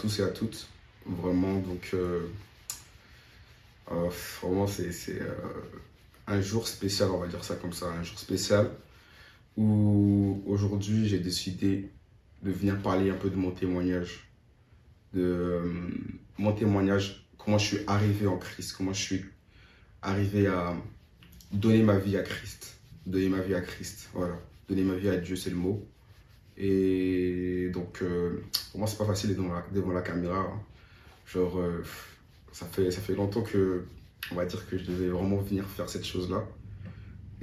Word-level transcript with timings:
tous 0.00 0.20
et 0.20 0.22
à 0.22 0.28
toutes. 0.28 0.68
Vraiment, 1.06 1.58
donc, 1.60 1.90
euh, 1.94 2.26
euh, 3.90 4.08
vraiment, 4.42 4.66
c'est 4.66 4.92
euh, 5.20 5.34
un 6.26 6.40
jour 6.40 6.68
spécial, 6.68 7.10
on 7.10 7.18
va 7.18 7.26
dire 7.26 7.44
ça 7.44 7.56
comme 7.56 7.72
ça, 7.72 7.86
un 7.86 8.02
jour 8.02 8.18
spécial 8.18 8.70
où 9.56 10.40
aujourd'hui 10.46 11.08
j'ai 11.08 11.18
décidé 11.18 11.90
de 12.42 12.52
venir 12.52 12.80
parler 12.80 13.10
un 13.10 13.14
peu 13.14 13.28
de 13.28 13.34
mon 13.34 13.50
témoignage, 13.50 14.30
de 15.14 15.62
mon 16.36 16.52
témoignage, 16.52 17.26
comment 17.38 17.58
je 17.58 17.66
suis 17.66 17.78
arrivé 17.88 18.26
en 18.28 18.36
Christ, 18.36 18.74
comment 18.76 18.92
je 18.92 19.02
suis 19.02 19.24
arrivé 20.02 20.46
à 20.46 20.76
donner 21.50 21.82
ma 21.82 21.98
vie 21.98 22.16
à 22.16 22.22
Christ, 22.22 22.78
donner 23.06 23.28
ma 23.28 23.40
vie 23.40 23.54
à 23.54 23.60
Christ, 23.60 24.10
voilà, 24.12 24.38
donner 24.68 24.82
ma 24.82 24.94
vie 24.94 25.08
à 25.08 25.16
Dieu, 25.16 25.34
c'est 25.34 25.50
le 25.50 25.56
mot. 25.56 25.84
Et 26.58 27.70
donc, 27.72 28.02
pour 28.70 28.80
moi, 28.80 28.88
c'est 28.88 28.98
pas 28.98 29.06
facile 29.06 29.30
devant 29.30 29.50
devant 29.72 29.92
la 29.92 30.02
caméra. 30.02 30.40
Hein. 30.40 30.60
Genre, 31.32 31.58
euh, 31.58 31.82
ça, 32.52 32.66
fait, 32.66 32.90
ça 32.90 33.00
fait 33.00 33.14
longtemps 33.14 33.42
que, 33.42 33.84
on 34.32 34.34
va 34.34 34.46
dire 34.46 34.66
que 34.68 34.78
je 34.78 34.84
devais 34.84 35.08
vraiment 35.08 35.36
venir 35.36 35.66
faire 35.68 35.88
cette 35.88 36.04
chose-là. 36.04 36.44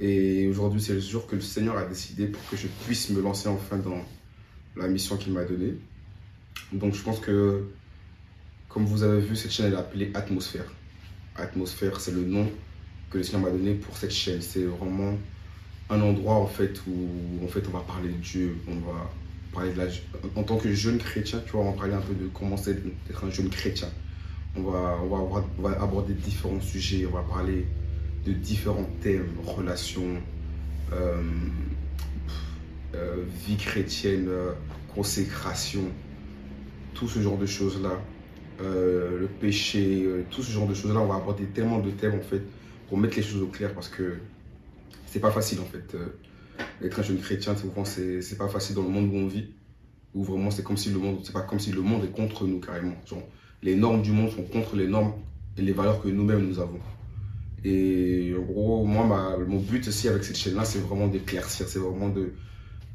Et 0.00 0.48
aujourd'hui, 0.48 0.80
c'est 0.80 0.94
le 0.94 1.00
jour 1.00 1.26
que 1.26 1.36
le 1.36 1.40
Seigneur 1.40 1.76
a 1.76 1.84
décidé 1.86 2.26
pour 2.26 2.44
que 2.50 2.56
je 2.56 2.66
puisse 2.84 3.10
me 3.10 3.22
lancer 3.22 3.48
enfin 3.48 3.78
dans 3.78 4.04
la 4.76 4.88
mission 4.88 5.16
qu'il 5.16 5.32
m'a 5.32 5.44
donnée. 5.44 5.74
Donc, 6.72 6.94
je 6.94 7.02
pense 7.02 7.20
que, 7.20 7.64
comme 8.68 8.84
vous 8.84 9.04
avez 9.04 9.20
vu, 9.20 9.36
cette 9.36 9.52
chaîne 9.52 9.72
est 9.72 9.76
appelée 9.76 10.10
Atmosphère. 10.14 10.70
Atmosphère, 11.36 12.00
c'est 12.00 12.12
le 12.12 12.24
nom 12.24 12.50
que 13.10 13.18
le 13.18 13.24
Seigneur 13.24 13.42
m'a 13.42 13.50
donné 13.50 13.74
pour 13.74 13.96
cette 13.96 14.10
chaîne. 14.10 14.42
C'est 14.42 14.64
vraiment 14.64 15.16
un 15.88 16.00
endroit 16.00 16.34
en 16.34 16.46
fait 16.46 16.80
où 16.88 17.44
en 17.44 17.48
fait 17.48 17.62
on 17.68 17.72
va 17.72 17.80
parler 17.80 18.08
de 18.08 18.14
Dieu, 18.14 18.56
on 18.68 18.74
va 18.90 19.10
en 20.34 20.42
tant 20.42 20.56
que 20.56 20.72
jeune 20.72 20.98
chrétien, 20.98 21.40
tu 21.44 21.52
vois, 21.52 21.62
on 21.62 21.70
va 21.70 21.76
parler 21.76 21.94
un 21.94 22.00
peu 22.00 22.14
de 22.14 22.28
comment 22.28 22.56
c'est 22.56 22.74
d'être 22.74 23.24
un 23.24 23.30
jeune 23.30 23.48
chrétien. 23.48 23.88
On 24.56 24.62
va, 24.62 24.98
on, 25.02 25.62
va 25.62 25.82
aborder 25.82 26.14
différents 26.14 26.60
sujets, 26.60 27.06
on 27.06 27.14
va 27.14 27.22
parler 27.22 27.66
de 28.26 28.32
différents 28.32 28.88
thèmes, 29.02 29.34
relations, 29.44 30.16
euh, 30.92 31.22
euh, 32.94 33.24
vie 33.46 33.56
chrétienne, 33.56 34.28
consécration, 34.94 35.84
tout 36.94 37.08
ce 37.08 37.20
genre 37.20 37.36
de 37.36 37.46
choses-là, 37.46 38.00
euh, 38.62 39.20
le 39.20 39.26
péché, 39.26 40.06
tout 40.30 40.42
ce 40.42 40.50
genre 40.50 40.66
de 40.66 40.74
choses-là, 40.74 41.00
on 41.00 41.06
va 41.06 41.16
aborder 41.16 41.44
tellement 41.44 41.78
de 41.78 41.90
thèmes 41.90 42.14
en 42.14 42.22
fait 42.22 42.42
pour 42.88 42.96
mettre 42.96 43.16
les 43.16 43.22
choses 43.22 43.42
au 43.42 43.48
clair 43.48 43.74
parce 43.74 43.88
que 43.88 44.18
c'est 45.16 45.20
pas 45.20 45.30
facile 45.30 45.60
en 45.60 45.64
fait 45.64 45.96
être 46.82 47.00
un 47.00 47.02
jeune 47.02 47.18
chrétien, 47.18 47.54
c'est 47.84 48.36
pas 48.36 48.48
facile 48.48 48.74
dans 48.74 48.82
le 48.82 48.90
monde 48.90 49.08
où 49.10 49.16
on 49.16 49.26
vit, 49.26 49.48
où 50.14 50.22
vraiment 50.22 50.50
c'est 50.50 50.62
comme 50.62 50.76
si 50.76 50.90
le 50.90 50.98
monde, 50.98 51.20
c'est 51.24 51.32
pas 51.32 51.40
comme 51.40 51.58
si 51.58 51.72
le 51.72 51.80
monde 51.80 52.04
est 52.04 52.12
contre 52.12 52.46
nous 52.46 52.60
carrément. 52.60 52.96
Genre, 53.06 53.22
les 53.62 53.76
normes 53.76 54.02
du 54.02 54.12
monde 54.12 54.30
sont 54.30 54.42
contre 54.42 54.76
les 54.76 54.86
normes 54.86 55.14
et 55.56 55.62
les 55.62 55.72
valeurs 55.72 56.02
que 56.02 56.08
nous-mêmes 56.08 56.46
nous 56.46 56.58
avons. 56.58 56.80
Et 57.64 58.34
en 58.38 58.42
gros, 58.42 58.84
moi, 58.84 59.38
mon 59.48 59.58
but 59.58 59.88
aussi 59.88 60.06
avec 60.06 60.22
cette 60.22 60.36
chaîne-là, 60.36 60.66
c'est 60.66 60.80
vraiment 60.80 61.06
d'éclaircir, 61.06 61.66
c'est 61.66 61.78
vraiment 61.78 62.10
de, 62.10 62.34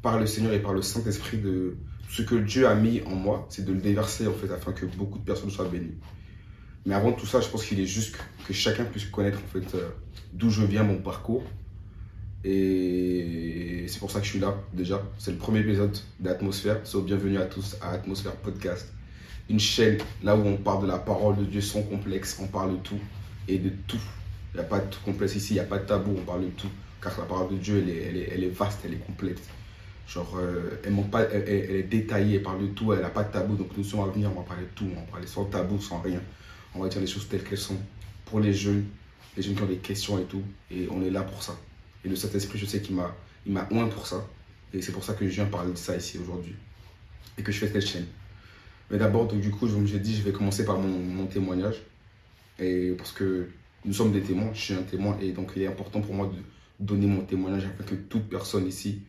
par 0.00 0.20
le 0.20 0.26
Seigneur 0.26 0.52
et 0.52 0.62
par 0.62 0.74
le 0.74 0.82
Saint-Esprit, 0.82 1.38
de 1.38 1.76
ce 2.08 2.22
que 2.22 2.36
Dieu 2.36 2.68
a 2.68 2.76
mis 2.76 3.02
en 3.02 3.16
moi, 3.16 3.48
c'est 3.50 3.64
de 3.64 3.72
le 3.72 3.80
déverser 3.80 4.28
en 4.28 4.32
fait, 4.32 4.52
afin 4.52 4.70
que 4.70 4.86
beaucoup 4.86 5.18
de 5.18 5.24
personnes 5.24 5.50
soient 5.50 5.68
bénies. 5.68 5.98
Mais 6.86 6.94
avant 6.94 7.10
tout 7.10 7.26
ça, 7.26 7.40
je 7.40 7.48
pense 7.48 7.64
qu'il 7.64 7.80
est 7.80 7.86
juste 7.86 8.16
que, 8.46 8.52
chacun 8.52 8.84
puisse 8.84 9.06
connaître 9.06 9.38
en 9.38 9.58
fait 9.58 9.74
euh, 9.74 9.88
d'où 10.32 10.50
je 10.50 10.62
viens, 10.62 10.84
mon 10.84 10.98
parcours, 10.98 11.42
et 12.44 13.84
c'est 13.86 13.98
pour 13.98 14.10
ça 14.10 14.18
que 14.18 14.24
je 14.24 14.30
suis 14.30 14.40
là 14.40 14.54
déjà. 14.72 15.00
C'est 15.18 15.30
le 15.30 15.36
premier 15.36 15.60
épisode 15.60 15.96
d'Atmosphère. 16.18 16.80
So, 16.84 17.02
bienvenue 17.02 17.38
à 17.38 17.46
tous 17.46 17.76
à 17.80 17.90
Atmosphère 17.90 18.34
Podcast. 18.36 18.92
Une 19.48 19.60
chaîne 19.60 19.98
là 20.22 20.34
où 20.36 20.44
on 20.44 20.56
parle 20.56 20.82
de 20.82 20.88
la 20.88 20.98
parole 20.98 21.36
de 21.36 21.44
Dieu 21.44 21.60
sans 21.60 21.82
complexe. 21.82 22.38
On 22.42 22.48
parle 22.48 22.72
de 22.72 22.76
tout 22.78 22.98
et 23.46 23.58
de 23.58 23.70
tout. 23.86 24.00
Il 24.54 24.58
n'y 24.58 24.60
a 24.60 24.68
pas 24.68 24.80
de 24.80 24.94
complexe 25.04 25.36
ici, 25.36 25.52
il 25.52 25.54
n'y 25.54 25.60
a 25.60 25.64
pas 25.64 25.78
de 25.78 25.86
tabou, 25.86 26.14
on 26.18 26.24
parle 26.24 26.44
de 26.44 26.50
tout. 26.50 26.68
Car 27.00 27.18
la 27.18 27.24
parole 27.24 27.50
de 27.50 27.56
Dieu, 27.56 27.84
elle 27.86 28.44
est, 28.44 28.48
vaste, 28.48 28.80
elle 28.84 28.94
est 28.94 29.06
complète. 29.06 29.40
Genre, 30.06 30.36
euh, 30.38 30.80
elle, 30.84 30.94
elle, 31.32 31.76
est 31.76 31.82
détaillée, 31.84 32.36
elle 32.36 32.42
parle 32.42 32.62
de 32.62 32.66
tout, 32.68 32.92
elle 32.92 33.00
n'a 33.00 33.08
pas 33.08 33.24
de 33.24 33.32
tabou. 33.32 33.54
Donc 33.54 33.76
nous 33.76 33.84
sommes 33.84 34.00
à 34.00 34.12
venir, 34.12 34.30
on 34.34 34.40
va 34.40 34.46
parler 34.46 34.64
de 34.64 34.70
tout. 34.74 34.86
On 34.90 35.00
va 35.00 35.06
parler 35.06 35.26
sans 35.26 35.44
tabou, 35.44 35.80
sans 35.80 36.00
rien. 36.00 36.20
On 36.74 36.82
va 36.82 36.88
dire 36.88 37.00
les 37.00 37.06
choses 37.06 37.28
telles 37.28 37.44
qu'elles 37.44 37.58
sont. 37.58 37.78
Pour 38.24 38.40
les 38.40 38.52
jeunes, 38.52 38.84
les 39.36 39.42
jeunes 39.42 39.54
qui 39.54 39.62
ont 39.62 39.66
des 39.66 39.76
questions 39.76 40.18
et 40.18 40.24
tout. 40.24 40.42
Et 40.70 40.88
on 40.90 41.02
est 41.02 41.10
là 41.10 41.22
pour 41.22 41.42
ça. 41.42 41.56
Et 42.04 42.08
le 42.08 42.16
Saint-Esprit, 42.16 42.58
je 42.58 42.66
sais 42.66 42.80
qu'il 42.80 42.96
m'a, 42.96 43.14
il 43.46 43.56
oint 43.56 43.88
pour 43.88 44.06
ça. 44.06 44.26
Et 44.74 44.82
c'est 44.82 44.92
pour 44.92 45.04
ça 45.04 45.14
que 45.14 45.26
je 45.26 45.30
viens 45.30 45.46
parler 45.46 45.72
de 45.72 45.76
ça 45.78 45.96
ici 45.96 46.18
aujourd'hui. 46.18 46.54
Et 47.38 47.42
que 47.42 47.52
je 47.52 47.58
fais 47.58 47.68
cette 47.68 47.86
chaîne. 47.86 48.06
Mais 48.90 48.98
d'abord, 48.98 49.26
du 49.26 49.50
coup, 49.50 49.68
je 49.68 49.76
me 49.76 49.86
suis 49.86 49.98
dit, 50.00 50.16
je 50.16 50.22
vais 50.22 50.32
commencer 50.32 50.64
par 50.64 50.78
mon, 50.78 51.26
témoignage. 51.26 51.82
Et 52.58 52.92
parce 52.96 53.12
que 53.12 53.48
nous 53.84 53.92
sommes 53.92 54.12
des 54.12 54.20
témoins, 54.20 54.50
je 54.52 54.60
suis 54.60 54.74
un 54.74 54.82
témoin. 54.82 55.16
Et 55.20 55.32
donc, 55.32 55.52
il 55.56 55.62
est 55.62 55.66
important 55.66 56.00
pour 56.00 56.14
moi 56.14 56.26
de 56.26 56.84
donner 56.84 57.06
mon 57.06 57.22
témoignage 57.22 57.64
afin 57.64 57.84
que 57.84 57.94
toute 57.94 58.28
personne 58.28 58.66
ici 58.66 59.02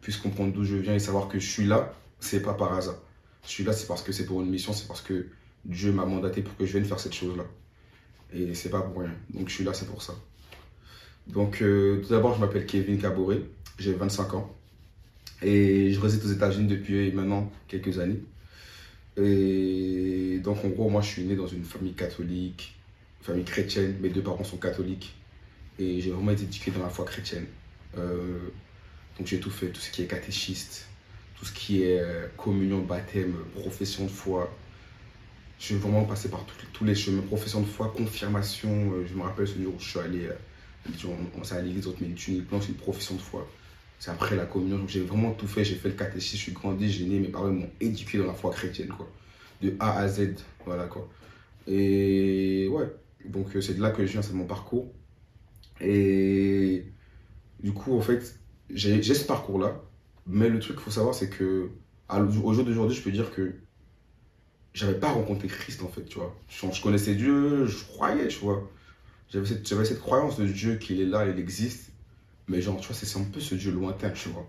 puisse 0.00 0.16
comprendre 0.16 0.52
d'où 0.52 0.64
je 0.64 0.76
viens 0.76 0.94
et 0.94 0.98
savoir 0.98 1.28
que 1.28 1.38
je 1.38 1.48
suis 1.48 1.64
là, 1.64 1.94
c'est 2.18 2.42
pas 2.42 2.54
par 2.54 2.74
hasard. 2.74 2.98
Je 3.44 3.50
suis 3.50 3.64
là, 3.64 3.72
c'est 3.72 3.86
parce 3.86 4.02
que 4.02 4.12
c'est 4.12 4.26
pour 4.26 4.42
une 4.42 4.50
mission, 4.50 4.72
c'est 4.72 4.86
parce 4.86 5.00
que 5.00 5.28
Dieu 5.64 5.92
m'a 5.92 6.04
mandaté 6.04 6.42
pour 6.42 6.56
que 6.56 6.66
je 6.66 6.72
vienne 6.72 6.84
faire 6.84 7.00
cette 7.00 7.14
chose-là. 7.14 7.44
Et 8.32 8.54
c'est 8.54 8.70
pas 8.70 8.82
pour 8.82 9.02
rien. 9.02 9.14
Donc, 9.32 9.48
je 9.48 9.54
suis 9.54 9.64
là, 9.64 9.72
c'est 9.72 9.86
pour 9.86 10.02
ça. 10.02 10.14
Donc, 11.26 11.62
euh, 11.62 12.00
tout 12.02 12.10
d'abord, 12.10 12.34
je 12.34 12.40
m'appelle 12.40 12.66
Kevin 12.66 12.98
Caboret, 13.00 13.42
j'ai 13.78 13.92
25 13.92 14.34
ans 14.34 14.54
et 15.40 15.92
je 15.92 16.00
réside 16.00 16.24
aux 16.24 16.32
États-Unis 16.32 16.68
depuis 16.68 17.12
maintenant 17.12 17.50
quelques 17.68 17.98
années. 17.98 18.20
Et 19.16 20.40
donc, 20.42 20.64
en 20.64 20.68
gros, 20.68 20.88
moi, 20.88 21.00
je 21.00 21.08
suis 21.08 21.24
né 21.24 21.36
dans 21.36 21.46
une 21.46 21.64
famille 21.64 21.94
catholique, 21.94 22.76
famille 23.20 23.44
chrétienne. 23.44 23.96
Mes 24.00 24.08
deux 24.08 24.22
parents 24.22 24.44
sont 24.44 24.56
catholiques 24.56 25.14
et 25.78 26.00
j'ai 26.00 26.10
vraiment 26.10 26.32
été 26.32 26.44
éduqué 26.44 26.70
dans 26.70 26.82
la 26.82 26.88
foi 26.88 27.04
chrétienne. 27.04 27.46
Euh, 27.98 28.38
donc, 29.18 29.26
j'ai 29.26 29.38
tout 29.38 29.50
fait, 29.50 29.68
tout 29.68 29.80
ce 29.80 29.90
qui 29.90 30.02
est 30.02 30.06
catéchiste, 30.06 30.88
tout 31.36 31.44
ce 31.44 31.52
qui 31.52 31.82
est 31.82 32.00
euh, 32.00 32.26
communion, 32.36 32.80
baptême, 32.80 33.34
profession 33.54 34.04
de 34.04 34.10
foi. 34.10 34.52
Je 35.58 35.66
suis 35.66 35.74
vraiment 35.76 36.04
passé 36.04 36.28
par 36.28 36.44
tous 36.72 36.84
les 36.84 36.96
chemins, 36.96 37.22
profession 37.22 37.60
de 37.60 37.66
foi, 37.66 37.92
confirmation. 37.96 38.92
je 39.06 39.14
me 39.14 39.22
rappelle 39.22 39.46
ce 39.46 39.62
jour 39.62 39.74
où 39.76 39.78
je 39.78 39.90
suis 39.90 39.98
allé 40.00 40.28
on, 41.38 41.44
s'est 41.44 41.56
à 41.56 41.62
l'église, 41.62 41.86
on 41.86 41.92
te 41.92 42.02
met 42.02 42.10
une 42.10 42.14
tunique 42.14 42.46
c'est 42.50 42.68
une 42.68 42.74
profession 42.74 43.14
de 43.14 43.20
foi. 43.20 43.48
C'est 43.98 44.10
après 44.10 44.34
la 44.34 44.46
communion. 44.46 44.80
J'ai 44.88 45.00
vraiment 45.00 45.32
tout 45.32 45.46
fait. 45.46 45.64
J'ai 45.64 45.76
fait 45.76 45.88
le 45.88 45.94
catéchisme, 45.94 46.36
je 46.36 46.42
suis 46.42 46.52
grandi, 46.52 46.90
j'ai 46.90 47.04
né. 47.04 47.20
Mes 47.20 47.28
parents 47.28 47.52
m'ont 47.52 47.70
éduqué 47.80 48.18
dans 48.18 48.26
la 48.26 48.34
foi 48.34 48.50
chrétienne, 48.50 48.88
quoi. 48.88 49.08
De 49.60 49.76
A 49.78 49.98
à 49.98 50.08
Z. 50.08 50.34
Voilà, 50.66 50.86
quoi. 50.86 51.08
Et 51.68 52.68
ouais. 52.68 52.90
Donc, 53.24 53.54
euh, 53.54 53.60
c'est 53.60 53.74
de 53.74 53.80
là 53.80 53.90
que 53.90 54.04
je 54.04 54.12
viens, 54.12 54.22
c'est 54.22 54.32
mon 54.32 54.46
parcours. 54.46 54.92
Et 55.80 56.84
du 57.62 57.72
coup, 57.72 57.96
en 57.96 58.00
fait, 58.00 58.38
j'ai 58.70 59.00
ce 59.02 59.24
parcours-là. 59.24 59.80
Mais 60.26 60.48
le 60.48 60.58
truc 60.58 60.76
qu'il 60.76 60.84
faut 60.84 60.90
savoir, 60.90 61.14
c'est 61.14 61.30
que 61.30 61.70
au 62.08 62.52
jour 62.52 62.64
d'aujourd'hui, 62.64 62.96
je 62.96 63.02
peux 63.02 63.10
dire 63.10 63.30
que 63.30 63.54
j'avais 64.74 64.98
pas 64.98 65.10
rencontré 65.10 65.48
Christ, 65.48 65.82
en 65.82 65.88
fait, 65.88 66.04
tu 66.04 66.18
vois. 66.18 66.36
je 66.48 66.82
connaissais 66.82 67.14
Dieu, 67.14 67.66
je 67.66 67.84
croyais, 67.84 68.28
tu 68.28 68.40
vois. 68.40 68.68
J'avais 69.32 69.46
cette, 69.46 69.66
cette, 69.66 70.00
croyance 70.00 70.38
de 70.38 70.46
Dieu 70.46 70.76
qu'il 70.76 71.00
est 71.00 71.06
là, 71.06 71.26
il 71.26 71.38
existe. 71.38 71.90
Mais 72.48 72.60
genre, 72.60 72.78
tu 72.80 72.88
vois, 72.88 72.96
c'est 72.96 73.18
un 73.18 73.24
peu 73.24 73.40
ce 73.40 73.54
Dieu 73.54 73.72
lointain, 73.72 74.10
tu 74.10 74.28
vois. 74.28 74.46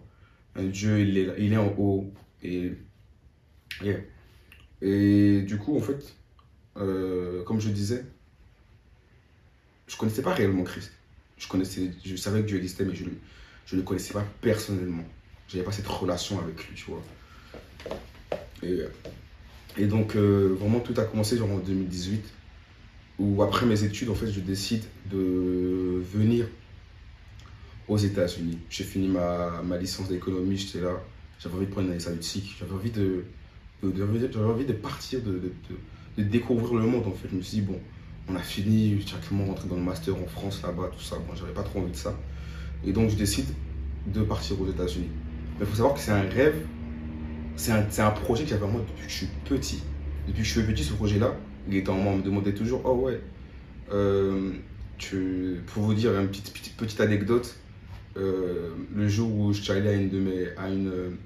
Un 0.56 0.66
Dieu, 0.66 1.00
il 1.00 1.18
est, 1.18 1.30
il 1.40 1.54
est 1.54 1.58
en 1.58 1.74
haut. 1.78 2.12
Et, 2.44 2.74
et 4.82 5.42
du 5.44 5.58
coup, 5.58 5.78
en 5.78 5.82
fait, 5.82 6.16
euh, 6.76 7.44
comme 7.44 7.62
je 7.62 7.70
disais, 7.70 8.06
je 9.88 9.96
ne 9.96 10.00
connaissais 10.00 10.22
pas 10.22 10.34
réellement 10.34 10.64
Christ. 10.64 10.92
Je, 11.38 11.48
connaissais, 11.48 11.92
je 12.04 12.16
savais 12.18 12.42
que 12.42 12.48
Dieu 12.48 12.58
existait, 12.58 12.84
mais 12.84 12.96
je 12.96 13.06
ne 13.06 13.10
je 13.66 13.78
le 13.78 13.84
connaissais 13.84 14.14
pas 14.14 14.26
personnellement. 14.42 15.06
Je 15.48 15.56
n'avais 15.56 15.66
pas 15.66 15.72
cette 15.72 15.88
relation 15.88 16.40
avec 16.40 16.68
lui, 16.68 16.76
tu 16.76 16.86
vois. 16.92 17.04
Et, 18.62 18.80
et 19.78 19.86
donc, 19.88 20.16
euh, 20.18 20.56
vraiment, 20.60 20.82
tout 20.82 20.94
a 20.98 21.06
commencé 21.06 21.40
en 21.40 21.58
2018 21.58 22.43
où 23.20 23.44
après 23.44 23.66
mes 23.66 23.84
études, 23.84 24.10
en 24.10 24.16
fait, 24.16 24.32
je 24.32 24.40
décide 24.40 24.84
de 25.12 26.02
venir 26.14 26.48
aux 27.88 27.98
États-Unis. 27.98 28.58
J'ai 28.70 28.84
fini 28.84 29.08
ma, 29.08 29.62
ma 29.64 29.78
licence 29.78 30.10
d'économie, 30.10 30.58
j'étais 30.58 30.82
là, 30.82 31.02
j'avais 31.40 31.56
envie 31.56 31.66
de 31.66 31.72
prendre 31.72 31.88
une 31.88 31.94
année 31.94 32.02
sabbatique, 32.02 32.56
j'avais 32.60 32.74
envie 32.74 32.92
de, 32.92 33.26
j'avais 33.84 34.46
envie 34.46 34.66
de 34.66 34.74
partir, 34.74 35.22
de, 35.22 35.32
de, 35.34 35.52
de, 36.18 36.24
découvrir 36.24 36.80
le 36.80 36.86
monde 36.88 37.06
en 37.08 37.12
fait. 37.12 37.28
Je 37.30 37.36
me 37.36 37.42
suis 37.42 37.58
dit, 37.60 37.64
bon, 37.64 37.80
on 38.30 38.36
a 38.36 38.40
fini, 38.40 38.96
directement 38.96 39.46
rentré 39.46 39.68
dans 39.68 39.76
le 39.76 39.82
master 39.82 40.16
en 40.16 40.26
France 40.28 40.62
là-bas, 40.64 40.90
tout 40.96 41.04
ça. 41.04 41.18
Bon, 41.18 41.36
j'avais 41.36 41.54
pas 41.54 41.64
trop 41.64 41.80
envie 41.80 41.92
de 41.92 41.98
ça. 41.98 42.18
Et 42.86 42.94
donc, 42.94 43.10
je 43.10 43.16
décide 43.16 43.46
de 44.08 44.22
partir 44.22 44.60
aux 44.60 44.70
États-Unis. 44.70 45.10
Mais 45.60 45.66
il 45.66 45.68
faut 45.68 45.76
savoir 45.76 45.94
que 45.94 46.00
c'est 46.00 46.12
un 46.12 46.22
rêve, 46.22 46.66
c'est 47.56 47.72
un, 47.72 47.86
un, 47.98 48.12
projet 48.12 48.44
que 48.44 48.50
j'avais 48.50 48.68
moi 48.68 48.82
depuis 48.82 49.06
que 49.06 49.12
je 49.12 49.18
suis 49.18 49.30
petit. 49.46 49.84
Depuis 50.28 50.42
que 50.42 50.48
je 50.48 50.52
suis 50.52 50.64
petit, 50.64 50.84
ce 50.84 50.94
projet-là, 50.94 51.36
en 51.88 51.94
moi, 51.94 52.14
on 52.14 52.18
me 52.18 52.24
demandait 52.24 52.54
toujours, 52.54 52.82
oh 52.86 52.94
ouais, 53.06 53.20
euh, 53.92 54.52
pour 55.68 55.84
vous 55.84 55.94
dire 55.94 56.18
une 56.20 56.28
petite, 56.28 56.54
petite, 56.54 56.78
petite 56.78 57.02
anecdote, 57.02 57.56
euh, 58.18 58.70
le 58.96 59.08
jour 59.08 59.36
où 59.36 59.54
je 59.54 59.62
suis 59.62 59.72
allé 59.72 59.90
à 59.90 59.94
une 59.94 60.10
de 60.10 60.20
mes, 60.20 60.48
à 60.58 60.70
une, 60.70 61.18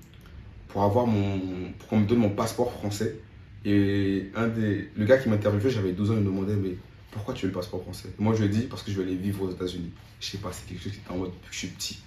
pour 0.67 0.83
avoir 0.83 1.07
mon, 1.07 1.39
pour 1.77 1.89
qu'on 1.89 1.99
me 1.99 2.07
donne 2.07 2.19
mon 2.19 2.29
passeport 2.29 2.71
français, 2.71 3.19
Et 3.65 4.29
un 4.35 4.47
des, 4.47 4.89
le 4.95 5.05
gars 5.05 5.17
qui 5.17 5.29
m'interviewait, 5.29 5.69
j'avais 5.69 5.91
12 5.91 6.11
ans, 6.11 6.13
il 6.13 6.21
me 6.21 6.25
demandait, 6.25 6.55
mais 6.55 6.75
pourquoi 7.11 7.33
tu 7.33 7.45
veux 7.45 7.51
le 7.51 7.57
passeport 7.57 7.81
français? 7.81 8.09
Moi, 8.19 8.33
je 8.35 8.43
lui 8.43 8.45
ai 8.45 8.49
dit, 8.49 8.67
parce 8.67 8.83
que 8.83 8.91
je 8.91 8.97
veux 8.97 9.03
aller 9.03 9.15
vivre 9.15 9.43
aux 9.43 9.51
États-Unis. 9.51 9.91
Je 10.19 10.25
sais 10.27 10.37
pas, 10.37 10.51
c'est 10.51 10.67
quelque 10.67 10.83
chose 10.83 10.93
qui 10.93 10.99
était 10.99 11.11
en 11.11 11.17
mode 11.17 11.31
depuis 11.31 11.49
que 11.49 11.53
je 11.53 11.59
suis 11.59 11.67
petit. 11.67 11.99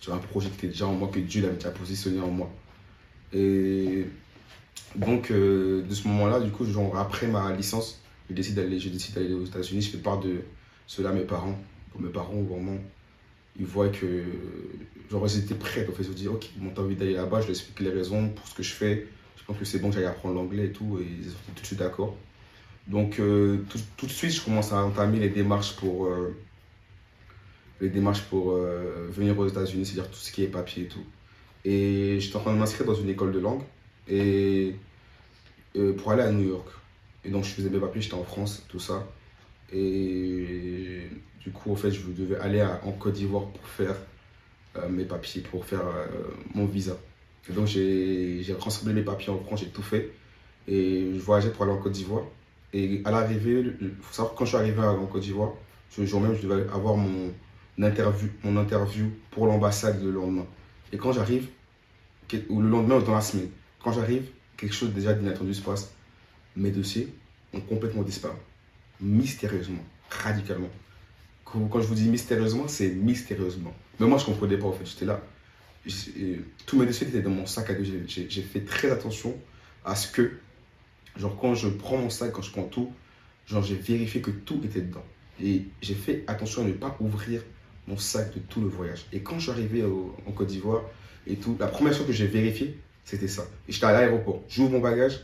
J'ai 0.00 0.12
un 0.12 0.18
projet 0.18 0.48
qui 0.50 0.56
était 0.56 0.68
déjà 0.68 0.86
en 0.86 0.94
moi, 0.94 1.08
que 1.12 1.20
Dieu 1.20 1.42
l'avait 1.42 1.54
déjà 1.54 1.70
positionné 1.70 2.20
en 2.20 2.30
moi. 2.30 2.50
Et 3.32 4.06
donc, 4.96 5.30
euh, 5.30 5.82
de 5.82 5.94
ce 5.94 6.08
moment-là, 6.08 6.40
du 6.40 6.50
coup, 6.50 6.64
genre, 6.64 6.96
après 6.96 7.26
ma 7.26 7.52
licence, 7.52 8.00
je 8.30 8.34
décide 8.34 8.54
d'aller, 8.54 8.80
je 8.80 8.88
décide 8.88 9.14
d'aller 9.14 9.34
aux 9.34 9.44
États-Unis. 9.44 9.82
Je 9.82 9.90
fais 9.90 9.98
part 9.98 10.20
de 10.20 10.40
cela 10.86 11.10
à 11.10 11.12
mes 11.12 11.24
parents. 11.24 11.58
Pour 11.90 12.00
mes 12.00 12.08
parents, 12.08 12.40
vraiment, 12.42 12.78
ils 13.58 13.66
voient 13.66 13.88
que 13.88 14.24
genre, 15.10 15.26
ils 15.26 15.38
étaient 15.38 15.54
prêts. 15.54 15.86
En 15.88 15.92
fait, 15.92 16.02
ils 16.02 16.06
se 16.06 16.12
disent, 16.12 16.28
ok, 16.28 16.48
ils 16.56 16.62
m'ont 16.62 16.78
envie 16.78 16.96
d'aller 16.96 17.12
là-bas. 17.12 17.40
Je 17.40 17.48
leur 17.48 17.50
explique 17.50 17.80
les 17.80 17.90
raisons 17.90 18.28
pour 18.30 18.48
ce 18.48 18.54
que 18.54 18.62
je 18.62 18.72
fais. 18.72 19.06
Je 19.36 19.44
pense 19.44 19.58
que 19.58 19.64
c'est 19.64 19.78
bon 19.78 19.90
que 19.90 19.96
j'aille 19.96 20.06
apprendre 20.06 20.34
l'anglais 20.34 20.66
et 20.66 20.72
tout. 20.72 20.98
Et 21.00 21.06
ils 21.20 21.26
sont 21.26 21.36
tout 21.54 21.62
de 21.62 21.66
suite 21.66 21.78
d'accord. 21.78 22.16
Donc, 22.86 23.18
euh, 23.18 23.64
tout, 23.96 24.06
de 24.06 24.10
suite, 24.10 24.30
je 24.30 24.40
commence 24.40 24.72
à 24.72 24.82
entamer 24.82 25.18
les 25.20 25.28
démarches 25.28 25.76
pour, 25.76 26.06
euh, 26.06 26.34
les 27.80 27.90
démarches 27.90 28.22
pour 28.22 28.52
venir 28.52 29.38
aux 29.38 29.46
États-Unis, 29.46 29.84
c'est-à-dire 29.84 30.10
tout 30.10 30.18
ce 30.18 30.32
qui 30.32 30.42
est 30.42 30.46
papier 30.46 30.84
et 30.84 30.88
tout. 30.88 31.04
Et 31.64 32.18
j'étais 32.20 32.36
en 32.36 32.40
train 32.40 32.54
de 32.54 32.58
m'inscrire 32.58 32.86
dans 32.86 32.94
une 32.94 33.10
école 33.10 33.32
de 33.32 33.40
langue 33.40 33.62
et 34.08 34.74
pour 35.96 36.12
aller 36.12 36.22
à 36.22 36.32
New 36.32 36.48
York. 36.48 36.68
Et 37.24 37.30
donc, 37.30 37.44
je 37.44 37.50
faisais 37.50 37.70
mes 37.70 37.78
papiers, 37.78 38.00
j'étais 38.00 38.14
en 38.14 38.24
France, 38.24 38.64
tout 38.68 38.78
ça. 38.78 39.06
Et 39.72 41.08
du 41.40 41.50
coup, 41.50 41.72
en 41.72 41.76
fait, 41.76 41.90
je 41.90 42.02
devais 42.10 42.36
aller 42.36 42.62
en 42.62 42.92
Côte 42.92 43.14
d'Ivoire 43.14 43.46
pour 43.46 43.66
faire 43.66 43.96
mes 44.88 45.04
papiers, 45.04 45.42
pour 45.42 45.64
faire 45.64 45.82
mon 46.54 46.66
visa. 46.66 46.96
Et 47.48 47.52
donc, 47.52 47.66
j'ai 47.66 48.44
rassemblé 48.60 48.94
mes 48.94 49.02
papiers 49.02 49.30
en 49.32 49.38
France, 49.38 49.60
j'ai 49.60 49.68
tout 49.68 49.82
fait. 49.82 50.12
Et 50.68 51.12
je 51.14 51.20
voyageais 51.20 51.50
pour 51.50 51.64
aller 51.64 51.72
en 51.72 51.78
Côte 51.78 51.92
d'Ivoire. 51.92 52.24
Et 52.72 53.02
à 53.04 53.10
l'arrivée, 53.10 53.64
il 53.80 53.90
faut 54.00 54.12
savoir 54.12 54.34
que 54.34 54.38
quand 54.38 54.44
je 54.44 54.50
suis 54.50 54.58
arrivé 54.58 54.80
en 54.80 55.06
Côte 55.06 55.22
d'Ivoire, 55.22 55.52
ce 55.90 56.04
jour 56.04 56.20
même, 56.20 56.34
je 56.34 56.46
devais 56.46 56.68
avoir 56.72 56.96
mon 56.96 57.32
interview, 57.78 58.28
mon 58.42 58.56
interview 58.56 59.10
pour 59.30 59.46
l'ambassade 59.46 60.02
le 60.02 60.10
lendemain. 60.10 60.46
Et 60.92 60.96
quand 60.96 61.12
j'arrive, 61.12 61.48
le 62.32 62.68
lendemain 62.68 62.96
ou 62.96 63.02
dans 63.02 63.14
la 63.14 63.20
semaine, 63.20 63.48
quand 63.86 63.92
j'arrive, 63.92 64.24
quelque 64.56 64.74
chose 64.74 64.92
déjà 64.92 65.12
d'inattendu 65.12 65.54
se 65.54 65.62
passe. 65.62 65.92
Mes 66.56 66.72
dossiers 66.72 67.08
ont 67.52 67.60
complètement 67.60 68.02
disparu. 68.02 68.34
Mystérieusement, 69.00 69.84
radicalement. 70.10 70.70
Quand 71.44 71.80
je 71.80 71.86
vous 71.86 71.94
dis 71.94 72.08
mystérieusement, 72.08 72.66
c'est 72.66 72.88
mystérieusement. 72.88 73.72
Mais 74.00 74.08
moi, 74.08 74.18
je 74.18 74.24
ne 74.24 74.30
comprenais 74.30 74.56
pas 74.56 74.66
en 74.66 74.72
fait. 74.72 74.86
J'étais 74.86 75.04
là. 75.04 75.22
Tous 76.66 76.76
mes 76.76 76.84
dossiers 76.84 77.06
étaient 77.06 77.22
dans 77.22 77.30
mon 77.30 77.46
sac 77.46 77.70
à 77.70 77.74
dos. 77.74 77.84
J'ai 78.08 78.42
fait 78.42 78.64
très 78.64 78.90
attention 78.90 79.36
à 79.84 79.94
ce 79.94 80.08
que 80.10 80.32
Genre, 81.16 81.38
quand 81.40 81.54
je 81.54 81.68
prends 81.68 81.96
mon 81.96 82.10
sac, 82.10 82.32
quand 82.32 82.42
je 82.42 82.50
prends 82.50 82.64
tout, 82.64 82.92
genre, 83.46 83.62
j'ai 83.62 83.76
vérifié 83.76 84.20
que 84.20 84.32
tout 84.32 84.60
était 84.64 84.80
dedans. 84.80 85.04
Et 85.40 85.62
j'ai 85.80 85.94
fait 85.94 86.24
attention 86.26 86.62
à 86.62 86.64
ne 86.64 86.72
pas 86.72 86.96
ouvrir 86.98 87.40
mon 87.86 87.96
sac 87.96 88.34
de 88.34 88.40
tout 88.40 88.60
le 88.60 88.66
voyage. 88.66 89.06
Et 89.12 89.20
quand 89.20 89.36
je 89.38 89.44
suis 89.44 89.50
arrivé 89.52 89.84
en 89.84 90.32
Côte 90.32 90.48
d'Ivoire 90.48 90.82
et 91.24 91.36
tout, 91.36 91.56
la 91.60 91.68
première 91.68 91.94
chose 91.94 92.08
que 92.08 92.12
j'ai 92.12 92.26
vérifié, 92.26 92.76
c'était 93.06 93.28
ça. 93.28 93.46
Et 93.68 93.72
j'étais 93.72 93.86
à 93.86 93.92
l'aéroport, 93.92 94.42
j'ouvre 94.48 94.72
mon 94.72 94.80
bagage, 94.80 95.20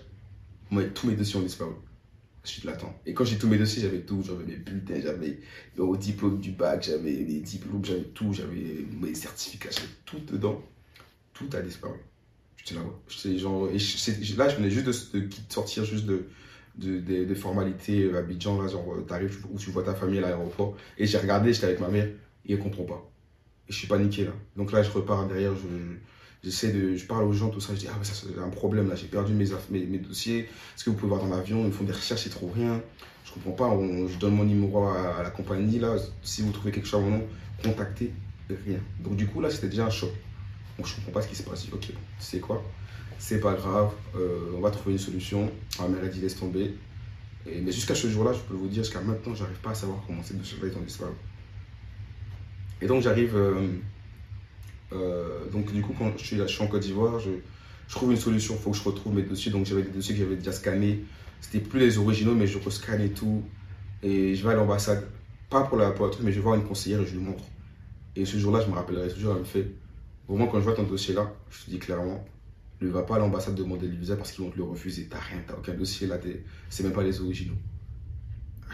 moi, 0.71 0.85
tous 0.85 1.09
mes 1.09 1.17
dossiers 1.17 1.39
ont 1.39 1.43
disparu. 1.43 1.73
Je 2.45 2.67
l'attente. 2.67 2.95
Et 3.07 3.15
quand 3.15 3.25
j'ai 3.25 3.37
tous 3.37 3.47
mes 3.47 3.59
dossiers, 3.59 3.83
j'avais 3.83 4.01
tout. 4.01 4.21
J'avais 4.27 4.45
mes 4.45 4.57
bulletins, 4.57 5.01
j'avais 5.01 5.39
le 5.77 5.97
diplôme 5.97 6.41
du 6.41 6.51
bac, 6.51 6.83
j'avais 6.83 7.13
les 7.13 7.41
diplômes, 7.41 7.85
j'avais 7.85 8.03
tout, 8.03 8.33
j'avais 8.33 8.85
mes 9.01 9.15
certificats, 9.15 9.71
j'avais 9.71 9.87
tout 10.05 10.19
dedans. 10.21 10.61
Tout 11.35 11.49
a 11.53 11.61
disparu. 11.61 11.99
J'étais 12.57 12.75
là, 12.75 12.83
genre, 13.39 13.69
et 13.69 13.79
là, 14.37 14.49
je 14.49 14.57
venais 14.57 14.71
juste 14.71 14.87
de, 15.15 15.29
sortir 15.49 15.85
juste 15.85 16.07
de, 16.07 16.27
de, 16.77 17.35
formalités 17.35 18.13
à 18.13 18.19
Abidjan, 18.19 18.61
là, 18.61 18.69
genre, 18.69 18.97
t'arrives 19.07 19.45
où 19.51 19.59
tu 19.59 19.71
vois 19.71 19.83
ta 19.83 19.95
famille 19.95 20.19
à 20.19 20.23
l'aéroport. 20.23 20.77
Et 20.99 21.07
j'ai 21.07 21.19
regardé, 21.19 21.53
j'étais 21.53 21.67
avec 21.67 21.81
ma 21.81 21.89
mère, 21.89 22.09
et 22.47 22.53
elle 22.53 22.59
comprend 22.59 22.85
pas. 22.85 23.09
Et 23.69 23.73
je 23.73 23.79
suis 23.79 23.89
paniqué, 23.89 24.25
là. 24.25 24.33
Donc 24.57 24.73
là, 24.73 24.83
je 24.83 24.91
repars 24.91 25.27
derrière, 25.29 25.53
je, 25.55 25.97
j'essaie 26.43 26.73
de, 26.73 26.97
je 26.97 27.07
parle 27.07 27.25
aux 27.25 27.33
gens, 27.33 27.51
tout 27.51 27.61
ça, 27.61 27.75
je 27.75 27.81
dis, 27.81 27.87
ah, 27.89 27.95
mais 27.99 28.05
ça, 28.05 28.15
c'est 28.15 28.39
un 28.39 28.49
problème, 28.49 28.89
là, 28.89 28.95
j'ai 28.97 29.07
perdu 29.07 29.33
mes, 29.33 29.47
mes, 29.71 29.99
dossiers. 29.99 30.41
Est-ce 30.41 30.85
que 30.85 30.91
vous 30.91 30.97
pouvez 30.97 31.11
voir 31.11 31.23
dans 31.23 31.35
l'avion, 31.35 31.65
ils 31.67 31.73
font 31.73 31.85
des 31.85 31.93
recherches, 31.93 32.27
ils 32.27 32.33
trouvent 32.33 32.55
rien. 32.55 32.81
Je 33.25 33.33
comprends 33.33 33.53
pas, 33.53 33.79
je 34.09 34.19
donne 34.19 34.35
mon 34.35 34.45
numéro 34.45 34.89
à, 34.89 35.23
la 35.23 35.31
compagnie, 35.31 35.79
là, 35.79 35.97
si 36.23 36.43
vous 36.43 36.51
trouvez 36.51 36.73
quelque 36.73 36.89
chose 36.89 37.01
à 37.01 37.05
mon 37.05 37.19
nom, 37.19 37.27
contactez, 37.63 38.13
rien. 38.67 38.79
Donc 39.01 39.17
du 39.17 39.27
coup, 39.27 39.41
là, 39.41 39.51
c'était 39.51 39.69
déjà 39.69 39.87
un 39.87 39.91
choc. 39.91 40.11
Donc 40.77 40.87
je 40.87 40.97
comprends 40.97 41.13
pas 41.13 41.23
ce 41.23 41.29
qui 41.29 41.37
se 41.37 41.43
passe. 41.43 41.67
Ok, 41.73 41.93
sais 42.19 42.41
quoi? 42.41 42.63
C'est 43.19 43.39
pas 43.41 43.55
grave, 43.55 43.93
euh, 44.17 44.53
on 44.57 44.61
va 44.61 44.71
trouver 44.71 44.93
une 44.93 44.99
solution. 44.99 45.51
Ma 45.79 45.87
mère 45.87 46.03
a 46.03 46.09
dit 46.09 46.21
laisse 46.21 46.37
tomber. 46.37 46.75
Mais 47.47 47.73
jusqu'à 47.73 47.95
ce 47.95 48.09
jour-là, 48.09 48.33
je 48.33 48.41
peux 48.41 48.55
vous 48.55 48.69
dire, 48.69 48.83
jusqu'à 48.83 49.01
maintenant, 49.01 49.35
j'arrive 49.35 49.59
pas 49.59 49.71
à 49.71 49.75
savoir 49.75 50.03
comment 50.07 50.23
ces 50.23 50.35
dossiers 50.35 50.59
ont 50.77 50.83
disparu. 50.83 51.13
Et 52.81 52.87
donc 52.87 53.03
j'arrive. 53.03 53.37
Euh, 53.37 53.69
euh, 54.95 55.49
donc 55.51 55.73
du 55.73 55.83
coup, 55.83 55.95
quand 55.99 56.13
je 56.17 56.25
suis, 56.25 56.37
là, 56.37 56.47
je 56.47 56.53
suis 56.55 56.63
en 56.63 56.67
Côte 56.67 56.83
d'Ivoire, 56.83 57.19
je, 57.19 57.31
trouve 57.89 58.13
une 58.13 58.19
solution. 58.19 58.55
Il 58.55 58.61
faut 58.61 58.71
que 58.71 58.77
je 58.77 58.83
retrouve 58.83 59.15
mes 59.15 59.23
dossiers. 59.23 59.53
Donc 59.53 59.67
j'avais 59.67 59.83
des 59.83 59.91
dossiers 59.91 60.15
que 60.15 60.21
j'avais 60.21 60.37
déjà 60.37 60.53
scannés. 60.53 61.05
C'était 61.41 61.61
plus 61.61 61.81
les 61.81 61.99
originaux, 61.99 62.35
mais 62.35 62.47
je 62.47 62.59
rescanne 62.59 63.03
et 63.03 63.11
tout. 63.11 63.43
Et 64.03 64.35
je 64.35 64.47
vais 64.47 64.53
à 64.53 64.57
l'ambassade. 64.57 65.07
Pas 65.51 65.63
pour 65.63 65.77
la, 65.77 65.91
pour 65.91 66.11
truc, 66.11 66.25
mais 66.25 66.33
je 66.33 66.37
vais 66.37 66.43
voir 66.43 66.55
une 66.55 66.65
conseillère 66.65 67.01
et 67.01 67.07
je 67.07 67.13
lui 67.13 67.23
montre. 67.23 67.45
Et 68.17 68.25
ce 68.25 68.39
jour-là, 68.39 68.61
je 68.61 68.71
me 68.71 68.75
rappellerai 68.75 69.09
toujours, 69.09 69.33
elle 69.35 69.41
me 69.41 69.45
fait 69.45 69.67
moins, 70.37 70.47
quand 70.47 70.59
je 70.59 70.65
vois 70.65 70.75
ton 70.75 70.85
dossier 70.85 71.15
là, 71.15 71.33
je 71.51 71.65
te 71.65 71.71
dis 71.71 71.79
clairement, 71.79 72.25
ne 72.81 72.89
va 72.89 73.03
pas 73.03 73.17
à 73.17 73.19
l'ambassade 73.19 73.55
demander 73.55 73.87
le 73.87 73.95
visa 73.95 74.17
parce 74.17 74.33
qu'ils 74.33 74.45
vont 74.45 74.51
te 74.51 74.57
le 74.57 74.65
refuser. 74.65 75.09
T'as 75.09 75.21
rien, 75.21 75.39
t'as 75.47 75.55
aucun 75.55 75.75
dossier 75.75 76.07
là, 76.07 76.19
c'est 76.69 76.83
même 76.83 76.93
pas 76.93 77.03
les 77.03 77.21
originaux. 77.21 77.57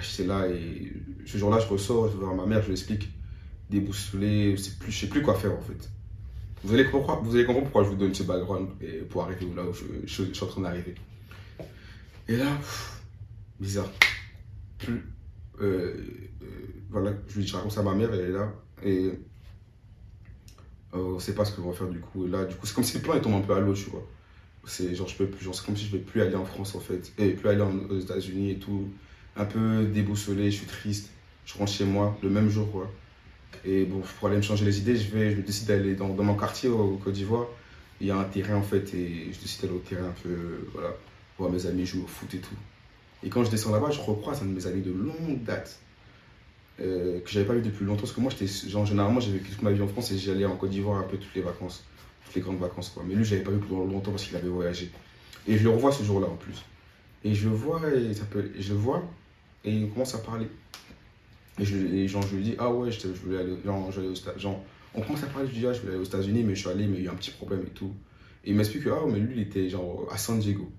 J'étais 0.01 0.25
là 0.25 0.47
et 0.49 0.93
ce 1.27 1.39
jour-là, 1.39 1.59
je 1.59 1.67
ressors, 1.67 2.09
je 2.09 2.13
vais 2.13 2.25
voir 2.25 2.35
ma 2.35 2.47
mère, 2.47 2.63
je 2.63 2.67
lui 2.67 2.73
explique, 2.73 3.11
déboussolé, 3.69 4.57
je 4.57 4.63
sais 4.63 4.71
plus, 4.79 4.93
sais 4.93 5.09
plus 5.09 5.23
quoi 5.23 5.35
faire 5.35 5.53
en 5.53 5.61
fait. 5.61 5.91
Vous 6.65 6.75
allez, 6.75 6.87
comprendre, 6.87 7.23
vous 7.23 7.35
allez 7.37 7.45
comprendre 7.45 7.67
pourquoi 7.67 7.85
je 7.85 7.91
vous 7.91 7.97
donne 7.97 8.15
ce 8.15 8.25
background 8.25 8.71
et 8.81 8.99
pour 9.03 9.23
arriver 9.23 9.47
là 9.55 9.63
où 9.63 9.73
je, 9.73 10.33
suis 10.33 10.45
en 10.45 10.47
train 10.47 10.63
d'arriver. 10.63 10.95
Et 12.29 12.37
là, 12.37 12.59
bizarre. 13.61 13.91
Plus, 14.79 15.05
euh, 15.61 15.97
euh, 16.43 16.47
voilà, 16.91 17.13
je, 17.29 17.41
je 17.41 17.57
raconte 17.57 17.73
ça 17.73 17.81
à 17.81 17.85
ma 17.85 17.95
mère, 17.95 18.13
elle 18.13 18.21
est 18.21 18.33
là. 18.33 18.53
Et 18.85 19.13
euh, 20.95 21.15
on 21.15 21.19
sait 21.19 21.35
pas 21.35 21.45
ce 21.45 21.55
qu'on 21.55 21.69
va 21.69 21.77
faire 21.77 21.89
du 21.89 22.01
coup. 22.01 22.27
là, 22.27 22.45
du 22.45 22.55
coup, 22.55 22.67
c'est 22.67 22.75
comme 22.75 22.85
si 22.85 22.97
le 22.97 23.03
plan 23.03 23.15
est 23.15 23.21
tombé 23.21 23.37
un 23.37 23.41
peu 23.41 23.55
à 23.55 23.61
l'eau, 23.61 23.75
tu 23.75 23.91
vois. 23.91 24.07
C'est 24.67 24.95
genre, 24.95 25.09
je 25.09 25.17
peux 25.17 25.27
plus, 25.27 25.51
c'est 25.53 25.65
comme 25.65 25.77
si 25.77 25.87
je 25.87 25.93
ne 25.95 25.99
vais 25.99 26.05
plus 26.05 26.21
aller 26.21 26.35
en 26.35 26.45
France 26.45 26.75
en 26.75 26.81
fait, 26.81 27.13
et 27.19 27.31
plus 27.31 27.49
aller 27.49 27.63
aux 27.63 27.99
États-Unis 27.99 28.51
et 28.53 28.59
tout. 28.59 28.89
Un 29.37 29.45
peu 29.45 29.85
déboussolé, 29.87 30.51
je 30.51 30.59
suis 30.59 30.67
triste. 30.67 31.11
Je 31.47 31.57
rentre 31.57 31.73
chez 31.73 31.85
moi 31.85 32.19
le 32.23 32.29
même 32.29 32.51
jour, 32.51 32.71
quoi. 32.71 32.91
Et 33.65 33.85
bon, 33.85 34.03
pour 34.19 34.29
aller 34.29 34.37
me 34.37 34.43
changer 34.43 34.65
les 34.65 34.79
idées, 34.79 34.97
je, 34.97 35.11
vais, 35.11 35.35
je 35.35 35.41
décide 35.41 35.69
d'aller 35.69 35.95
dans, 35.95 36.09
mon 36.09 36.35
quartier 36.35 36.69
au, 36.69 37.01
Côte 37.03 37.15
d'Ivoire. 37.15 37.47
Il 38.01 38.07
y 38.07 38.11
a 38.11 38.17
un 38.17 38.25
terrain 38.25 38.57
en 38.57 38.63
fait, 38.63 38.95
et 38.95 39.33
je 39.33 39.41
décide 39.41 39.63
d'aller 39.63 39.75
au 39.75 39.81
terrain 39.81 40.07
un 40.07 40.15
peu, 40.23 40.69
voilà, 40.73 40.95
voir 41.39 41.51
mes 41.51 41.67
amis 41.67 41.85
jouer 41.85 42.03
au 42.03 42.07
foot 42.07 42.33
et 42.35 42.39
tout. 42.39 42.55
Et 43.25 43.29
quand 43.29 43.43
je 43.45 43.51
descends 43.51 43.73
là-bas, 43.73 43.91
je 43.91 44.01
recroise 44.01 44.43
un 44.43 44.47
de 44.47 44.53
mes 44.53 44.67
amis 44.67 44.83
de 44.83 44.93
longue 44.93 45.43
date 45.43 45.81
euh, 46.81 47.21
que 47.21 47.31
j'avais 47.31 47.47
pas 47.47 47.55
vu 47.55 47.63
depuis 47.63 47.85
longtemps. 47.85 48.03
Parce 48.03 48.13
que 48.13 48.21
moi, 48.21 48.31
j'étais, 48.31 48.69
genre, 48.69 48.87
généralement, 48.87 49.19
j'avais 49.19 49.39
vécu 49.39 49.51
toute 49.51 49.63
ma 49.63 49.73
vie 49.73 49.83
en 49.83 49.89
France 49.89 50.13
et 50.13 50.19
j'allais 50.19 50.45
en 50.45 50.57
Côte 50.57 50.71
d'Ivoire 50.71 50.99
un 50.99 51.03
peu 51.03 51.17
toutes 51.17 51.35
les 51.35 51.43
vacances, 51.43 51.85
toutes 52.25 52.37
les 52.37 52.41
grandes 52.41 52.61
vacances. 52.61 52.91
Quoi. 52.91 53.03
Mais 53.07 53.15
lui, 53.15 53.25
j'avais 53.25 53.43
pas 53.43 53.51
vu 53.51 53.59
pendant 53.59 53.85
longtemps 53.85 54.13
parce 54.13 54.25
qu'il 54.25 54.37
avait 54.37 54.49
voyagé. 54.49 54.91
Et 55.49 55.59
je 55.59 55.65
le 55.65 55.71
revois 55.71 55.91
ce 55.91 56.05
jour-là 56.05 56.29
en 56.29 56.37
plus. 56.37 56.63
Et 57.25 57.35
je 57.35 57.49
le 57.49 57.55
vois, 57.55 57.81
et, 57.93 58.15
ça 58.15 58.25
peut, 58.25 58.49
je 58.57 58.73
le 58.73 58.79
vois, 58.79 59.03
et 59.65 59.73
il 59.73 59.91
commence 59.91 60.15
à 60.15 60.19
parler. 60.19 60.47
Et, 61.59 61.65
je, 61.65 62.07
genre, 62.07 62.23
je 62.23 62.37
lui 62.37 62.43
dis, 62.43 62.55
ah 62.59 62.73
ouais, 62.73 62.91
je, 62.91 63.09
voulais 63.09 63.39
aller, 63.39 63.57
genre, 63.65 63.91
genre, 64.37 64.65
on 64.95 65.01
commence 65.01 65.23
à 65.23 65.27
parler, 65.27 65.49
je 65.49 65.53
lui 65.53 65.61
dis, 65.61 65.67
ah, 65.67 65.73
je 65.73 65.81
voulais 65.81 65.93
aller 65.93 66.01
aux 66.01 66.07
États-Unis, 66.07 66.43
mais 66.45 66.55
je 66.55 66.61
suis 66.61 66.69
allé, 66.69 66.87
mais 66.87 66.99
il 66.99 67.05
y 67.05 67.09
a 67.09 67.13
un 67.13 67.17
petit 67.17 67.31
problème 67.31 67.63
et 67.67 67.71
tout. 67.71 67.93
Et 68.45 68.51
il 68.51 68.57
m'explique 68.57 68.85
que, 68.85 68.91
ah, 68.91 69.05
mais 69.07 69.19
lui, 69.19 69.35
il 69.37 69.43
était 69.43 69.69
genre 69.69 70.09
à 70.13 70.19
San 70.19 70.39
Diego. 70.39 70.71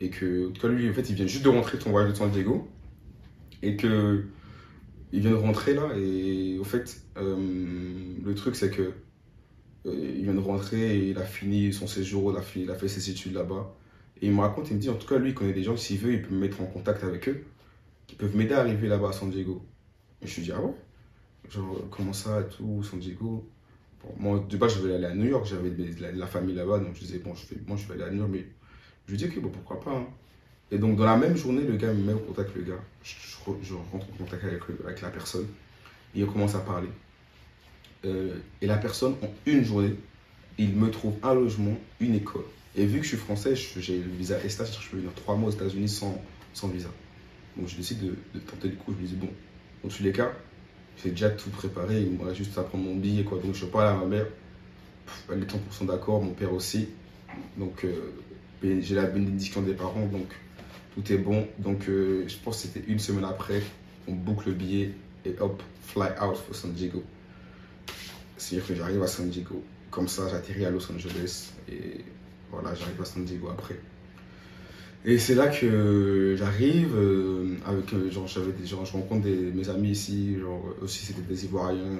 Et 0.00 0.10
que, 0.10 0.50
cas, 0.50 0.68
lui, 0.68 0.88
en 0.88 0.92
fait, 0.92 1.08
il 1.10 1.16
vient 1.16 1.26
juste 1.26 1.44
de 1.44 1.48
rentrer 1.48 1.78
de 1.78 1.82
son 1.82 1.90
voyage 1.90 2.10
de 2.10 2.16
San 2.16 2.30
Diego. 2.30 2.68
Et 3.62 3.76
que 3.76 4.24
il 5.12 5.20
vient 5.20 5.30
de 5.30 5.36
rentrer 5.36 5.74
là 5.74 5.90
et 5.96 6.58
au 6.58 6.64
fait, 6.64 7.02
euh, 7.18 7.36
le 8.24 8.34
truc 8.34 8.56
c'est 8.56 8.70
que 8.70 8.92
euh, 9.86 10.14
il 10.16 10.22
vient 10.24 10.34
de 10.34 10.40
rentrer 10.40 10.96
et 10.96 11.10
il 11.10 11.18
a 11.18 11.24
fini 11.24 11.72
son 11.72 11.86
séjour, 11.86 12.34
il 12.56 12.70
a 12.70 12.74
fait 12.74 12.88
ses 12.88 13.10
études 13.10 13.34
là-bas. 13.34 13.74
Et 14.20 14.26
il 14.26 14.32
me 14.32 14.40
raconte, 14.40 14.70
il 14.70 14.76
me 14.76 14.80
dit 14.80 14.88
en 14.88 14.94
tout 14.94 15.06
cas, 15.06 15.18
lui, 15.18 15.30
il 15.30 15.34
connaît 15.34 15.52
des 15.52 15.64
gens, 15.64 15.76
s'il 15.76 15.98
veut, 15.98 16.14
il 16.14 16.22
peut 16.22 16.34
me 16.34 16.40
mettre 16.40 16.60
en 16.60 16.66
contact 16.66 17.02
avec 17.04 17.28
eux, 17.28 17.44
qui 18.06 18.14
peuvent 18.14 18.36
m'aider 18.36 18.54
à 18.54 18.60
arriver 18.60 18.88
là-bas 18.88 19.08
à 19.08 19.12
San 19.12 19.30
Diego. 19.30 19.64
Et 20.22 20.26
je 20.26 20.36
lui 20.36 20.42
dis, 20.42 20.52
ah 20.52 20.60
ouais 20.60 20.74
Genre, 21.50 21.88
comment 21.90 22.12
ça 22.12 22.42
tout, 22.44 22.82
San 22.82 22.98
Diego? 22.98 23.46
Moi, 24.18 24.44
de 24.48 24.56
base, 24.56 24.74
je 24.74 24.80
voulais 24.80 24.94
aller 24.94 25.06
à 25.06 25.14
New 25.14 25.28
York, 25.28 25.46
j'avais 25.46 25.70
de 25.70 26.18
la, 26.18 26.26
famille 26.26 26.54
là-bas, 26.54 26.78
donc 26.78 26.94
je 26.94 27.00
disais, 27.00 27.18
bon, 27.18 27.34
je, 27.34 27.44
fais, 27.44 27.56
moi, 27.66 27.76
je 27.76 27.86
vais 27.86 27.94
aller 27.94 28.04
à 28.04 28.10
New 28.10 28.18
York, 28.18 28.30
mais 28.32 28.46
je 29.06 29.12
lui 29.12 29.18
dis, 29.18 29.26
ok, 29.26 29.40
bon, 29.40 29.50
pourquoi 29.50 29.80
pas. 29.80 29.92
Hein. 29.92 30.06
Et 30.70 30.78
donc, 30.78 30.96
dans 30.96 31.04
la 31.04 31.16
même 31.16 31.36
journée, 31.36 31.62
le 31.62 31.76
gars 31.76 31.92
me 31.92 32.02
met 32.02 32.12
en 32.12 32.18
contact 32.18 32.50
avec 32.50 32.66
le 32.66 32.72
gars. 32.72 32.80
Je, 33.04 33.74
rentre 33.74 34.06
en 34.06 34.16
contact 34.16 34.44
avec, 34.44 34.60
avec, 34.84 35.00
la 35.02 35.10
personne. 35.10 35.46
Et 36.14 36.24
on 36.24 36.26
commence 36.26 36.54
à 36.54 36.60
parler. 36.60 36.88
Euh, 38.04 38.36
et 38.60 38.66
la 38.66 38.78
personne, 38.78 39.14
en 39.22 39.28
une 39.46 39.64
journée, 39.64 39.94
il 40.58 40.74
me 40.74 40.90
trouve 40.90 41.14
un 41.22 41.34
logement, 41.34 41.76
une 42.00 42.14
école. 42.14 42.44
Et 42.74 42.86
vu 42.86 42.98
que 42.98 43.04
je 43.04 43.08
suis 43.08 43.18
français, 43.18 43.54
j'ai 43.54 43.98
le 43.98 44.10
visa 44.10 44.42
ESTA, 44.42 44.64
je 44.64 44.88
peux 44.88 44.96
venir 44.96 45.12
trois 45.14 45.36
mois 45.36 45.50
aux 45.50 45.52
États-Unis 45.52 45.88
sans, 45.88 46.20
sans 46.54 46.68
visa. 46.68 46.88
Donc 47.56 47.68
je 47.68 47.76
décide 47.76 48.00
de, 48.00 48.14
de, 48.34 48.40
tenter 48.40 48.68
le 48.68 48.76
coup. 48.76 48.94
Je 48.96 49.02
me 49.02 49.06
dis, 49.06 49.14
bon, 49.14 49.28
dans 49.82 49.88
tous 49.88 50.02
les 50.02 50.12
cas, 50.12 50.32
j'ai 51.02 51.10
déjà 51.10 51.30
tout 51.30 51.50
préparé. 51.50 52.00
Il 52.02 52.12
me 52.12 52.34
juste 52.34 52.56
à 52.58 52.62
prendre 52.62 52.84
mon 52.84 52.96
billet. 52.96 53.24
Quoi. 53.24 53.38
Donc 53.38 53.54
je 53.54 53.66
parle 53.66 53.88
à 53.88 53.94
ma 53.94 54.06
mère. 54.06 54.26
elle 55.30 55.42
est 55.42 55.50
100% 55.82 55.86
d'accord, 55.86 56.22
mon 56.22 56.32
père 56.32 56.52
aussi. 56.52 56.88
Donc 57.56 57.84
euh, 57.84 58.12
j'ai 58.62 58.94
la 58.94 59.04
bénédiction 59.04 59.62
des 59.62 59.74
parents. 59.74 60.06
Donc 60.06 60.28
tout 60.94 61.12
est 61.12 61.18
bon. 61.18 61.46
Donc 61.58 61.88
euh, 61.88 62.24
je 62.28 62.36
pense 62.36 62.62
que 62.62 62.68
c'était 62.68 62.90
une 62.90 62.98
semaine 62.98 63.24
après. 63.24 63.62
On 64.08 64.12
boucle 64.12 64.48
le 64.48 64.54
billet 64.54 64.94
et 65.24 65.34
hop, 65.40 65.62
fly 65.82 66.10
out 66.20 66.36
for 66.36 66.54
San 66.54 66.72
Diego. 66.72 67.02
C'est-à-dire 68.36 68.66
que 68.66 68.74
j'arrive 68.74 69.02
à 69.02 69.06
San 69.06 69.28
Diego. 69.28 69.62
Comme 69.90 70.08
ça, 70.08 70.28
j'atterris 70.28 70.64
à 70.64 70.70
Los 70.70 70.90
Angeles. 70.90 71.52
Et 71.68 72.04
voilà, 72.50 72.74
j'arrive 72.74 73.00
à 73.00 73.04
San 73.04 73.24
Diego 73.24 73.48
après. 73.50 73.78
Et 75.04 75.18
c'est 75.18 75.34
là 75.34 75.48
que 75.48 76.36
j'arrive 76.38 76.94
euh, 76.94 77.56
avec 77.66 77.92
euh, 77.92 78.10
genre 78.10 78.28
j'avais 78.28 78.52
gens, 78.64 78.84
je 78.84 78.92
rencontre 78.92 79.22
des, 79.22 79.34
mes 79.34 79.68
amis 79.68 79.90
ici, 79.90 80.38
genre 80.38 80.62
aussi 80.80 81.04
c'était 81.04 81.22
des 81.22 81.44
Ivoiriens. 81.44 81.98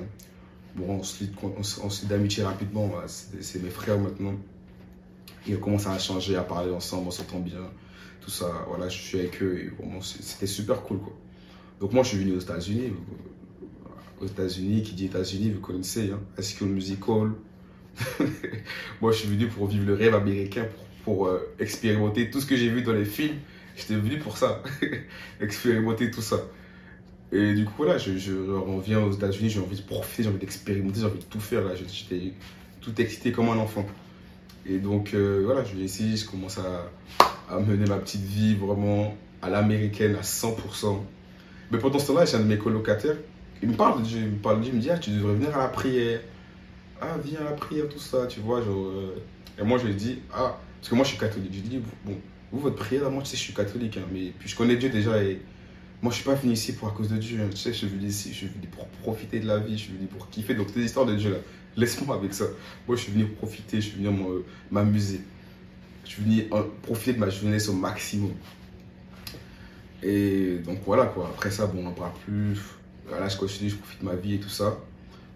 On 0.80 1.02
se 1.02 1.24
lie, 1.24 1.30
d'amitié 2.08 2.44
rapidement, 2.44 2.92
c'est 3.06 3.62
mes 3.62 3.70
frères 3.70 3.98
maintenant. 3.98 4.34
Ils 5.46 5.58
commencent 5.58 5.88
à 5.88 5.98
changer, 5.98 6.36
à 6.36 6.42
parler 6.42 6.72
ensemble, 6.72 7.08
on 7.08 7.10
s'entend 7.10 7.40
bien, 7.40 7.68
tout 8.20 8.30
ça. 8.30 8.64
Voilà, 8.68 8.88
je 8.88 8.98
suis 8.98 9.18
avec 9.18 9.42
eux 9.42 9.58
et 9.58 9.70
c'était 10.00 10.46
super 10.46 10.82
cool 10.82 10.98
quoi. 10.98 11.12
Donc 11.80 11.92
moi 11.92 12.04
je 12.04 12.10
suis 12.10 12.18
venu 12.18 12.36
aux 12.36 12.40
États-Unis. 12.40 12.92
Aux 14.20 14.26
États-Unis, 14.26 14.82
qui 14.82 14.94
dit 14.94 15.06
États-Unis, 15.06 15.50
vous 15.50 15.60
connaissez, 15.60 16.12
hein, 16.12 16.20
High 16.38 16.44
School 16.44 16.68
Musical, 16.68 17.32
Moi, 19.00 19.12
je 19.12 19.18
suis 19.18 19.28
venu 19.28 19.48
pour 19.48 19.66
vivre 19.66 19.86
le 19.86 19.94
rêve 19.94 20.14
américain, 20.14 20.66
euh, 21.08 21.54
expérimenter 21.58 22.30
tout 22.30 22.40
ce 22.40 22.46
que 22.46 22.56
j'ai 22.56 22.68
vu 22.68 22.82
dans 22.82 22.92
les 22.92 23.04
films. 23.04 23.36
J'étais 23.76 23.94
venu 23.94 24.18
pour 24.18 24.36
ça, 24.36 24.62
expérimenter 25.40 26.10
tout 26.10 26.22
ça. 26.22 26.36
Et 27.32 27.54
du 27.54 27.64
coup, 27.64 27.72
voilà, 27.78 27.96
je, 27.96 28.18
je 28.18 28.34
reviens 28.34 29.00
aux 29.00 29.12
États-Unis, 29.12 29.48
j'ai 29.48 29.60
envie 29.60 29.76
de 29.76 29.86
profiter, 29.86 30.24
j'ai 30.24 30.28
envie 30.28 30.38
d'expérimenter, 30.38 31.00
j'ai 31.00 31.06
envie 31.06 31.18
de 31.18 31.24
tout 31.24 31.40
faire. 31.40 31.64
Là, 31.64 31.74
j'étais 31.74 32.34
tout 32.80 32.92
excité 33.00 33.32
comme 33.32 33.48
un 33.48 33.56
enfant. 33.56 33.86
Et 34.66 34.78
donc, 34.78 35.14
euh, 35.14 35.42
voilà, 35.44 35.64
je 35.64 35.74
vais 35.74 35.84
ici, 35.84 36.16
je 36.16 36.28
commence 36.28 36.58
à, 36.58 36.90
mener 37.58 37.86
ma 37.86 37.96
petite 37.96 38.22
vie 38.22 38.54
vraiment 38.54 39.16
à 39.40 39.48
l'américaine 39.50 40.14
à 40.16 40.22
100%. 40.22 40.98
Mais 41.70 41.78
pendant 41.78 41.98
ce 41.98 42.08
temps-là, 42.08 42.26
j'ai 42.26 42.36
un 42.36 42.40
de 42.40 42.44
mes 42.44 42.58
colocataires, 42.58 43.16
il 43.62 43.70
me 43.70 43.74
parle 43.74 44.02
il 44.06 44.18
me 44.18 44.36
parle 44.36 44.58
me 44.58 44.78
dit, 44.78 44.90
ah, 44.90 44.98
tu 44.98 45.10
devrais 45.10 45.34
venir 45.34 45.56
à 45.56 45.62
la 45.62 45.68
prière 45.68 46.20
ah, 47.02 47.16
viens 47.22 47.40
à 47.40 47.44
la 47.44 47.52
prière, 47.52 47.88
tout 47.88 47.98
ça, 47.98 48.26
tu 48.28 48.40
vois. 48.40 48.62
Genre, 48.62 48.86
euh. 48.86 49.22
Et 49.58 49.64
moi, 49.64 49.76
je 49.78 49.86
lui 49.86 49.94
dis, 49.94 50.20
ah, 50.32 50.56
parce 50.82 50.90
que 50.90 50.96
moi, 50.96 51.04
je 51.04 51.10
suis 51.10 51.18
catholique. 51.18 51.52
Je 51.54 51.60
dis, 51.60 51.80
bon, 52.04 52.18
vous, 52.50 52.58
votre 52.58 52.74
prière, 52.74 53.08
moi, 53.08 53.22
tu 53.22 53.30
sais, 53.30 53.36
je 53.36 53.42
suis 53.42 53.54
catholique, 53.54 53.96
hein, 53.98 54.06
mais 54.12 54.32
puis 54.36 54.48
je 54.48 54.56
connais 54.56 54.74
Dieu 54.74 54.88
déjà 54.88 55.22
et 55.22 55.40
moi, 56.02 56.10
je 56.10 56.16
suis 56.16 56.24
pas 56.24 56.34
venu 56.34 56.54
ici 56.54 56.74
pour 56.74 56.88
à 56.88 56.90
cause 56.90 57.08
de 57.08 57.18
Dieu. 57.18 57.40
Hein, 57.40 57.50
tu 57.52 57.56
sais, 57.56 57.72
je 57.72 57.78
suis 57.78 57.86
venu 57.86 58.08
ici, 58.08 58.30
je 58.30 58.38
suis 58.38 58.48
venu 58.48 58.66
pour 58.66 58.88
profiter 58.88 59.38
de 59.38 59.46
la 59.46 59.58
vie, 59.58 59.78
je 59.78 59.84
suis 59.84 59.92
venu 59.92 60.08
pour 60.08 60.28
kiffer. 60.28 60.54
Donc, 60.54 60.70
ces 60.74 60.80
histoires 60.80 61.06
de 61.06 61.14
Dieu 61.14 61.30
là, 61.30 61.36
laisse-moi 61.76 62.16
avec 62.16 62.34
ça. 62.34 62.46
Moi, 62.88 62.96
je 62.96 63.02
suis 63.02 63.12
venu 63.12 63.26
profiter, 63.26 63.80
je 63.80 63.90
suis 63.90 64.02
venu 64.02 64.44
m'amuser. 64.72 65.20
Je 66.04 66.10
suis 66.10 66.22
venu 66.24 66.48
profiter 66.82 67.12
de 67.12 67.20
ma 67.20 67.30
jeunesse 67.30 67.68
au 67.68 67.74
maximum. 67.74 68.32
Et 70.02 70.58
donc, 70.66 70.80
voilà 70.84 71.06
quoi. 71.06 71.30
Après 71.32 71.52
ça, 71.52 71.68
bon, 71.68 71.86
on 71.86 71.92
parle 71.92 72.10
plus. 72.26 72.58
Là, 73.08 73.28
je 73.28 73.36
continue, 73.36 73.70
je 73.70 73.76
profite 73.76 74.00
de 74.00 74.04
ma 74.04 74.16
vie 74.16 74.34
et 74.34 74.40
tout 74.40 74.48
ça. 74.48 74.76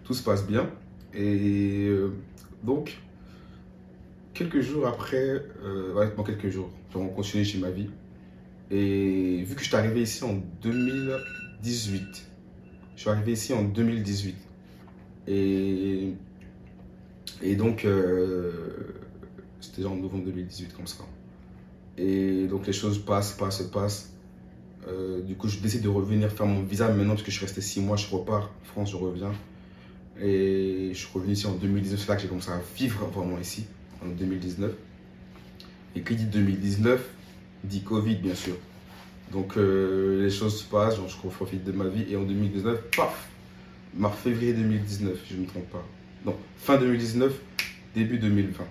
Tout 0.03 0.13
se 0.13 0.21
passe 0.21 0.45
bien. 0.45 0.69
Et 1.13 1.87
euh, 1.87 2.11
donc, 2.63 2.97
quelques 4.37 4.61
jours 4.61 4.87
après, 4.87 5.43
euh, 5.63 5.93
ouais, 5.93 6.11
quelques 6.25 6.49
jours, 6.49 6.69
on 6.93 7.07
continue 7.07 7.43
chez 7.43 7.57
ma 7.57 7.71
vie. 7.71 7.89
Et 8.69 9.43
vu 9.43 9.55
que 9.55 9.61
je 9.61 9.67
suis 9.67 9.75
arrivé 9.75 10.01
ici 10.01 10.23
en 10.23 10.35
2018, 10.61 12.27
je 12.95 13.01
suis 13.01 13.09
arrivé 13.09 13.31
ici 13.31 13.53
en 13.53 13.63
2018. 13.63 14.35
Et, 15.27 16.13
et 17.41 17.55
donc, 17.55 17.85
euh, 17.85 18.51
c'était 19.59 19.85
en 19.85 19.95
novembre 19.95 20.25
2018 20.25 20.73
comme 20.75 20.87
ça. 20.87 21.03
Et 21.97 22.45
donc 22.45 22.67
les 22.67 22.73
choses 22.73 22.99
passent, 23.03 23.33
passent, 23.33 23.63
passent. 23.63 24.13
du 25.25 25.35
coup, 25.35 25.47
je 25.47 25.59
décide 25.59 25.81
de 25.81 25.89
revenir 25.89 26.31
faire 26.31 26.45
mon 26.45 26.61
visa 26.61 26.87
maintenant 26.89 27.13
parce 27.13 27.23
que 27.23 27.31
je 27.31 27.37
suis 27.37 27.45
resté 27.45 27.61
six 27.61 27.81
mois, 27.81 27.97
je 27.97 28.07
repars 28.07 28.51
en 28.61 28.65
France, 28.65 28.91
je 28.91 28.97
reviens. 28.97 29.33
Et 30.21 30.89
je 30.93 30.97
suis 30.97 31.09
revenu 31.11 31.33
ici 31.33 31.47
en 31.47 31.55
2019, 31.55 31.99
c'est 31.99 32.07
là 32.07 32.15
que 32.15 32.21
j'ai 32.21 32.27
commencé 32.27 32.51
à 32.51 32.61
vivre 32.75 33.05
vraiment 33.07 33.39
ici, 33.39 33.65
en 34.03 34.07
2019. 34.07 34.71
Et 35.95 36.01
qui 36.01 36.15
dit 36.15 36.25
2019 36.25 37.01
dit 37.63 37.81
Covid, 37.81 38.15
bien 38.15 38.35
sûr. 38.35 38.55
Donc 39.31 39.57
euh, 39.57 40.23
les 40.23 40.29
choses 40.29 40.61
se 40.61 40.63
passent, 40.63 40.95
je 40.95 41.27
profite 41.27 41.63
de 41.63 41.71
ma 41.71 41.87
vie. 41.87 42.05
Et 42.09 42.15
en 42.15 42.23
2019, 42.23 42.79
paf 42.95 43.29
Mars, 43.95 44.17
février 44.19 44.53
2019, 44.53 45.17
je 45.29 45.35
ne 45.35 45.41
me 45.41 45.47
trompe 45.47 45.69
pas. 45.69 45.85
Non, 46.25 46.35
fin 46.57 46.77
2019, 46.77 47.33
début 47.95 48.19
2020. 48.19 48.63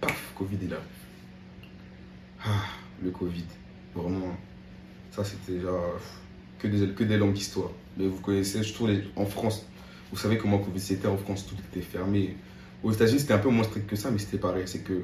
Paf, 0.00 0.32
Covid 0.36 0.58
est 0.62 0.70
là. 0.70 0.76
Ah, 2.44 2.66
le 3.02 3.10
Covid. 3.10 3.44
Vraiment, 3.94 4.36
ça 5.10 5.24
c'était 5.24 5.60
genre 5.60 5.98
que 6.58 6.68
des, 6.68 6.88
que 6.92 7.04
des 7.04 7.16
longues 7.16 7.38
histoires. 7.38 7.70
Mais 7.96 8.06
vous 8.06 8.20
connaissez, 8.20 8.62
je 8.62 8.74
trouve, 8.74 8.90
en 9.16 9.26
France, 9.26 9.64
vous 10.12 10.18
savez 10.18 10.36
comment 10.36 10.58
Covid 10.58 10.80
c'était 10.80 11.08
en 11.08 11.16
France, 11.16 11.46
tout 11.46 11.56
était 11.70 11.84
fermé. 11.84 12.36
Aux 12.84 12.92
États-Unis, 12.92 13.20
c'était 13.20 13.34
un 13.34 13.38
peu 13.38 13.48
moins 13.48 13.64
strict 13.64 13.88
que 13.88 13.96
ça, 13.96 14.10
mais 14.10 14.18
c'était 14.18 14.38
pareil. 14.38 14.64
C'est 14.66 14.84
que 14.84 15.00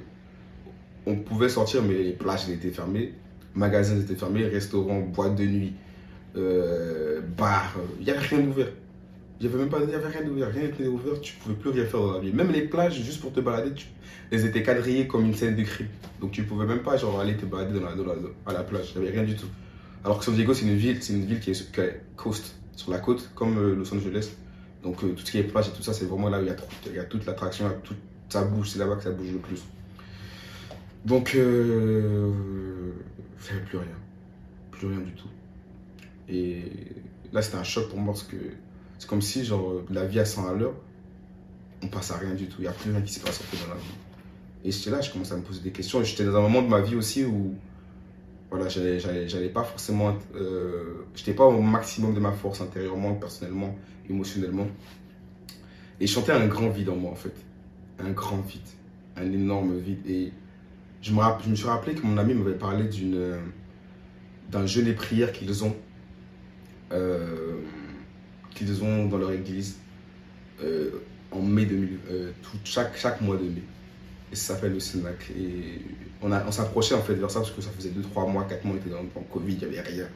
on 1.07 1.17
pouvait 1.17 1.49
sortir, 1.49 1.83
mais 1.83 1.95
les 1.95 2.13
plages 2.13 2.49
étaient 2.51 2.71
fermées, 2.71 3.15
magasins 3.55 3.99
étaient 3.99 4.15
fermés, 4.15 4.45
restaurants, 4.45 5.01
boîtes 5.01 5.35
de 5.35 5.45
nuit, 5.45 5.73
euh, 6.37 7.23
bars, 7.39 7.75
il 7.99 8.05
n'y 8.05 8.11
avait 8.11 8.21
rien 8.21 8.41
d'ouvert. 8.41 8.69
Il 9.41 9.47
n'y 9.47 9.55
avait 9.55 9.63
même 9.63 9.71
pas, 9.71 9.81
y 9.81 9.95
avait 9.95 10.07
rien 10.07 10.23
d'ouvert, 10.23 10.53
rien 10.53 10.65
n'était 10.65 10.87
ouvert, 10.87 11.19
tu 11.23 11.33
pouvais 11.37 11.55
plus 11.55 11.71
rien 11.71 11.87
faire 11.87 12.01
dans 12.01 12.13
la 12.13 12.21
vie. 12.21 12.33
Même 12.33 12.53
les 12.53 12.63
plages, 12.63 13.03
juste 13.03 13.23
pour 13.23 13.33
te 13.33 13.41
balader, 13.41 13.73
tu, 13.73 13.87
elles 14.31 14.45
étaient 14.45 14.63
quadrillées 14.63 15.07
comme 15.07 15.25
une 15.25 15.35
scène 15.35 15.57
de 15.57 15.63
crime. 15.63 15.89
Donc 16.21 16.33
tu 16.33 16.43
pouvais 16.43 16.67
même 16.67 16.83
pas 16.83 16.99
genre 16.99 17.19
aller 17.19 17.35
te 17.37 17.47
balader 17.47 17.81
dans 17.81 17.87
la, 17.87 18.15
à 18.47 18.53
la 18.53 18.63
plage, 18.63 18.93
il 18.95 19.01
n'y 19.01 19.09
avait 19.09 19.19
rien 19.19 19.27
du 19.27 19.37
tout. 19.37 19.49
Alors 20.05 20.19
que 20.19 20.25
San 20.27 20.35
Diego, 20.35 20.53
c'est 20.53 20.67
une 20.67 20.77
ville, 20.77 21.03
c'est 21.03 21.15
une 21.15 21.25
ville 21.25 21.41
qui 21.41 21.51
est, 21.53 21.73
qui 21.73 21.81
est 21.81 22.03
coast, 22.17 22.57
sur 22.77 22.91
la 22.91 22.99
côte, 22.99 23.31
comme 23.35 23.57
euh, 23.57 23.75
Los 23.75 23.95
Angeles. 23.95 24.31
Donc 24.83 25.05
euh, 25.05 25.13
tout 25.13 25.25
ce 25.25 25.31
qui 25.31 25.39
est 25.39 25.43
plage 25.43 25.69
et 25.69 25.73
tout 25.73 25.83
ça, 25.83 25.93
c'est 25.93 26.07
vraiment 26.07 26.29
là 26.29 26.39
où 26.39 26.43
il 26.43 26.49
y 26.49 26.51
a, 26.51 26.57
il 26.87 26.95
y 26.95 26.99
a 26.99 27.05
toute 27.05 27.27
l'attraction, 27.27 27.71
tout, 27.85 27.95
ça 28.29 28.45
bouge, 28.45 28.71
c'est 28.71 28.79
là-bas 28.79 28.97
que 28.97 29.03
ça 29.03 29.11
bouge 29.11 29.33
le 29.33 29.39
plus. 29.39 29.63
Donc, 31.05 31.35
euh, 31.35 32.31
plus 33.67 33.79
rien. 33.79 33.89
Plus 34.71 34.87
rien 34.87 35.01
du 35.01 35.13
tout. 35.13 35.29
Et 36.29 36.65
là, 37.33 37.43
c'était 37.43 37.57
un 37.57 37.65
choc 37.65 37.89
pour 37.89 37.99
moi 37.99 38.15
parce 38.15 38.25
que 38.25 38.37
c'est 38.99 39.09
comme 39.09 39.23
si, 39.23 39.45
genre, 39.45 39.83
la 39.91 40.05
vie 40.05 40.21
à 40.21 40.25
100 40.25 40.49
à 40.49 40.53
l'heure, 40.53 40.75
on 41.83 41.89
passe 41.89 42.11
à 42.11 42.19
rien 42.19 42.35
du 42.35 42.47
tout. 42.47 42.57
Il 42.59 42.63
n'y 42.63 42.69
a 42.69 42.73
plus 42.73 42.91
rien 42.91 43.01
qui 43.01 43.13
se 43.13 43.21
passe 43.21 43.41
dans 43.53 43.75
la 43.75 43.81
vie. 43.81 43.87
Et 44.65 44.71
j'étais 44.71 44.91
là, 44.91 45.01
je 45.01 45.11
commençais 45.11 45.33
à 45.33 45.37
me 45.37 45.43
poser 45.43 45.61
des 45.61 45.73
questions. 45.73 46.05
J'étais 46.05 46.25
dans 46.25 46.37
un 46.37 46.43
moment 46.43 46.63
de 46.63 46.69
ma 46.69 46.81
vie 46.81 46.95
aussi 46.95 47.25
où, 47.25 47.55
voilà, 48.51 48.69
j'allais 48.69 49.49
pas 49.49 49.63
forcément, 49.63 50.17
euh, 50.35 51.05
j'étais 51.15 51.35
pas 51.35 51.45
au 51.45 51.61
maximum 51.61 52.15
de 52.15 52.21
ma 52.21 52.33
force 52.33 52.61
intérieurement, 52.61 53.15
personnellement 53.15 53.77
émotionnellement. 54.09 54.67
Et 56.01 56.07
je 56.07 56.31
un 56.31 56.47
grand 56.47 56.71
vide 56.71 56.89
en 56.89 56.97
moi, 56.97 57.13
en 57.13 57.17
fait. 57.17 57.35
Un 57.99 58.11
grand 58.11 58.41
vide. 58.41 58.61
Un 59.17 59.31
énorme 59.31 59.79
vide. 59.79 60.01
Et 60.09 60.33
je 61.03 61.13
me, 61.13 61.21
je 61.45 61.51
me 61.51 61.55
suis 61.55 61.67
rappelé 61.67 61.95
que 61.95 62.05
mon 62.05 62.17
ami 62.19 62.35
m'avait 62.35 62.57
parlé 62.57 62.89
d'un 64.51 64.67
jeûne 64.67 64.89
et 64.89 64.95
prière 64.95 65.31
qu'ils 65.33 65.63
ont, 65.65 65.77
euh, 66.93 67.61
qu'ils 68.51 68.83
ont 68.83 69.07
dans 69.07 69.19
leur 69.19 69.31
église 69.33 69.79
euh, 70.63 70.91
en 71.31 71.41
mai 71.43 71.67
2000, 71.67 71.99
euh, 72.11 72.33
tout, 72.43 72.59
chaque, 72.65 72.97
chaque 72.97 73.21
mois 73.21 73.37
de 73.37 73.45
mai. 73.45 73.63
Et 74.33 74.37
ça 74.37 74.55
s'appelle 74.55 74.73
le 74.73 74.81
Sénac. 74.81 75.31
Et 75.39 75.83
on, 76.23 76.53
s'approchait 76.53 76.95
en 76.95 77.03
fait 77.03 77.15
vers 77.15 77.31
ça 77.31 77.41
parce 77.41 77.53
que 77.53 77.63
ça 77.63 77.71
faisait 77.71 77.91
2-3 77.91 78.31
mois, 78.31 78.45
4 78.45 78.65
mois, 78.65 78.75
on 78.75 78.79
était 78.79 78.91
dans, 78.91 79.03
le 79.03 79.33
Covid, 79.33 79.55
il 79.55 79.69
n'y 79.69 79.79
avait 79.79 79.89
rien. 79.89 80.07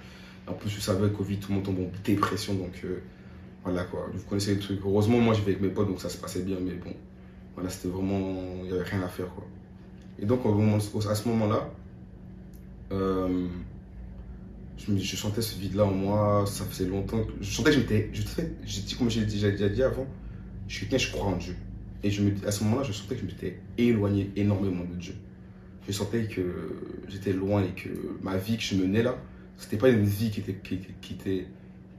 En 0.46 0.52
plus, 0.52 0.68
je 0.68 0.80
savais, 0.80 1.10
Covid, 1.10 1.38
tout 1.38 1.48
le 1.48 1.54
monde 1.56 1.64
tombe 1.64 1.80
en 1.80 1.90
dépression. 2.04 2.54
Donc, 2.54 2.84
voilà 3.64 3.84
quoi, 3.84 4.08
vous 4.12 4.22
connaissez 4.24 4.54
le 4.54 4.60
truc. 4.60 4.80
Heureusement, 4.84 5.18
moi, 5.18 5.32
je 5.32 5.40
vais 5.40 5.52
avec 5.52 5.62
mes 5.62 5.68
potes, 5.68 5.88
donc 5.88 6.00
ça 6.00 6.10
se 6.10 6.18
passait 6.18 6.42
bien, 6.42 6.58
mais 6.60 6.72
bon, 6.72 6.92
voilà, 7.54 7.70
c'était 7.70 7.88
vraiment. 7.88 8.42
Il 8.62 8.64
n'y 8.64 8.72
avait 8.72 8.82
rien 8.82 9.02
à 9.02 9.08
faire 9.08 9.28
quoi. 9.34 9.44
Et 10.18 10.26
donc, 10.26 10.40
à 10.44 11.14
ce 11.14 11.28
moment-là, 11.28 11.70
euh, 12.92 13.48
je, 14.76 14.96
je, 14.96 15.16
sentais 15.16 15.42
ce 15.42 15.58
vide-là 15.58 15.84
en 15.84 15.90
moi, 15.90 16.44
ça 16.46 16.64
faisait 16.64 16.86
longtemps. 16.86 17.24
Que, 17.24 17.32
je 17.40 17.50
sentais 17.50 17.70
que 17.70 17.76
j'étais. 17.76 18.10
J'ai 18.64 18.82
dit, 18.82 18.94
comme 18.94 19.10
j'ai 19.10 19.24
déjà, 19.24 19.50
dit 19.50 19.82
avant, 19.82 20.06
je 20.68 20.74
suis 20.74 20.86
quelqu'un, 20.86 21.04
je 21.04 21.12
crois 21.12 21.26
en 21.26 21.36
Dieu. 21.36 21.56
Et 22.02 22.10
je 22.10 22.22
me, 22.22 22.32
à 22.46 22.52
ce 22.52 22.62
moment-là, 22.64 22.82
je 22.82 22.92
sentais 22.92 23.16
que 23.16 23.22
je 23.22 23.26
m'étais 23.26 23.58
éloigné 23.78 24.30
énormément 24.36 24.84
de 24.84 24.94
Dieu. 24.94 25.14
Je 25.86 25.92
sentais 25.92 26.24
que 26.24 26.42
j'étais 27.08 27.32
loin 27.32 27.62
et 27.62 27.70
que 27.70 27.88
ma 28.22 28.36
vie 28.36 28.56
que 28.56 28.62
je 28.62 28.76
menais 28.76 29.02
là, 29.02 29.16
c'était 29.56 29.76
pas 29.76 29.90
une 29.90 30.04
vie 30.04 30.30
qui 30.30 30.40
était, 30.40 30.54
qui 30.54 31.12
était 31.12 31.46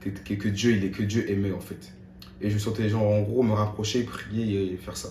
que, 0.00 0.34
que, 0.34 0.48
Dieu, 0.48 0.72
il 0.76 0.84
est, 0.84 0.90
que 0.90 1.02
Dieu 1.02 1.30
aimait 1.30 1.52
en 1.52 1.60
fait. 1.60 1.92
Et 2.40 2.50
je 2.50 2.58
sentais 2.58 2.88
gens 2.88 3.02
en 3.02 3.22
gros 3.22 3.42
me 3.42 3.52
rapprocher, 3.52 4.04
prier 4.04 4.72
et 4.72 4.76
faire 4.76 4.96
ça. 4.96 5.10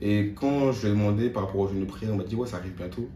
Et 0.00 0.32
quand 0.34 0.72
je 0.72 0.82
lui 0.82 0.88
ai 0.88 0.90
demandé 0.90 1.30
par 1.30 1.46
rapport 1.46 1.60
au 1.60 1.68
jeûne 1.68 1.80
de 1.80 1.84
prière, 1.84 2.12
on 2.12 2.16
m'a 2.16 2.24
dit 2.24 2.34
ouais, 2.34 2.48
ça 2.48 2.56
arrive 2.56 2.74
bientôt. 2.74 3.08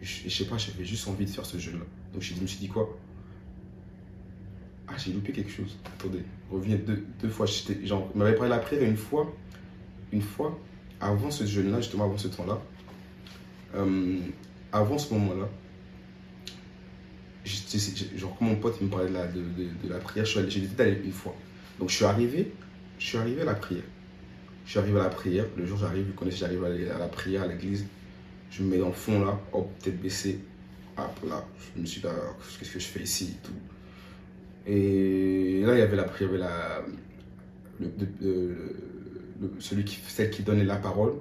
Je, 0.00 0.28
je 0.28 0.34
sais 0.34 0.44
pas, 0.44 0.58
j'avais 0.58 0.84
juste 0.84 1.08
envie 1.08 1.24
de 1.24 1.30
faire 1.30 1.46
ce 1.46 1.58
jeûne-là. 1.58 1.84
Donc 2.12 2.22
je 2.22 2.34
me 2.40 2.46
suis 2.46 2.58
dit 2.58 2.68
quoi? 2.68 2.96
Ah, 4.88 4.94
j'ai 4.96 5.12
loupé 5.12 5.32
quelque 5.32 5.50
chose. 5.50 5.76
Attendez, 5.84 6.22
revenez 6.50 6.76
deux, 6.76 7.04
deux 7.20 7.28
fois. 7.28 7.46
Genre, 7.46 8.10
il 8.14 8.18
m'avait 8.18 8.34
parlé 8.34 8.50
de 8.50 8.54
la 8.54 8.60
prière 8.60 8.82
une 8.84 8.96
fois, 8.96 9.32
une 10.12 10.22
fois, 10.22 10.58
avant 11.00 11.30
ce 11.30 11.44
jeûne-là, 11.44 11.80
justement 11.80 12.04
avant 12.04 12.18
ce 12.18 12.28
temps-là, 12.28 12.60
euh, 13.74 14.18
avant 14.72 14.98
ce 14.98 15.12
moment-là, 15.14 15.48
genre 18.16 18.36
quand 18.38 18.44
mon 18.44 18.56
pote 18.56 18.80
me 18.80 18.88
parlait 18.88 19.08
de 19.08 19.88
la, 19.88 19.98
prière, 19.98 20.24
j'ai 20.24 20.42
décidé 20.42 20.66
d'aller 20.76 21.00
une 21.04 21.12
fois. 21.12 21.34
Donc 21.78 21.90
je 21.90 21.96
suis 21.96 22.04
arrivé, 22.04 22.52
je 22.98 23.06
suis 23.06 23.18
arrivé 23.18 23.42
à 23.42 23.44
la 23.44 23.54
prière. 23.54 23.84
Je 24.64 24.70
suis 24.70 24.78
arrivé 24.80 24.98
à 24.98 25.04
la 25.04 25.10
prière. 25.10 25.44
Le 25.56 25.64
jour 25.64 25.78
j'arrive, 25.78 26.06
vous 26.06 26.12
connaissez, 26.14 26.38
j'arrive 26.38 26.64
à 26.64 26.98
la 26.98 27.08
prière, 27.08 27.42
à 27.42 27.46
l'église. 27.46 27.86
Je 28.50 28.62
me 28.62 28.70
mets 28.70 28.78
dans 28.78 28.88
le 28.88 28.92
fond 28.92 29.24
là, 29.24 29.38
hop, 29.52 29.70
tête 29.78 30.00
baissée. 30.00 30.40
Hop 30.98 31.28
là, 31.28 31.44
je 31.74 31.80
me 31.80 31.86
suis 31.86 32.00
dit, 32.00 32.08
qu'est-ce 32.58 32.72
que 32.72 32.80
je 32.80 32.86
fais 32.86 33.02
ici 33.02 33.36
et 33.36 33.46
tout. 33.46 33.52
Et 34.66 35.62
là, 35.64 35.74
il 35.74 35.78
y 35.78 35.82
avait 35.82 35.96
la 35.96 36.04
prière, 36.04 36.30
celui 39.60 39.84
qui, 39.84 40.00
celle 40.08 40.30
qui 40.30 40.42
donnait 40.42 40.64
la 40.64 40.76
parole, 40.76 41.14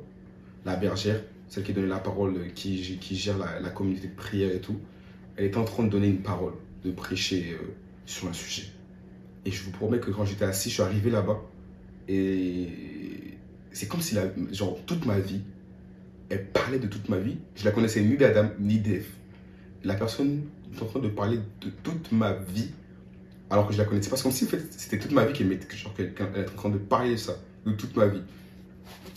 la 0.65 0.75
bergère, 0.75 1.21
celle 1.49 1.63
qui 1.63 1.73
donnait 1.73 1.87
la 1.87 1.99
parole, 1.99 2.51
qui, 2.53 2.97
qui 2.99 3.15
gère 3.15 3.37
la, 3.37 3.69
communauté 3.69 4.07
de 4.07 4.15
prière 4.15 4.51
et 4.53 4.59
tout. 4.59 4.79
Elle 5.37 5.45
était 5.45 5.57
en 5.57 5.65
train 5.65 5.83
de 5.83 5.89
donner 5.89 6.07
une 6.07 6.21
parole, 6.21 6.53
de 6.83 6.91
prêcher 6.91 7.53
euh, 7.53 7.73
sur 8.05 8.27
un 8.27 8.33
sujet. 8.33 8.67
Et 9.45 9.51
je 9.51 9.63
vous 9.63 9.71
promets 9.71 9.99
que 9.99 10.11
quand 10.11 10.25
j'étais 10.25 10.45
assis, 10.45 10.69
je 10.69 10.75
suis 10.75 10.83
arrivé 10.83 11.09
là-bas. 11.09 11.41
Et 12.07 12.67
c'est 13.71 13.87
comme 13.87 14.01
si, 14.01 14.15
la, 14.15 14.23
genre, 14.51 14.79
toute 14.85 15.05
ma 15.05 15.19
vie, 15.19 15.41
elle 16.29 16.45
parlait 16.47 16.79
de 16.79 16.87
toute 16.87 17.09
ma 17.09 17.17
vie. 17.17 17.37
Je 17.55 17.65
la 17.65 17.71
connaissais 17.71 18.01
ni 18.01 18.17
d'Adam, 18.17 18.49
ni 18.59 18.79
d'Eve. 18.79 19.07
La 19.83 19.95
personne 19.95 20.43
est 20.73 20.81
en 20.81 20.85
train 20.85 20.99
de 20.99 21.09
parler 21.09 21.37
de 21.61 21.69
toute 21.83 22.11
ma 22.11 22.33
vie, 22.33 22.71
alors 23.49 23.67
que 23.67 23.73
je 23.73 23.77
la 23.77 23.85
connaissais 23.85 24.09
pas. 24.09 24.17
C'est 24.17 24.23
comme 24.23 24.31
si 24.31 24.45
en 24.45 24.47
fait, 24.47 24.65
c'était 24.71 24.97
toute 24.97 25.11
ma 25.11 25.25
vie 25.25 25.33
qu'elle 25.33 25.51
était 25.51 25.67
en 25.85 26.55
train 26.55 26.69
de 26.69 26.77
parler 26.77 27.11
de 27.11 27.17
ça, 27.17 27.33
de 27.65 27.71
toute 27.73 27.95
ma 27.95 28.07
vie. 28.07 28.21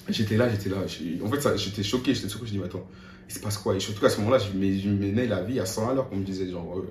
J'étais 0.08 0.36
là, 0.36 0.48
j'étais 0.48 0.70
là. 0.70 0.76
En 1.24 1.30
fait, 1.30 1.56
j'étais 1.56 1.82
choqué. 1.82 2.14
J'étais 2.14 2.28
choqué. 2.28 2.46
Je 2.46 2.52
dis, 2.52 2.62
attends, 2.62 2.86
il 3.28 3.34
se 3.34 3.40
passe 3.40 3.58
quoi? 3.58 3.76
Et 3.76 3.80
surtout 3.80 4.04
à 4.06 4.10
ce 4.10 4.18
moment-là, 4.20 4.38
je 4.38 4.56
menais 4.56 5.26
la 5.26 5.42
vie 5.42 5.60
à 5.60 5.66
100 5.66 5.90
à 5.90 5.94
l'heure, 5.94 6.08
comme 6.08 6.20
je 6.20 6.24
disais, 6.24 6.50
genre 6.50 6.82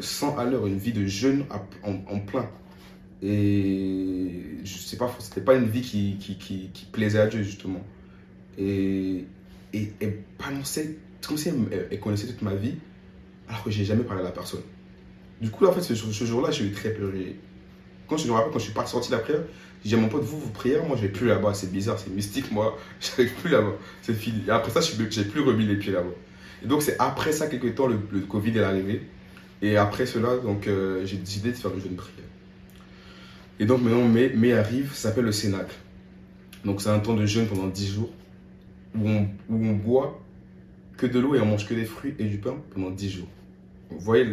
100 0.00 0.34
euh, 0.34 0.40
à 0.40 0.44
l'heure, 0.44 0.66
une 0.66 0.78
vie 0.78 0.92
de 0.92 1.06
jeune 1.06 1.44
en, 1.82 2.20
plein. 2.20 2.48
Et 3.22 4.58
je 4.64 4.78
sais 4.78 4.96
pas, 4.96 5.14
c'était 5.20 5.40
pas 5.40 5.54
une 5.54 5.68
vie 5.68 5.82
qui, 5.82 6.86
plaisait 6.92 7.20
à 7.20 7.26
Dieu, 7.26 7.42
justement. 7.42 7.82
Et, 8.58 9.24
et 9.72 9.92
elle 10.00 10.22
balançait, 10.38 10.98
comme 11.26 11.36
si 11.38 11.50
elle, 11.70 12.00
connaissait 12.00 12.26
toute 12.26 12.42
ma 12.42 12.54
vie, 12.54 12.74
alors 13.48 13.62
que 13.62 13.70
j'ai 13.70 13.84
jamais 13.84 14.04
parlé 14.04 14.22
à 14.22 14.24
la 14.24 14.32
personne. 14.32 14.62
Du 15.40 15.50
coup, 15.50 15.66
en 15.66 15.72
fait, 15.72 15.82
ce, 15.82 16.24
jour-là, 16.24 16.50
j'ai 16.50 16.64
eu 16.64 16.72
très 16.72 16.90
peur. 16.90 17.10
Quand 18.08 18.16
je 18.16 18.26
me 18.26 18.32
rappelle, 18.32 18.52
quand 18.52 18.58
je 18.58 18.64
suis 18.64 18.74
parti 18.74 18.92
sorti 18.92 19.10
de 19.10 19.16
la 19.16 19.22
prière, 19.22 19.40
j'ai 19.84 19.96
mon 19.96 20.08
pote, 20.08 20.22
vous, 20.22 20.38
vous 20.40 20.50
priez, 20.50 20.78
moi, 20.86 20.96
je 20.96 21.02
vais 21.02 21.08
plus 21.08 21.26
là-bas. 21.26 21.52
C'est 21.52 21.70
bizarre, 21.70 21.98
c'est 21.98 22.10
mystique, 22.10 22.50
moi. 22.50 22.78
Vais 23.18 23.26
plus 23.26 23.50
là-bas. 23.50 23.74
C'est 24.02 24.14
fini. 24.14 24.42
Et 24.46 24.50
après 24.50 24.70
ça, 24.70 24.80
je 24.80 25.00
n'ai 25.00 25.26
plus 25.26 25.40
remis 25.40 25.66
les 25.66 25.76
pieds 25.76 25.92
là-bas. 25.92 26.14
Et 26.62 26.66
donc, 26.66 26.82
c'est 26.82 26.96
après 26.98 27.32
ça, 27.32 27.46
quelques 27.48 27.74
temps, 27.74 27.86
le, 27.86 27.98
Covid 28.20 28.56
est 28.58 28.62
arrivé. 28.62 29.02
Et 29.60 29.76
après 29.76 30.06
cela, 30.06 30.36
donc, 30.38 30.66
euh, 30.66 31.04
j'ai 31.04 31.16
décidé 31.16 31.50
de 31.52 31.56
faire 31.56 31.70
le 31.70 31.80
jeûne 31.80 31.96
prière. 31.96 32.26
Et 33.60 33.66
donc, 33.66 33.82
maintenant, 33.82 34.08
mai, 34.08 34.32
mai 34.34 34.52
arrive, 34.54 34.92
ça 34.94 35.08
s'appelle 35.08 35.26
le 35.26 35.32
Cénacle. 35.32 35.76
Donc, 36.64 36.80
c'est 36.80 36.88
un 36.88 36.98
temps 36.98 37.14
de 37.14 37.26
jeûne 37.26 37.46
pendant 37.46 37.66
10 37.66 37.94
jours 37.94 38.10
où 38.96 39.08
on, 39.08 39.28
où 39.50 39.66
on 39.66 39.72
boit 39.74 40.20
que 40.96 41.06
de 41.06 41.18
l'eau 41.18 41.34
et 41.34 41.40
on 41.40 41.46
mange 41.46 41.66
que 41.66 41.74
des 41.74 41.84
fruits 41.84 42.14
et 42.18 42.24
du 42.24 42.38
pain 42.38 42.56
pendant 42.72 42.90
10 42.90 43.10
jours. 43.10 43.28
Vous 43.98 44.04
voyez 44.04 44.26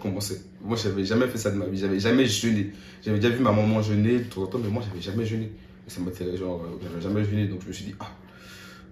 comment 0.00 0.20
c'est. 0.20 0.42
Moi, 0.62 0.76
je 0.76 0.88
n'avais 0.88 1.04
jamais 1.04 1.26
fait 1.26 1.38
ça 1.38 1.50
de 1.50 1.56
ma 1.56 1.66
vie. 1.66 1.78
J'avais 1.78 2.00
jamais 2.00 2.26
jeûné. 2.26 2.70
J'avais 3.02 3.18
déjà 3.18 3.34
vu 3.34 3.42
ma 3.42 3.52
maman 3.52 3.82
jeûner 3.82 4.18
de 4.18 4.24
temps 4.24 4.42
en 4.42 4.46
temps, 4.46 4.58
mais 4.62 4.68
moi, 4.70 4.82
j'avais 4.86 5.00
jamais 5.00 5.24
jeûné. 5.24 5.52
Ça 5.88 6.00
genre, 6.36 6.62
euh, 6.62 6.78
j'avais 6.82 7.00
jamais 7.00 7.24
jeûné. 7.24 7.48
Donc, 7.48 7.62
je 7.62 7.68
me 7.68 7.72
suis 7.72 7.84
dit, 7.86 7.94
ah, 8.00 8.10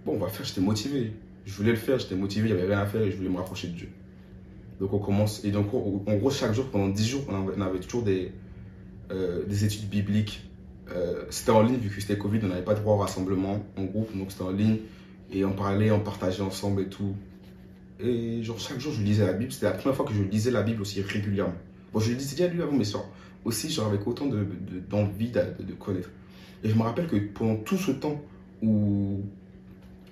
bon, 0.04 0.14
on 0.14 0.18
va 0.18 0.28
faire. 0.28 0.44
J'étais 0.44 0.60
motivé. 0.60 1.12
Je 1.46 1.52
voulais 1.52 1.70
le 1.70 1.76
faire, 1.76 1.98
j'étais 1.98 2.14
motivé, 2.14 2.52
avait 2.52 2.66
rien 2.66 2.80
à 2.80 2.86
faire 2.86 3.00
et 3.02 3.10
je 3.10 3.16
voulais 3.16 3.28
me 3.28 3.36
rapprocher 3.36 3.68
de 3.68 3.74
Dieu. 3.74 3.88
Donc, 4.78 4.92
on 4.92 4.98
commence. 4.98 5.44
Et 5.44 5.50
donc, 5.50 5.72
en 5.74 6.14
gros, 6.16 6.30
chaque 6.30 6.52
jour, 6.52 6.66
pendant 6.66 6.88
10 6.88 7.08
jours, 7.08 7.24
on 7.28 7.60
avait, 7.60 7.80
toujours 7.80 8.02
des, 8.02 8.32
euh, 9.10 9.44
des 9.46 9.64
études 9.64 9.88
bibliques. 9.88 10.48
Euh, 10.94 11.24
c'était 11.30 11.50
en 11.50 11.62
ligne, 11.62 11.76
vu 11.76 11.88
que 11.88 12.00
c'était 12.00 12.18
Covid, 12.18 12.40
on 12.42 12.48
n'avait 12.48 12.64
pas 12.64 12.74
droit 12.74 12.94
au 12.94 12.98
rassemblement 12.98 13.64
en 13.76 13.84
groupe, 13.84 14.16
donc 14.16 14.32
c'était 14.32 14.44
en 14.44 14.50
ligne. 14.50 14.78
Et 15.32 15.44
on 15.44 15.52
parlait, 15.52 15.90
on 15.90 16.00
partageait 16.00 16.42
ensemble 16.42 16.82
et 16.82 16.88
tout. 16.88 17.14
Et 18.02 18.42
genre, 18.42 18.58
chaque 18.58 18.80
jour, 18.80 18.92
je 18.92 19.02
lisais 19.02 19.26
la 19.26 19.32
Bible. 19.32 19.52
C'était 19.52 19.66
la 19.66 19.72
première 19.72 19.96
fois 19.96 20.06
que 20.06 20.14
je 20.14 20.22
lisais 20.22 20.50
la 20.50 20.62
Bible 20.62 20.82
aussi 20.82 21.02
régulièrement. 21.02 21.54
Bon, 21.92 22.00
je 22.00 22.10
le 22.10 22.16
déjà 22.16 22.46
lu 22.46 22.62
avant, 22.62 22.72
mais 22.72 22.84
soeurs. 22.84 23.08
Aussi, 23.44 23.70
genre, 23.70 23.88
avec 23.88 24.06
autant 24.06 24.26
d'envie 24.26 25.30
de, 25.30 25.40
de, 25.58 25.64
de, 25.64 25.72
connaître. 25.74 26.10
Et 26.62 26.68
je 26.68 26.74
me 26.74 26.82
rappelle 26.82 27.06
que 27.06 27.16
pendant 27.16 27.56
tout 27.56 27.76
ce 27.76 27.90
temps 27.90 28.22
où 28.62 29.22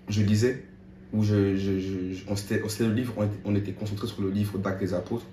je 0.09 0.23
lisais, 0.23 0.65
où 1.13 1.23
je, 1.23 1.57
je, 1.57 1.79
je 1.79 2.25
on, 2.29 2.37
c'était, 2.37 2.61
le 2.81 2.93
livre, 2.93 3.15
on 3.45 3.55
était, 3.55 3.73
concentré 3.73 4.07
sur 4.07 4.23
le 4.23 4.31
livre 4.31 4.59
d'Actes 4.59 4.81
des 4.81 4.95
Apôtres. 4.95 5.27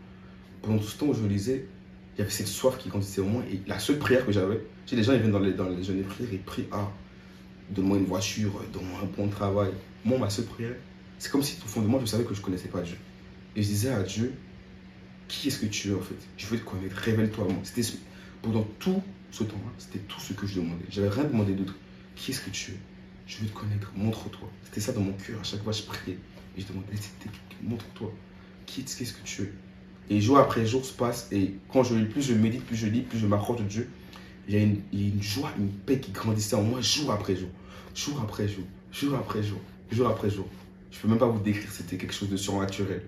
Pendant 0.62 0.78
tout 0.78 0.88
ce 0.88 0.98
temps 0.98 1.08
où 1.08 1.14
je 1.14 1.26
lisais, 1.26 1.68
il 2.16 2.20
y 2.20 2.22
avait 2.22 2.32
cette 2.32 2.48
soif 2.48 2.78
qui 2.78 2.90
grandissait 2.90 3.22
au 3.22 3.26
moins. 3.26 3.44
Et 3.52 3.60
la 3.68 3.80
seule 3.80 3.98
prière 3.98 4.26
que 4.26 4.32
j'avais, 4.32 4.58
tu 4.86 4.92
sais, 4.92 4.96
les 4.96 5.04
gens, 5.04 5.14
ils 5.14 5.20
viennent 5.20 5.32
dans 5.32 5.40
les, 5.40 5.54
dans 5.54 5.70
les 5.70 5.84
jeunes 5.84 6.04
prières 6.04 6.34
et 6.34 6.38
prient 6.38 6.68
Ah, 6.72 6.92
donne-moi 7.70 7.98
une 7.98 8.06
voiture, 8.06 8.62
donne-moi 8.74 9.00
un 9.04 9.18
bon 9.18 9.28
travail. 9.28 9.72
Moi, 10.04 10.18
ma 10.18 10.30
seule 10.30 10.46
prière, 10.46 10.76
c'est 11.20 11.32
comme 11.32 11.44
si 11.44 11.58
au 11.64 11.68
fond 11.68 11.82
de 11.82 11.88
moi, 11.88 12.00
je 12.02 12.06
savais 12.06 12.24
que 12.24 12.34
je 12.34 12.40
ne 12.40 12.46
connaissais 12.46 12.68
pas 12.68 12.82
Dieu. 12.82 12.98
Et 13.56 13.64
je 13.64 13.68
disais 13.68 13.90
à 13.90 14.04
Dieu, 14.04 14.34
qui 15.28 15.48
est-ce 15.48 15.60
que 15.60 15.66
tu 15.66 15.90
es 15.90 15.94
en 15.94 16.02
fait? 16.02 16.16
Je 16.38 16.46
veux 16.48 16.58
te 16.58 16.64
connaître, 16.64 16.96
révèle-toi 16.96 17.46
moi. 17.46 17.60
C'était 17.64 17.88
pendant 18.42 18.68
tout 18.80 19.02
ce 19.32 19.44
temps-là, 19.44 19.72
c'était 19.78 20.00
tout 20.00 20.20
ce 20.20 20.34
que 20.34 20.46
je 20.46 20.56
demandais. 20.62 20.86
J'avais 20.90 21.10
rien 21.10 21.24
demandé 21.24 21.54
d'autre. 21.54 21.76
Qui 22.16 22.32
est-ce 22.32 22.42
que 22.42 22.50
tu 22.50 22.72
es? 22.72 22.78
Je 23.28 23.40
veux 23.40 23.48
te 23.48 23.54
connaître, 23.54 23.92
montre-toi. 23.96 24.50
C'était 24.64 24.82
ça 24.82 24.92
dans 24.92 25.02
mon 25.02 25.14
cœur. 25.14 25.40
À 25.40 25.44
chaque 25.44 25.64
fois, 25.64 25.72
je 25.72 25.82
priais 25.84 26.18
et 26.58 26.62
je 26.62 26.68
demandais, 26.68 26.94
montre-toi. 27.64 28.14
Qui 28.66 28.82
est-ce 28.82 29.14
que 29.14 29.24
tu 29.24 29.44
es? 29.44 29.52
Et 30.10 30.22
jour 30.22 30.38
après 30.38 30.66
jour 30.68 30.86
se 30.86 30.94
passe 30.94 31.28
et 31.32 31.56
quand 31.68 31.84
je 31.84 31.96
lis, 31.96 32.06
plus 32.06 32.22
je 32.22 32.34
médite, 32.34 32.64
plus 32.64 32.76
je 32.76 32.86
lis, 32.86 33.02
plus 33.02 33.18
je 33.18 33.26
m'approche 33.26 33.58
de 33.58 33.64
Dieu, 33.64 33.90
il 34.48 34.54
y 34.54 34.58
a 34.58 34.62
une 34.62 35.24
joie, 35.24 35.52
une 35.58 35.70
paix 35.70 36.00
qui 36.00 36.12
grandissait 36.12 36.56
en 36.56 36.62
moi 36.62 36.80
jour 36.82 37.12
après 37.12 37.36
jour, 37.36 37.50
jour 37.96 38.22
après 38.22 38.48
jour, 38.48 38.64
jour 38.92 39.16
après 39.16 39.42
jour, 39.42 39.60
jour 39.92 40.08
après 40.08 40.30
jour. 40.30 40.48
Je 40.96 41.02
peux 41.02 41.10
même 41.10 41.18
pas 41.18 41.28
vous 41.28 41.42
décrire, 41.42 41.70
c'était 41.72 41.98
quelque 41.98 42.14
chose 42.14 42.30
de 42.30 42.38
surnaturel. 42.38 43.02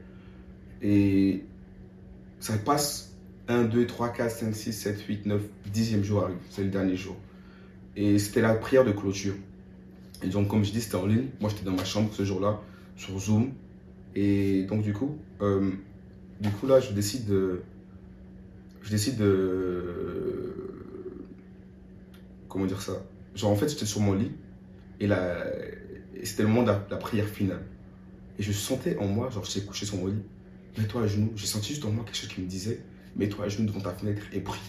Et 0.81 1.45
ça 2.41 2.57
passe 2.57 3.15
1, 3.47 3.63
2, 3.63 3.87
3, 3.87 4.09
4, 4.09 4.29
5, 4.29 4.55
6, 4.55 4.73
7, 4.73 5.01
8, 5.07 5.25
9, 5.25 5.41
10e 5.73 6.03
jour 6.03 6.23
arrive. 6.25 6.37
C'est 6.49 6.63
le 6.63 6.69
dernier 6.69 6.97
jour. 6.97 7.15
Et 7.95 8.19
c'était 8.19 8.41
la 8.41 8.55
prière 8.55 8.83
de 8.83 8.91
clôture. 8.91 9.35
Et 10.21 10.27
donc, 10.27 10.49
comme 10.49 10.65
je 10.65 10.71
dis, 10.71 10.81
c'était 10.81 10.95
en 10.95 11.05
ligne. 11.05 11.27
Moi, 11.39 11.49
j'étais 11.49 11.63
dans 11.63 11.75
ma 11.75 11.85
chambre 11.85 12.09
ce 12.13 12.25
jour-là, 12.25 12.59
sur 12.97 13.17
Zoom. 13.17 13.53
Et 14.15 14.63
donc, 14.63 14.81
du 14.81 14.91
coup, 14.91 15.17
euh, 15.41 15.71
du 16.41 16.49
coup, 16.49 16.67
là, 16.67 16.81
je 16.81 16.91
décide 16.91 17.25
de. 17.25 17.61
Je 18.81 18.89
décide 18.91 19.17
de. 19.17 20.53
Comment 22.49 22.65
dire 22.65 22.81
ça? 22.81 23.01
Genre, 23.33 23.49
en 23.49 23.55
fait, 23.55 23.69
j'étais 23.69 23.85
sur 23.85 24.01
mon 24.01 24.13
lit. 24.13 24.33
Et 24.99 25.07
c'était 26.25 26.43
le 26.43 26.49
moment 26.49 26.63
de 26.63 26.71
la 26.91 26.97
prière 26.97 27.27
finale. 27.27 27.61
Et 28.39 28.43
je 28.43 28.51
sentais 28.51 28.97
en 28.97 29.07
moi, 29.07 29.29
genre 29.29 29.43
j'étais 29.45 29.65
couché 29.65 29.85
sur 29.85 29.97
mon 29.97 30.07
lit, 30.07 30.21
mets-toi 30.77 31.03
à 31.03 31.07
genoux. 31.07 31.31
J'ai 31.35 31.47
senti 31.47 31.69
juste 31.69 31.85
en 31.85 31.91
moi 31.91 32.03
quelque 32.05 32.17
chose 32.17 32.29
qui 32.29 32.41
me 32.41 32.47
disait, 32.47 32.81
mets-toi 33.15 33.45
à 33.45 33.49
genoux 33.49 33.65
devant 33.65 33.81
ta 33.81 33.93
fenêtre 33.93 34.21
et 34.31 34.39
prie. 34.39 34.59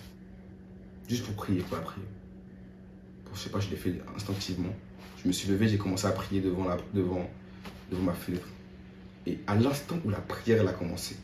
Juste 1.09 1.25
pour 1.25 1.35
prier, 1.35 1.61
pour 1.61 1.77
la 1.77 1.83
prier. 1.83 2.07
Je 3.35 3.39
sais 3.39 3.51
pas, 3.51 3.61
je 3.61 3.71
l'ai 3.71 3.77
fait 3.77 3.95
instinctivement. 4.17 4.75
Je 5.23 5.29
me 5.29 5.33
suis 5.33 5.49
levé, 5.49 5.69
j'ai 5.69 5.79
commencé 5.79 6.07
à 6.07 6.11
prier 6.11 6.41
devant, 6.41 6.65
la, 6.65 6.77
devant, 6.95 7.29
devant 7.91 8.03
ma 8.03 8.15
fenêtre. 8.15 8.49
Et 9.27 9.39
à 9.47 9.55
l'instant 9.55 9.99
où 10.05 10.11
la 10.11 10.21
prière 10.21 10.67
a 10.67 10.73
commencé, 10.73 11.17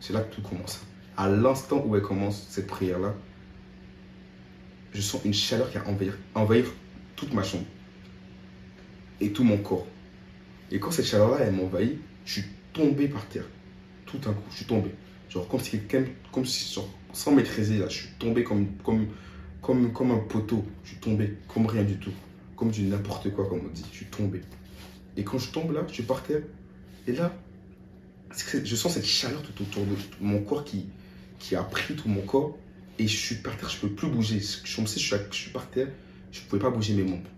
c'est 0.00 0.12
là 0.12 0.20
que 0.20 0.34
tout 0.34 0.42
commence. 0.42 0.80
À 1.16 1.28
l'instant 1.28 1.84
où 1.84 1.96
elle 1.96 2.02
commence, 2.02 2.46
cette 2.48 2.68
prière-là, 2.68 3.14
je 4.92 5.00
sens 5.00 5.24
une 5.24 5.34
chaleur 5.34 5.70
qui 5.70 5.78
a 5.78 5.86
envahir, 5.86 6.16
envahir 6.34 6.64
toute 7.16 7.34
ma 7.34 7.42
chambre 7.42 7.66
et 9.20 9.32
tout 9.32 9.44
mon 9.44 9.58
corps. 9.58 9.86
Et 10.70 10.78
quand 10.78 10.90
cette 10.90 11.06
chaleur-là, 11.06 11.38
elle 11.44 11.54
m'envahit, 11.54 11.98
je 12.24 12.32
suis 12.32 12.44
tombé 12.72 13.08
par 13.08 13.26
terre. 13.28 13.46
Tout 14.06 14.20
un 14.26 14.32
coup, 14.32 14.42
je 14.50 14.56
suis 14.56 14.66
tombé. 14.66 14.90
Genre 15.30 15.46
comme 15.48 15.60
si 15.60 15.70
quelqu'un, 15.70 16.04
comme 16.32 16.44
si, 16.44 16.78
sans 17.12 17.32
maîtriser, 17.32 17.78
là, 17.78 17.88
je 17.88 17.98
suis 17.98 18.08
tombé 18.18 18.44
comme, 18.44 18.66
comme, 18.84 19.06
comme, 19.62 19.92
comme 19.92 20.10
un 20.10 20.18
poteau. 20.18 20.64
Je 20.84 20.90
suis 20.90 20.98
tombé 20.98 21.34
comme 21.52 21.66
rien 21.66 21.84
du 21.84 21.96
tout. 21.98 22.12
Comme 22.56 22.70
du 22.70 22.82
n'importe 22.82 23.30
quoi, 23.32 23.48
comme 23.48 23.60
on 23.60 23.72
dit. 23.72 23.84
Je 23.90 23.96
suis 23.96 24.06
tombé. 24.06 24.40
Et 25.16 25.24
quand 25.24 25.38
je 25.38 25.50
tombe 25.50 25.72
là, 25.72 25.82
je 25.88 25.94
suis 25.94 26.02
par 26.02 26.22
terre. 26.22 26.42
Et 27.06 27.12
là, 27.12 27.34
je 28.64 28.76
sens 28.76 28.94
cette 28.94 29.06
chaleur 29.06 29.42
tout 29.42 29.62
autour 29.62 29.84
de 29.84 29.94
mon 30.20 30.42
corps 30.42 30.64
qui, 30.64 30.86
qui 31.38 31.56
a 31.56 31.62
pris 31.62 31.94
tout 31.94 32.08
mon 32.08 32.22
corps. 32.22 32.56
Et 32.98 33.06
je 33.06 33.16
suis 33.16 33.36
par 33.36 33.56
terre, 33.56 33.68
je 33.68 33.76
ne 33.76 33.80
peux 33.82 33.94
plus 33.94 34.08
bouger. 34.08 34.40
Je, 34.40 34.58
je, 34.64 34.86
suis, 34.86 35.00
je 35.00 35.36
suis 35.36 35.50
par 35.50 35.70
terre, 35.70 35.88
je 36.32 36.40
ne 36.40 36.46
pouvais 36.46 36.60
pas 36.60 36.70
bouger 36.70 36.94
mes 36.94 37.04
membres. 37.04 37.28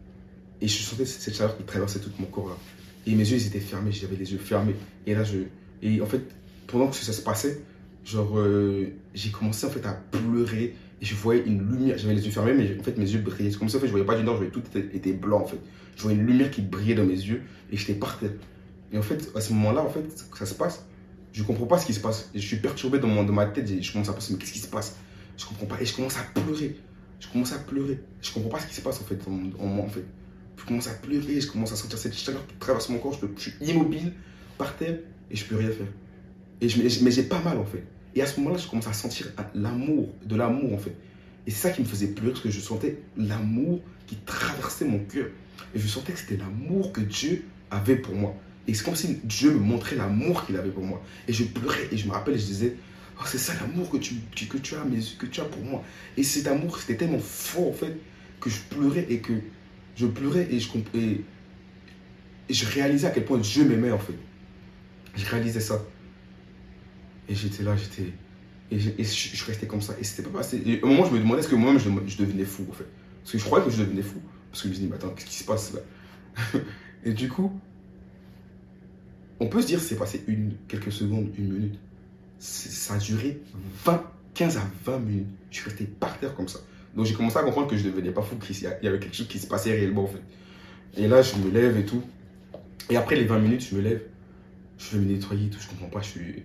Et 0.61 0.69
je 0.69 0.83
sentais 0.83 1.07
cette 1.07 1.35
chaleur 1.35 1.57
qui 1.57 1.65
traversait 1.65 2.01
tout 2.01 2.11
mon 2.19 2.27
corps 2.27 2.49
là. 2.49 2.57
Et 3.07 3.15
mes 3.15 3.29
yeux, 3.29 3.37
ils 3.37 3.47
étaient 3.47 3.61
fermés, 3.61 3.93
j'avais 3.93 4.17
les 4.17 4.33
yeux 4.33 4.39
fermés. 4.39 4.77
Et 5.07 5.15
là, 5.15 5.25
je. 5.25 5.39
Et 5.83 6.01
en 6.01 6.07
fait, 6.07 6.23
pendant 6.67 6.89
que 6.89 6.97
ça 6.97 7.13
se 7.13 7.23
passait, 7.23 7.63
genre, 8.05 8.39
euh, 8.39 8.89
j'ai 9.15 9.31
commencé 9.31 9.67
en 9.67 9.71
fait 9.71 9.85
à 9.87 9.93
pleurer. 9.93 10.75
Et 11.03 11.05
je 11.05 11.15
voyais 11.15 11.43
une 11.47 11.67
lumière. 11.67 11.97
J'avais 11.97 12.15
les 12.15 12.25
yeux 12.25 12.31
fermés, 12.31 12.53
mais 12.53 12.79
en 12.79 12.83
fait, 12.83 12.99
mes 12.99 13.11
yeux 13.11 13.21
brillaient. 13.21 13.53
Comme 13.53 13.71
ça, 13.71 13.79
en 13.79 13.81
fait, 13.81 13.87
je 13.87 13.93
voyais 13.93 14.07
pas 14.07 14.17
du 14.17 14.23
nord, 14.23 14.35
je 14.35 14.45
voyais 14.45 14.53
tout 14.53 14.63
était, 14.77 15.13
blanc 15.13 15.41
en 15.41 15.47
fait. 15.47 15.59
Je 15.97 16.03
voyais 16.03 16.19
une 16.19 16.27
lumière 16.27 16.51
qui 16.51 16.61
brillait 16.61 16.95
dans 16.95 17.05
mes 17.05 17.15
yeux 17.15 17.43
et 17.73 17.77
j'étais 17.77 17.95
par 17.95 18.19
terre. 18.19 18.33
Et 18.93 18.99
en 18.99 19.03
fait, 19.03 19.31
à 19.35 19.41
ce 19.41 19.53
moment-là, 19.55 19.83
en 19.83 19.89
fait, 19.89 20.05
ça 20.37 20.45
se 20.45 20.55
passe. 20.55 20.85
Je 21.33 21.43
comprends 21.43 21.67
pas 21.67 21.79
ce 21.79 21.87
qui 21.87 21.95
se 21.95 22.01
passe. 22.01 22.31
Je 22.35 22.41
suis 22.41 22.57
perturbé 22.57 22.99
dans, 22.99 23.09
mon, 23.09 23.25
dans 23.25 23.33
ma 23.33 23.47
tête. 23.47 23.71
Et 23.71 23.83
je 23.83 23.93
commence 23.93 24.09
à 24.09 24.13
penser, 24.13 24.33
mais 24.33 24.39
qu'est-ce 24.39 24.53
qui 24.53 24.59
se 24.59 24.67
passe? 24.67 24.97
Je 25.39 25.47
comprends 25.47 25.67
pas. 25.67 25.81
Et 25.81 25.87
je 25.87 25.95
commence 25.95 26.17
à 26.19 26.23
pleurer. 26.35 26.77
Je 27.21 27.29
commence 27.29 27.53
à 27.53 27.59
pleurer. 27.59 28.01
Je 28.21 28.33
comprends 28.33 28.51
pas 28.51 28.61
ce 28.61 28.67
qui 28.67 28.75
se 28.75 28.81
passe 28.81 29.01
en 29.01 29.05
fait 29.05 29.19
en 29.27 29.89
fait. 29.89 30.05
Je 30.61 30.67
commence 30.67 30.89
à 30.89 30.95
pleurer, 30.95 31.41
je 31.41 31.47
commence 31.47 31.73
à 31.73 31.77
sentir 31.77 31.99
cette 31.99 32.15
chaleur 32.15 32.47
qui 32.47 32.55
traverse 32.57 32.91
mon 32.91 32.99
corps. 32.99 33.19
Je, 33.19 33.41
suis 33.41 33.53
immobile 33.63 34.13
par 34.59 34.77
terre 34.77 34.99
et 35.31 35.37
je 35.37 35.45
peux 35.47 35.57
rien 35.57 35.71
faire. 35.71 35.87
Et 36.61 36.69
je, 36.69 37.03
mais 37.03 37.11
j'ai 37.11 37.23
pas 37.23 37.41
mal 37.41 37.57
en 37.57 37.65
fait. 37.65 37.83
Et 38.15 38.21
à 38.21 38.27
ce 38.27 38.39
moment-là, 38.41 38.59
je 38.59 38.69
commence 38.69 38.87
à 38.87 38.93
sentir 38.93 39.33
l'amour, 39.55 40.09
de 40.27 40.37
l'amour 40.37 40.75
en 40.75 40.79
fait. 40.79 40.95
Et 41.47 41.51
c'est 41.51 41.69
ça 41.69 41.71
qui 41.71 41.81
me 41.81 41.87
faisait 41.87 42.09
pleurer 42.09 42.33
parce 42.33 42.45
que 42.45 42.51
je 42.51 42.61
sentais 42.61 42.99
l'amour 43.17 43.81
qui 44.07 44.17
traversait 44.17 44.85
mon 44.85 44.99
cœur. 44.99 45.29
Et 45.75 45.79
je 45.79 45.87
sentais 45.87 46.13
que 46.13 46.19
c'était 46.19 46.37
l'amour 46.37 46.93
que 46.93 47.01
Dieu 47.01 47.45
avait 47.71 47.97
pour 47.97 48.15
moi. 48.15 48.35
Et 48.69 48.75
c'est 48.75 48.85
comme 48.85 48.97
si 48.97 49.19
Dieu 49.25 49.53
me 49.53 49.59
montrait 49.61 49.97
l'amour 49.97 50.45
qu'il 50.45 50.57
avait 50.57 50.71
pour 50.71 50.85
moi. 50.85 51.03
Et 51.27 51.33
je 51.33 51.45
pleurais 51.45 51.89
et 51.91 51.97
je 51.97 52.07
me 52.07 52.13
rappelle, 52.13 52.39
je 52.39 52.45
disais, 52.45 52.77
oh, 53.19 53.25
c'est 53.25 53.39
ça 53.39 53.55
l'amour 53.61 53.91
que 53.91 53.97
tu, 53.97 54.17
que, 54.49 54.59
tu 54.59 54.75
as, 54.75 54.85
que 55.19 55.27
tu 55.27 55.41
as 55.41 55.45
pour 55.45 55.63
moi. 55.63 55.83
Et 56.19 56.23
cet 56.23 56.49
amour, 56.49 56.79
c'était 56.79 56.97
tellement 56.97 57.19
fort 57.19 57.69
en 57.69 57.73
fait, 57.73 57.97
que 58.41 58.51
je 58.51 58.59
pleurais 58.69 59.07
et 59.09 59.21
que 59.21 59.33
je 60.01 60.07
pleurais 60.07 60.49
et 60.51 60.61
je, 60.61 60.69
et, 60.95 61.25
et 62.49 62.55
je 62.55 62.67
réalisais 62.67 63.07
à 63.07 63.11
quel 63.11 63.25
point 63.25 63.39
Dieu 63.39 63.65
m'aimait 63.65 63.91
en 63.91 63.99
fait. 63.99 64.15
Je 65.15 65.27
réalisais 65.27 65.61
ça. 65.61 65.83
Et 67.29 67.35
j'étais 67.35 67.63
là, 67.63 67.77
j'étais. 67.77 68.13
Et, 68.71 68.79
je, 68.79 69.45
restais 69.45 69.67
comme 69.67 69.83
ça. 69.83 69.95
Et 70.01 70.05
c'était 70.05 70.23
pas 70.29 70.39
passé. 70.39 70.81
Au 70.83 70.87
moment 70.87 71.05
je 71.05 71.13
me 71.13 71.19
demandais 71.19 71.41
est-ce 71.41 71.49
que 71.49 71.57
moi-même 71.57 71.81
je, 71.81 72.17
devenais 72.17 72.45
fou 72.45 72.67
en 72.69 72.73
fait. 72.73 72.87
Parce 73.23 73.33
que 73.33 73.39
je 73.39 73.45
croyais 73.45 73.65
que 73.65 73.71
je 73.71 73.83
devenais 73.83 74.03
fou. 74.03 74.21
Parce 74.51 74.63
que 74.63 74.69
je 74.69 74.73
me 74.73 74.77
disais, 74.77 74.89
mais 74.89 74.97
attends, 74.97 75.11
qu'est-ce 75.11 75.27
qui 75.27 75.37
se 75.37 75.45
passe 75.45 75.73
là? 75.75 76.61
Et 77.05 77.13
du 77.13 77.29
coup, 77.29 77.53
on 79.39 79.49
peut 79.49 79.61
se 79.61 79.67
dire 79.67 79.81
c'est 79.81 79.97
passé 79.97 80.25
une, 80.27 80.55
quelques 80.69 80.93
secondes, 80.93 81.31
une 81.37 81.53
minute. 81.53 81.79
Ça 82.39 82.95
a 82.95 82.99
duré 82.99 83.41
20, 83.85 84.03
15 84.35 84.57
à 84.57 84.63
20 84.85 84.99
minutes. 85.01 85.27
Je 85.51 85.57
suis 85.57 85.69
resté 85.69 85.85
par 85.85 86.19
terre 86.19 86.35
comme 86.35 86.49
ça. 86.49 86.61
Donc 86.95 87.07
j'ai 87.07 87.15
commencé 87.15 87.37
à 87.39 87.43
comprendre 87.43 87.69
que 87.69 87.77
je 87.77 87.87
ne 87.87 87.93
devenais 87.93 88.11
pas 88.11 88.23
fou, 88.23 88.37
qu'il 88.37 88.57
y 88.63 88.67
avait 88.67 88.99
quelque 88.99 89.15
chose 89.15 89.29
qui 89.29 89.39
se 89.39 89.47
passait 89.47 89.73
réellement 89.73 90.05
en 90.05 90.09
fait. 90.09 90.23
Et 90.97 91.07
là, 91.07 91.23
je 91.23 91.37
me 91.37 91.51
lève 91.51 91.79
et 91.79 91.85
tout. 91.85 92.03
Et 92.89 92.97
après 92.97 93.17
les 93.17 93.25
20 93.25 93.39
minutes, 93.39 93.67
je 93.71 93.77
me 93.77 93.81
lève. 93.81 94.03
Je 94.79 94.97
vais 94.97 95.05
me 95.05 95.13
nettoyer 95.13 95.47
et 95.47 95.51
tout. 95.51 95.61
Je 95.61 95.69
comprends 95.69 95.89
pas. 95.89 96.01
Je 96.01 96.09
suis, 96.09 96.43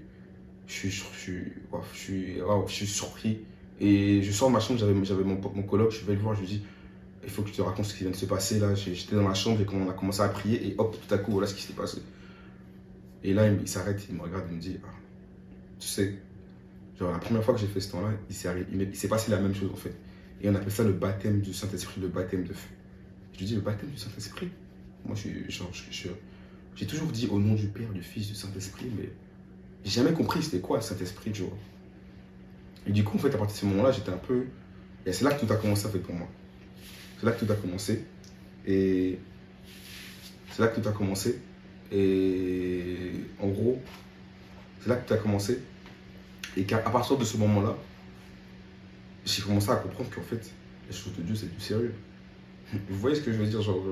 je 0.68 0.74
suis, 0.74 0.92
je 0.92 2.68
suis, 2.68 2.88
surpris. 2.88 3.40
Et 3.80 4.22
je 4.22 4.32
sors 4.32 4.50
de 4.50 4.54
ma 4.54 4.60
chambre. 4.60 4.80
J'avais, 4.80 5.24
mon 5.24 5.64
coloc. 5.64 5.92
Je 5.92 6.06
vais 6.06 6.14
le 6.14 6.20
voir. 6.20 6.36
Je 6.36 6.42
lui 6.42 6.48
dis 6.48 6.62
il 7.26 7.32
faut 7.32 7.42
que 7.42 7.50
je 7.50 7.54
te 7.56 7.62
raconte 7.62 7.86
ce 7.86 7.94
qui 7.94 8.04
vient 8.04 8.12
de 8.12 8.16
se 8.16 8.26
passer 8.26 8.60
là. 8.60 8.76
J'étais 8.76 9.16
dans 9.16 9.24
ma 9.24 9.34
chambre 9.34 9.60
et 9.62 9.66
quand 9.66 9.78
on 9.78 9.90
a 9.90 9.94
commencé 9.94 10.22
à 10.22 10.30
prier, 10.30 10.68
et 10.68 10.76
hop, 10.78 10.96
tout 10.96 11.14
à 11.14 11.18
coup, 11.18 11.32
voilà 11.32 11.48
ce 11.48 11.56
qui 11.56 11.64
s'est 11.64 11.74
passé. 11.74 12.02
Et 13.24 13.34
là, 13.34 13.48
il, 13.48 13.68
s'arrête, 13.68 14.06
il 14.10 14.16
me 14.16 14.22
regarde, 14.22 14.46
il 14.50 14.56
me 14.56 14.62
dit, 14.62 14.78
ah, 14.84 14.94
tu 15.80 15.88
sais, 15.88 16.20
genre 17.00 17.12
la 17.12 17.18
première 17.18 17.44
fois 17.44 17.56
que 17.56 17.60
j'ai 17.60 17.68
fait 17.68 17.82
ce 17.82 17.92
temps-là, 17.92 18.12
il 18.30 18.96
s'est 18.96 19.08
passé 19.08 19.32
la 19.32 19.40
même 19.40 19.56
chose 19.56 19.72
en 19.74 19.78
fait. 19.78 19.96
Et 20.46 20.50
on 20.50 20.54
appelle 20.54 20.72
ça 20.72 20.84
le 20.84 20.92
baptême 20.92 21.42
du 21.42 21.56
Saint-Esprit, 21.56 22.00
le 22.02 22.08
baptême 22.08 22.44
de 22.44 22.54
feu. 22.54 22.70
Je 23.34 23.40
lui 23.40 23.46
dis, 23.48 23.56
le 23.56 23.62
baptême 23.62 23.90
du 23.90 23.98
Saint-Esprit? 23.98 24.52
Moi, 25.04 25.16
je 25.16 25.30
j'ai 26.76 26.86
toujours 26.86 27.12
dit 27.12 27.28
au 27.32 27.40
nom 27.40 27.56
du 27.56 27.66
Père, 27.66 27.90
du 27.92 28.04
Fils, 28.04 28.28
du 28.28 28.36
Saint-Esprit, 28.36 28.92
mais 28.96 29.10
j'ai 29.84 29.90
jamais 29.90 30.14
compris 30.14 30.44
c'était 30.44 30.60
quoi 30.60 30.78
le 30.78 30.84
Saint-Esprit, 30.84 31.32
tu 31.32 31.42
vois. 31.42 31.58
Et 32.86 32.92
du 32.92 33.04
coup, 33.04 33.18
en 33.18 33.20
fait, 33.20 33.34
à 33.34 33.40
partir 33.40 33.56
de 33.56 33.60
ce 33.60 33.66
moment-là, 33.66 33.92
j'étais 33.92 34.12
un 34.12 34.18
peu. 34.18 34.46
Et 35.08 35.14
c'est 35.14 35.24
là 35.24 35.32
que 35.32 35.44
tout 35.44 35.52
a 35.52 35.56
commencé 35.56 35.88
à 35.88 35.90
faire 35.90 36.02
pour 36.02 36.14
moi. 36.14 36.28
C'est 37.20 37.26
là 37.26 37.32
que 37.32 37.44
tout 37.44 37.52
a 37.52 37.56
commencé. 37.56 38.06
Et 38.68 39.18
c'est 40.52 40.62
là 40.62 40.68
que 40.68 40.80
tout 40.80 40.88
a 40.88 40.92
commencé. 40.92 41.42
Et 41.92 43.14
en 43.40 43.48
gros, 43.48 43.82
c'est 44.82 44.90
là 44.90 44.98
que 44.98 45.08
tout 45.08 45.14
a 45.16 45.18
commencé. 45.18 45.60
Et 46.56 46.66
qu'à 46.66 46.78
partir 46.78 47.18
de 47.18 47.26
ce 47.26 47.36
moment-là, 47.38 47.76
j'ai 49.26 49.42
commencé 49.42 49.70
à 49.70 49.76
comprendre 49.76 50.10
qu'en 50.10 50.22
fait, 50.22 50.52
les 50.90 50.96
choses 50.96 51.14
de 51.18 51.24
Dieu, 51.24 51.36
c'est 51.36 51.54
du 51.54 51.60
sérieux. 51.60 51.94
Vous 52.74 52.98
voyez 52.98 53.16
ce 53.16 53.22
que 53.22 53.32
je 53.32 53.38
veux 53.38 53.48
dire 53.48 53.62
Genre, 53.62 53.84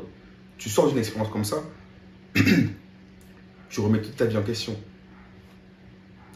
tu 0.58 0.70
sors 0.70 0.88
d'une 0.90 0.98
expérience 0.98 1.30
comme 1.32 1.44
ça, 1.44 1.64
tu 3.70 3.80
remets 3.80 4.02
toute 4.02 4.16
ta 4.16 4.26
vie 4.26 4.38
en 4.38 4.44
question. 4.44 4.78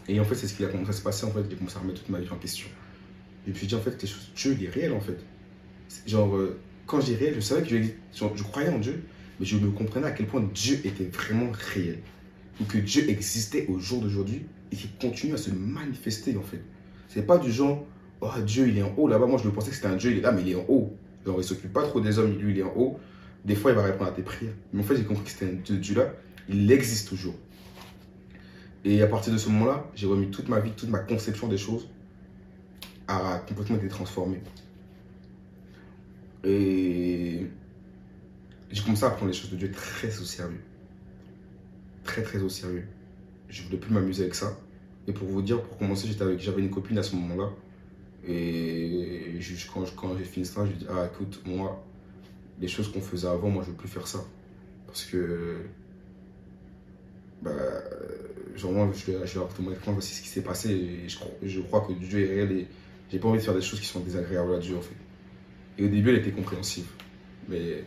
Et 0.07 0.19
en 0.19 0.23
fait, 0.23 0.35
c'est 0.35 0.47
ce 0.47 0.53
qui 0.53 0.63
a 0.63 0.67
commencé 0.67 0.89
à 0.89 0.93
se 0.93 1.01
passer. 1.01 1.25
En 1.25 1.31
fait, 1.31 1.43
j'ai 1.49 1.55
commencé 1.55 1.77
à 1.77 1.79
remettre 1.79 1.99
toute 1.99 2.09
ma 2.09 2.19
vie 2.19 2.29
en 2.29 2.37
question. 2.37 2.67
Et 3.47 3.51
puis, 3.51 3.63
je 3.63 3.67
dis 3.67 3.75
en 3.75 3.81
fait, 3.81 4.01
les 4.01 4.07
choses, 4.07 4.31
Dieu, 4.35 4.55
il 4.57 4.65
est 4.65 4.69
réel 4.69 4.93
en 4.93 4.99
fait. 4.99 5.17
Genre, 6.05 6.35
euh, 6.35 6.59
quand 6.85 7.01
j'ai 7.01 7.15
réel, 7.15 7.35
je 7.35 7.41
savais 7.41 7.61
que 7.61 7.69
je, 7.69 7.83
je 8.13 8.43
croyais 8.43 8.69
en 8.69 8.79
Dieu, 8.79 9.03
mais 9.39 9.45
je 9.45 9.57
me 9.57 9.69
comprenais 9.71 10.07
à 10.07 10.11
quel 10.11 10.27
point 10.27 10.41
Dieu 10.53 10.79
était 10.83 11.05
vraiment 11.05 11.51
réel. 11.73 11.99
Ou 12.59 12.65
que 12.65 12.77
Dieu 12.77 13.09
existait 13.09 13.67
au 13.67 13.79
jour 13.79 14.01
d'aujourd'hui 14.01 14.45
et 14.71 14.75
qu'il 14.75 14.89
continue 14.99 15.33
à 15.33 15.37
se 15.37 15.51
manifester 15.51 16.35
en 16.37 16.41
fait. 16.41 16.61
C'est 17.07 17.25
pas 17.25 17.37
du 17.37 17.51
genre, 17.51 17.85
oh 18.21 18.31
Dieu 18.45 18.67
il 18.67 18.77
est 18.77 18.83
en 18.83 18.93
haut 18.97 19.07
là-bas. 19.07 19.25
Moi 19.25 19.39
je 19.41 19.47
me 19.47 19.53
pensais 19.53 19.69
que 19.69 19.75
c'était 19.75 19.87
un 19.87 19.95
Dieu, 19.95 20.11
il 20.11 20.17
est 20.19 20.21
là, 20.21 20.31
mais 20.31 20.41
il 20.41 20.51
est 20.51 20.55
en 20.55 20.65
haut. 20.67 20.95
Genre 21.25 21.37
il 21.39 21.43
s'occupe 21.43 21.73
pas 21.73 21.83
trop 21.83 21.99
des 21.99 22.19
hommes, 22.19 22.37
lui 22.37 22.53
il 22.53 22.59
est 22.59 22.63
en 22.63 22.73
haut. 22.75 22.99
Des 23.45 23.55
fois 23.55 23.71
il 23.71 23.75
va 23.75 23.83
répondre 23.83 24.09
à 24.09 24.13
tes 24.13 24.23
prières. 24.23 24.53
Mais 24.73 24.81
en 24.81 24.83
fait 24.83 24.97
j'ai 24.97 25.03
compris 25.03 25.23
que 25.23 25.31
c'était 25.31 25.73
un 25.73 25.75
Dieu 25.77 25.95
là, 25.95 26.13
il 26.49 26.71
existe 26.71 27.09
toujours. 27.09 27.35
Et 28.85 29.01
à 29.01 29.07
partir 29.07 29.33
de 29.33 29.37
ce 29.37 29.49
moment-là, 29.49 29.85
j'ai 29.95 30.07
remis 30.07 30.29
toute 30.29 30.47
ma 30.47 30.59
vie, 30.59 30.71
toute 30.71 30.89
ma 30.89 30.99
conception 30.99 31.47
des 31.47 31.57
choses 31.57 31.89
a 33.07 33.39
complètement 33.39 33.77
été 33.77 33.87
transformée. 33.87 34.41
Et 36.43 37.47
j'ai 38.71 38.83
commencé 38.83 39.03
à 39.03 39.09
prendre 39.09 39.27
les 39.27 39.37
choses 39.37 39.51
de 39.51 39.57
Dieu 39.57 39.71
très 39.71 40.07
au 40.19 40.23
sérieux. 40.23 40.61
Très, 42.03 42.21
très 42.21 42.39
au 42.39 42.49
sérieux. 42.49 42.87
Je 43.49 43.63
voulais 43.63 43.77
plus 43.77 43.93
m'amuser 43.93 44.23
avec 44.23 44.35
ça. 44.35 44.57
Et 45.07 45.13
pour 45.13 45.27
vous 45.27 45.41
dire, 45.41 45.61
pour 45.61 45.77
commencer, 45.77 46.07
j'avais 46.37 46.61
une 46.61 46.69
copine 46.69 46.97
à 46.97 47.03
ce 47.03 47.15
moment-là. 47.15 47.49
Et 48.27 49.39
quand, 49.73 49.83
quand 49.95 50.17
j'ai 50.17 50.25
fini 50.25 50.45
ça, 50.45 50.65
je 50.65 50.71
lui 50.71 50.75
ai 50.75 50.79
dit 50.79 50.87
Ah, 50.89 51.09
écoute, 51.11 51.41
moi, 51.45 51.83
les 52.59 52.67
choses 52.67 52.91
qu'on 52.91 53.01
faisait 53.01 53.27
avant, 53.27 53.49
moi, 53.49 53.63
je 53.63 53.71
veux 53.71 53.77
plus 53.77 53.87
faire 53.87 54.07
ça. 54.07 54.23
Parce 54.85 55.05
que. 55.05 55.57
Bah, 57.41 57.51
genre, 58.55 58.71
moi, 58.71 58.89
je 58.93 59.11
vais, 59.11 59.25
te 59.25 59.61
montrer 59.61 59.91
voici 59.91 60.15
ce 60.15 60.21
qui 60.21 60.29
s'est 60.29 60.41
passé. 60.41 60.71
Et 60.71 61.09
je, 61.09 61.17
je 61.43 61.61
crois 61.61 61.81
que 61.81 61.93
Dieu 61.93 62.19
est 62.19 62.27
réel 62.27 62.51
et 62.51 62.67
j'ai 63.11 63.19
pas 63.19 63.27
envie 63.27 63.39
de 63.39 63.43
faire 63.43 63.55
des 63.55 63.61
choses 63.61 63.79
qui 63.79 63.85
sont 63.85 64.01
désagréables 64.01 64.53
à 64.53 64.59
Dieu, 64.59 64.75
en 64.75 64.81
fait. 64.81 64.95
Et 65.77 65.85
au 65.85 65.87
début, 65.87 66.09
elle 66.09 66.17
était 66.17 66.31
compréhensive. 66.31 66.87
Mais 67.47 67.83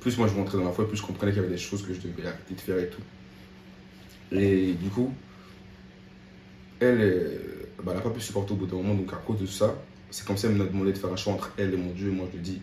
plus 0.00 0.16
moi 0.16 0.26
je 0.26 0.34
rentrais 0.34 0.58
dans 0.58 0.64
la 0.64 0.72
foi, 0.72 0.88
plus 0.88 0.96
je 0.96 1.02
comprenais 1.02 1.30
qu'il 1.30 1.42
y 1.42 1.44
avait 1.44 1.54
des 1.54 1.60
choses 1.60 1.86
que 1.86 1.92
je 1.92 2.00
devais 2.00 2.26
arrêter 2.26 2.54
de 2.54 2.60
faire 2.60 2.78
et 2.78 2.88
tout. 2.88 3.02
Et 4.32 4.72
du 4.72 4.88
coup, 4.88 5.12
elle, 6.80 7.59
euh, 7.80 7.84
bah, 7.84 7.94
n'a 7.94 8.00
pas 8.00 8.10
pu 8.10 8.20
supporter 8.20 8.52
au 8.52 8.56
bout 8.56 8.66
d'un 8.66 8.76
moment, 8.76 8.94
donc 8.94 9.12
à 9.12 9.16
cause 9.16 9.40
de 9.40 9.46
ça, 9.46 9.74
c'est 10.10 10.26
comme 10.26 10.36
si 10.36 10.46
elle 10.46 10.54
m'a 10.54 10.64
demandé 10.64 10.92
de 10.92 10.98
faire 10.98 11.12
un 11.12 11.16
choix 11.16 11.32
entre 11.32 11.52
elle 11.56 11.74
et 11.74 11.76
mon 11.76 11.92
Dieu. 11.92 12.08
Et 12.08 12.12
moi 12.12 12.26
je 12.30 12.36
lui 12.36 12.42
dis, 12.42 12.62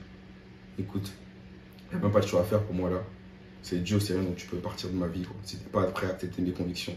écoute, 0.80 1.12
il 1.88 1.96
n'y 1.96 2.02
a 2.02 2.04
même 2.04 2.12
pas 2.12 2.20
de 2.20 2.28
choix 2.28 2.42
à 2.42 2.44
faire 2.44 2.64
pour 2.64 2.76
moi 2.76 2.90
là. 2.90 3.04
C'est 3.62 3.84
Dieu, 3.84 4.00
c'est 4.00 4.14
rien, 4.14 4.24
donc 4.24 4.36
tu 4.36 4.48
peux 4.48 4.58
partir 4.58 4.90
de 4.90 4.96
ma 4.96 5.08
vie. 5.08 5.26
Si 5.44 5.58
tu 5.58 5.64
n'es 5.64 5.70
pas 5.70 5.84
prêt 5.88 6.08
à 6.08 6.12
accepter 6.12 6.42
mes 6.42 6.52
convictions. 6.52 6.96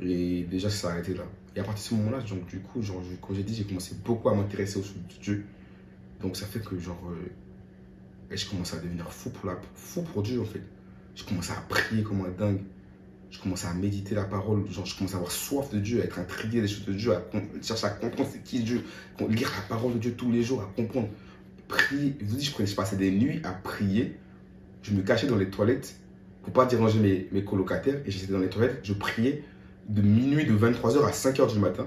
Et 0.00 0.44
déjà, 0.44 0.68
ça 0.68 0.76
s'est 0.76 0.86
arrêté 0.86 1.14
là. 1.14 1.24
Et 1.54 1.60
à 1.60 1.64
partir 1.64 1.82
de 1.82 1.88
ce 1.88 1.94
moment-là, 1.94 2.22
du 2.22 2.60
coup, 2.60 2.82
genre, 2.82 3.02
comme 3.20 3.34
j'ai 3.34 3.42
dit, 3.42 3.54
j'ai 3.54 3.64
commencé 3.64 3.96
beaucoup 4.04 4.28
à 4.28 4.34
m'intéresser 4.34 4.78
au 4.78 4.82
de 4.82 5.22
Dieu. 5.22 5.46
Donc 6.20 6.36
ça 6.36 6.46
fait 6.46 6.60
que 6.60 6.78
genre 6.78 7.00
euh, 7.10 8.36
je 8.36 8.48
commençais 8.48 8.76
à 8.76 8.80
devenir 8.80 9.10
fou 9.12 9.30
pour, 9.30 9.46
la, 9.46 9.56
fou 9.74 10.02
pour 10.02 10.22
Dieu, 10.22 10.40
en 10.40 10.44
fait. 10.44 10.62
Je 11.14 11.24
commençais 11.24 11.52
à 11.52 11.60
prier 11.68 12.02
comme 12.02 12.20
un 12.20 12.30
dingue. 12.30 12.60
Je 13.36 13.42
commençais 13.42 13.66
à 13.66 13.74
méditer 13.74 14.14
la 14.14 14.24
parole. 14.24 14.64
Genre, 14.70 14.86
je 14.86 14.96
commençais 14.96 15.14
à 15.14 15.18
avoir 15.18 15.30
soif 15.30 15.70
de 15.70 15.78
Dieu, 15.78 16.00
à 16.00 16.04
être 16.04 16.18
intrigué 16.18 16.62
des 16.62 16.68
choses 16.68 16.86
de 16.86 16.94
Dieu, 16.94 17.12
à 17.12 17.22
chercher 17.62 17.86
à 17.86 17.90
comprendre 17.90 18.30
c'est 18.32 18.42
qui 18.42 18.60
Dieu. 18.60 18.82
Lire 19.28 19.52
la 19.54 19.62
parole 19.68 19.94
de 19.94 19.98
Dieu 19.98 20.14
tous 20.16 20.32
les 20.32 20.42
jours, 20.42 20.62
à 20.62 20.72
comprendre. 20.74 21.08
Prier. 21.68 22.16
Je 22.20 22.26
vous 22.26 22.36
dis, 22.36 22.44
je, 22.44 22.74
passais 22.74 22.96
des 22.96 23.10
nuits 23.10 23.40
à 23.44 23.50
prier. 23.50 24.16
Je 24.82 24.92
me 24.92 25.02
cachais 25.02 25.26
dans 25.26 25.36
les 25.36 25.50
toilettes 25.50 25.96
pour 26.42 26.52
pas 26.52 26.64
déranger 26.64 26.98
mes, 27.00 27.28
mes 27.32 27.44
colocataires. 27.44 28.00
Et 28.06 28.10
j'étais 28.10 28.32
dans 28.32 28.38
les 28.38 28.48
toilettes. 28.48 28.80
Je 28.84 28.94
priais 28.94 29.42
de 29.88 30.00
minuit, 30.00 30.46
de 30.46 30.56
23h 30.56 31.04
à 31.04 31.10
5h 31.10 31.52
du 31.52 31.58
matin. 31.58 31.86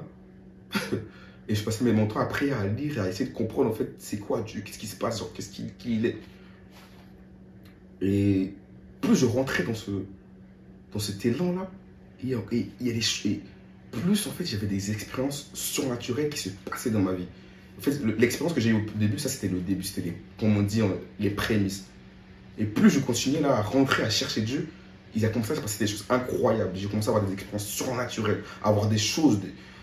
Et 1.50 1.56
je 1.56 1.64
passais 1.64 1.84
mon 1.92 2.06
temps 2.06 2.20
à 2.20 2.26
prier, 2.26 2.54
à 2.54 2.68
lire, 2.68 3.02
à 3.02 3.10
essayer 3.10 3.28
de 3.28 3.36
comprendre 3.36 3.72
en 3.72 3.74
fait 3.74 3.96
c'est 3.98 4.18
quoi 4.18 4.42
Dieu, 4.42 4.62
qu'est-ce 4.62 4.78
qui 4.78 4.86
se 4.86 4.96
passe, 4.96 5.24
qu'est-ce 5.34 5.50
qu'il 5.50 5.76
qui 5.78 5.96
il 5.96 6.06
est. 6.06 6.18
Et 8.02 8.54
plus 9.02 9.16
je 9.16 9.26
rentrais 9.26 9.64
dans, 9.64 9.74
ce, 9.74 9.90
dans 10.94 11.00
cet 11.00 11.26
élan-là, 11.26 11.70
et, 12.24 12.28
y 12.28 12.34
a 12.34 12.94
des, 12.94 13.42
plus 13.92 14.28
en 14.28 14.32
fait 14.32 14.46
j'avais 14.46 14.68
des 14.68 14.92
expériences 14.92 15.50
surnaturelles 15.54 16.30
qui 16.30 16.40
se 16.40 16.50
passaient 16.50 16.92
dans 16.92 17.02
ma 17.02 17.14
vie. 17.14 17.28
En 17.78 17.82
fait, 17.82 17.98
l'expérience 18.18 18.54
que 18.54 18.60
j'ai 18.60 18.72
eue 18.72 18.76
au 18.76 18.98
début, 18.98 19.18
ça 19.20 19.30
c'était 19.30 19.48
le 19.48 19.60
début, 19.62 19.84
c'était 19.84 20.02
les, 20.02 20.18
comme 20.38 20.58
on 20.58 20.64
dit, 20.64 20.82
les 21.20 21.30
prémices. 21.30 21.86
Et 22.58 22.66
plus 22.66 22.90
je 22.90 23.00
continuais 23.00 23.40
là 23.40 23.56
à 23.56 23.62
rentrer, 23.62 24.04
à 24.04 24.10
chercher 24.10 24.42
Dieu, 24.42 24.68
il 25.16 25.26
a 25.26 25.30
commencé 25.30 25.54
à 25.54 25.56
se 25.56 25.62
passer 25.62 25.86
des 25.86 25.90
choses 25.90 26.06
incroyables. 26.10 26.72
J'ai 26.76 26.88
commencé 26.88 27.08
à 27.08 27.12
avoir 27.12 27.26
des 27.26 27.34
expériences 27.34 27.68
surnaturelles, 27.68 28.44
à 28.64 28.70
avoir 28.70 28.88
des 28.88 28.98
choses. 28.98 29.40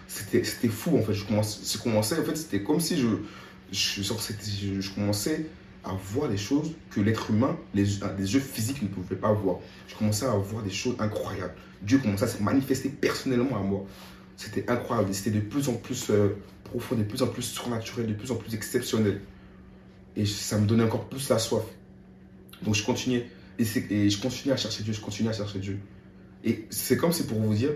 C'était 0.06 0.68
fou 0.68 0.98
en 0.98 1.02
fait. 1.02 1.14
Je 1.14 1.24
commençais, 1.24 1.78
commençais 1.82 2.20
en 2.20 2.24
fait, 2.24 2.36
c'était 2.36 2.62
comme 2.62 2.80
si 2.80 2.98
je, 2.98 3.08
je, 3.72 4.02
je, 4.02 4.80
je, 4.80 4.90
commençais 4.94 5.46
à 5.86 5.92
voir 5.94 6.28
des 6.28 6.36
choses 6.36 6.72
que 6.90 7.00
l'être 7.00 7.30
humain, 7.30 7.56
les, 7.74 7.84
les 8.18 8.34
yeux 8.34 8.40
physiques 8.40 8.82
ne 8.82 8.88
pouvaient 8.88 9.16
pas 9.16 9.32
voir. 9.32 9.58
Je 9.88 9.94
commençais 9.94 10.26
à 10.26 10.34
voir 10.36 10.62
des 10.62 10.70
choses 10.70 10.96
incroyables. 10.98 11.54
Dieu 11.82 11.98
commençait 11.98 12.24
à 12.24 12.28
se 12.28 12.42
manifester 12.42 12.88
personnellement 12.88 13.56
à 13.56 13.60
moi. 13.60 13.84
C'était 14.36 14.68
incroyable. 14.70 15.14
C'était 15.14 15.30
de 15.30 15.40
plus 15.40 15.68
en 15.68 15.74
plus 15.74 16.10
euh, 16.10 16.36
profond, 16.64 16.96
de 16.96 17.04
plus 17.04 17.22
en 17.22 17.28
plus 17.28 17.42
surnaturel, 17.42 18.06
de 18.06 18.14
plus 18.14 18.30
en 18.30 18.36
plus 18.36 18.54
exceptionnel. 18.54 19.20
Et 20.16 20.26
ça 20.26 20.58
me 20.58 20.66
donnait 20.66 20.84
encore 20.84 21.08
plus 21.08 21.28
la 21.28 21.38
soif. 21.38 21.64
Donc 22.62 22.74
je 22.74 22.84
continuais. 22.84 23.30
Et, 23.58 23.64
et 23.90 24.10
je 24.10 24.20
continuais 24.20 24.54
à 24.54 24.56
chercher 24.56 24.82
Dieu, 24.82 24.92
je 24.92 25.00
continuais 25.00 25.30
à 25.30 25.34
chercher 25.34 25.58
Dieu. 25.58 25.78
Et 26.44 26.66
c'est 26.70 26.96
comme 26.96 27.12
c'est 27.12 27.26
pour 27.26 27.40
vous 27.40 27.54
dire, 27.54 27.70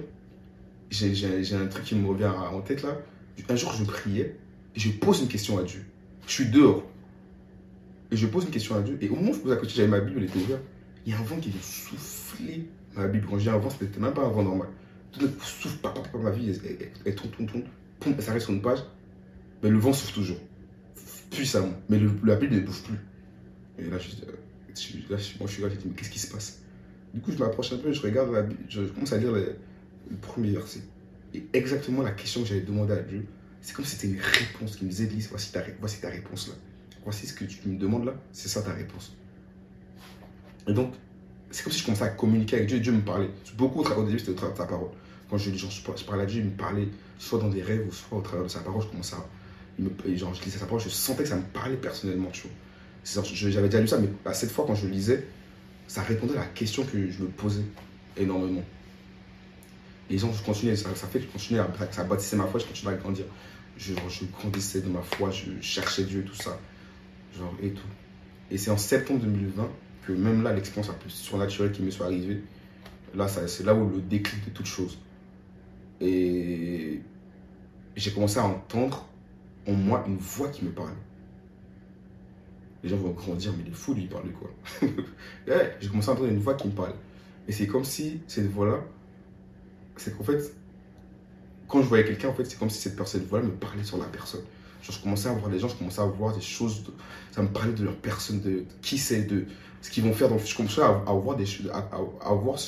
j'ai 0.91 1.55
un 1.55 1.67
truc 1.67 1.85
qui 1.85 1.95
me 1.95 2.07
revient 2.09 2.27
en 2.27 2.61
tête 2.61 2.83
là. 2.83 2.99
Un 3.49 3.57
jour, 3.57 3.73
je 3.73 3.85
priais 3.85 4.37
et 4.77 4.81
je 4.81 4.91
pose 4.91 5.23
une 5.23 5.29
question 5.29 5.59
à 5.59 5.63
Dieu. 5.63 5.85
Je 6.27 6.33
suis 6.33 6.47
dehors. 6.47 6.85
Et 8.13 8.17
je 8.17 8.27
pose 8.27 8.45
une 8.45 8.51
question 8.51 8.75
à 8.77 8.83
Dieu. 8.83 8.99
Et 9.01 9.09
au 9.09 9.17
moment 9.17 9.31
où 9.31 9.35
je 9.35 9.39
pose 9.41 9.51
la 9.51 9.57
question, 9.57 9.77
j'avais 9.77 9.89
ma 9.89 10.01
Bible, 10.01 10.19
elle 10.19 10.29
était 10.29 10.39
ouverte. 10.39 10.63
Il 11.07 11.13
y 11.13 11.15
a 11.15 11.19
un 11.19 11.23
vent 11.23 11.37
qui 11.37 11.51
vient 11.51 11.63
souffler 11.63 12.69
ma 12.97 13.07
Bible. 13.07 13.27
Quand 13.29 13.39
je 13.39 13.43
dis 13.43 13.49
un 13.49 13.59
vent, 13.59 13.71
c'était 13.71 14.01
même 14.01 14.13
pas 14.13 14.25
un 14.25 14.31
vent 14.31 14.43
normal. 14.43 14.69
Tout 15.13 15.21
le 15.21 15.31
souffle, 15.41 15.79
papa, 15.79 16.01
papa, 16.01 16.19
ma 16.19 16.31
vie, 16.31 16.53
elle, 17.05 17.15
tourne, 17.15 17.31
tourne, 17.31 17.47
tourne. 17.47 17.65
Poum, 18.01 18.15
elle 18.17 18.23
s'arrête 18.23 18.43
sur 18.43 18.53
une 18.53 18.63
page. 18.63 18.81
Mais 19.63 19.71
le 19.71 19.79
vent 19.79 19.93
souffle 19.93 20.15
toujours. 20.15 20.39
Puissamment. 21.31 21.75
Mais 21.89 22.01
la 22.25 22.37
Bible 22.37 22.55
ne 22.55 22.61
bouge 22.61 22.83
plus. 22.83 22.99
Et 23.79 23.89
là, 23.89 23.99
je, 23.99 24.11
là, 25.11 25.17
moi, 25.39 25.47
je 25.47 25.53
suis 25.53 25.63
là, 25.63 25.69
je 25.69 25.77
dis, 25.77 25.89
mais 25.89 25.95
qu'est-ce 25.95 26.11
qui 26.11 26.19
se 26.19 26.31
passe? 26.31 26.63
Du 27.15 27.21
coup, 27.21 27.33
je 27.33 27.39
m'approche 27.39 27.73
un 27.73 27.79
peu, 27.79 27.93
je 27.93 28.01
regarde 28.03 28.33
la 28.33 28.43
Bible, 28.43 28.63
je 28.69 28.83
commence 28.83 29.13
à 29.13 29.19
lire 29.19 29.33
le, 29.33 29.57
premier 30.21 30.51
verset. 30.51 30.81
Et 31.35 31.45
exactement 31.53 32.03
la 32.03 32.11
question 32.11 32.43
que 32.43 32.49
j'avais 32.49 32.61
demandé 32.63 32.93
à 32.93 33.03
Dieu, 33.03 33.27
c'est 33.61 33.75
comme 33.75 33.85
si 33.85 33.97
c'était 33.97 34.15
une 34.15 34.21
réponse 34.21 34.77
qui 34.77 34.85
me 34.85 34.91
disait, 34.91 35.09
voici 35.31 35.53
voici 35.79 36.01
ta 36.01 36.09
réponse 36.09 36.49
là. 36.49 36.55
Voici 37.05 37.27
ce 37.27 37.33
que 37.33 37.45
tu 37.45 37.69
me 37.69 37.79
demandes 37.79 38.05
là, 38.05 38.15
c'est 38.33 38.49
ça 38.49 38.63
ta 38.63 38.73
réponse. 38.73 39.17
Et 40.67 40.73
donc, 40.73 40.93
c'est 41.51 41.63
comme 41.63 41.73
si 41.73 41.81
je 41.81 41.85
commençais 41.85 42.05
à 42.05 42.09
communiquer 42.09 42.57
avec 42.57 42.69
Dieu 42.69 42.81
Dieu 42.81 42.93
me 42.93 43.01
parlait. 43.01 43.31
Beaucoup 43.57 43.81
au 43.81 44.05
début, 44.05 44.19
c'était 44.19 44.33
au 44.33 44.35
travers 44.35 44.55
de 44.55 44.59
sa 44.59 44.67
parole. 44.67 44.91
Quand 45.29 45.39
je, 45.39 45.55
genre, 45.55 45.71
je, 45.71 46.05
parlais 46.05 46.23
à 46.23 46.27
Dieu, 46.27 46.41
il 46.41 46.47
me 46.47 46.57
parlait 46.57 46.89
soit 47.19 47.39
dans 47.39 47.49
des 47.49 47.63
rêves 47.63 47.87
ou 47.89 47.93
soit 47.93 48.19
au 48.19 48.21
travers 48.21 48.45
de 48.45 48.51
sa 48.51 48.61
parole. 48.61 48.83
Je 48.83 48.89
commençais 48.89 49.17
à. 49.17 49.25
Me, 49.79 50.17
genre, 50.17 50.35
je 50.35 50.45
lisais 50.45 50.59
sa 50.59 50.67
parole, 50.67 50.81
je 50.81 50.89
sentais 50.89 51.23
que 51.23 51.29
ça 51.29 51.37
me 51.37 51.43
parlait 51.43 51.77
personnellement, 51.77 52.31
tu 52.31 52.43
vois. 52.43 53.25
J'avais 53.25 53.69
déjà 53.69 53.81
lu 53.81 53.89
ça, 53.89 53.99
mais 53.99 54.09
à 54.25 54.35
cette 54.35 54.51
fois, 54.51 54.65
quand 54.67 54.75
je 54.75 54.87
lisais, 54.87 55.27
ça 55.87 56.03
répondait 56.03 56.35
à 56.35 56.41
la 56.41 56.47
question 56.47 56.85
que 56.85 57.11
je 57.11 57.23
me 57.23 57.29
posais 57.29 57.65
énormément. 58.17 58.63
Et 60.11 60.19
genre, 60.19 60.33
je 60.35 60.43
continuais, 60.43 60.77
ça, 60.77 60.91
fait 60.91 61.21
que 61.21 61.25
je 61.27 61.31
continuais, 61.31 61.61
à, 61.61 61.69
ça 61.93 62.05
bâtissait 62.05 62.37
ma 62.37 62.47
foi, 62.47 62.61
je 62.61 62.67
continuais 62.67 62.95
à 62.95 62.97
grandir. 62.97 63.25
Je, 63.79 63.95
je 64.09 64.25
grandissais 64.27 64.81
de 64.81 64.89
ma 64.89 65.01
foi, 65.01 65.31
je 65.31 65.61
cherchais 65.63 66.03
Dieu, 66.03 66.25
tout 66.25 66.35
ça. 66.35 66.59
Genre, 67.37 67.55
et 67.63 67.71
tout. 67.71 67.87
Et 68.51 68.59
c'est 68.59 68.71
en 68.71 68.77
septembre 68.77 69.21
2020 69.21 69.69
que 70.07 70.13
même 70.13 70.43
là, 70.43 70.53
l'expérience 70.53 70.89
la 70.89 70.95
plus 70.95 71.11
surnaturelle 71.11 71.73
qui 71.73 71.83
me 71.83 71.91
soit 71.91 72.07
arrivée, 72.07 72.43
là, 73.15 73.29
c'est 73.29 73.65
là 73.65 73.75
où 73.75 73.89
le 73.89 74.01
déclic 74.01 74.45
de 74.45 74.51
toute 74.51 74.67
chose. 74.67 74.99
Et 76.01 77.01
j'ai 77.97 78.13
commencé 78.13 78.39
à 78.39 78.45
entendre 78.45 79.07
en 79.67 79.73
moi 79.73 80.05
une 80.07 80.17
voix 80.17 80.49
qui 80.49 80.65
me 80.65 80.71
parlait. 80.71 80.93
Les 82.83 82.89
gens 82.89 82.97
vont 82.97 83.11
grandir, 83.11 83.53
mais 83.57 83.65
il 83.67 83.73
est 83.73 83.75
fou, 83.75 83.93
lui, 83.93 84.03
il 84.03 84.09
parle 84.09 84.27
de 84.27 84.33
quoi? 84.33 84.51
Ouais, 85.47 85.77
J'ai 85.81 85.89
commencé 85.89 86.09
à 86.09 86.13
entendre 86.13 86.29
une 86.29 86.39
voix 86.39 86.55
qui 86.55 86.69
me 86.69 86.73
parle. 86.73 86.95
Et 87.47 87.53
c'est 87.53 87.67
comme 87.67 87.85
si 87.85 88.23
cette 88.27 88.51
voix-là, 88.51 88.79
c'est 89.97 90.17
qu'en 90.17 90.25
fait, 90.25 90.55
quand 91.69 91.83
je 91.83 91.87
voyais 91.89 92.05
quelqu'un, 92.05 92.29
en 92.29 92.33
fait, 92.33 92.45
c'est 92.45 92.59
comme 92.59 92.71
si 92.71 92.81
cette 92.81 92.97
personne, 92.97 93.23
voix 93.23 93.43
me 93.43 93.51
parlait 93.51 93.85
sur 93.85 93.99
la 93.99 94.07
personne. 94.07 94.43
Genre, 94.83 94.97
je 94.97 95.03
commençais 95.03 95.29
à 95.29 95.33
voir 95.33 95.51
des 95.51 95.59
gens, 95.59 95.69
je 95.69 95.77
commençais 95.77 96.01
à 96.01 96.07
voir 96.07 96.35
des 96.35 96.41
choses, 96.41 96.85
ça 97.33 97.43
me 97.43 97.49
parlait 97.49 97.73
de 97.73 97.85
leur 97.85 97.97
personne, 97.97 98.41
de 98.41 98.65
qui 98.83 98.99
c'est, 98.99 99.23
de 99.23 99.47
ce 99.83 99.91
qu'ils 99.91 100.05
vont 100.05 100.13
faire. 100.13 100.29
Donc, 100.29 100.41
je 100.45 100.57
commençais 100.57 100.83
à, 100.83 100.91
voir 101.13 101.37
des 101.37 101.47
choses, 101.47 101.71
à, 101.73 101.89
à, 102.23 102.33
voir 102.35 102.59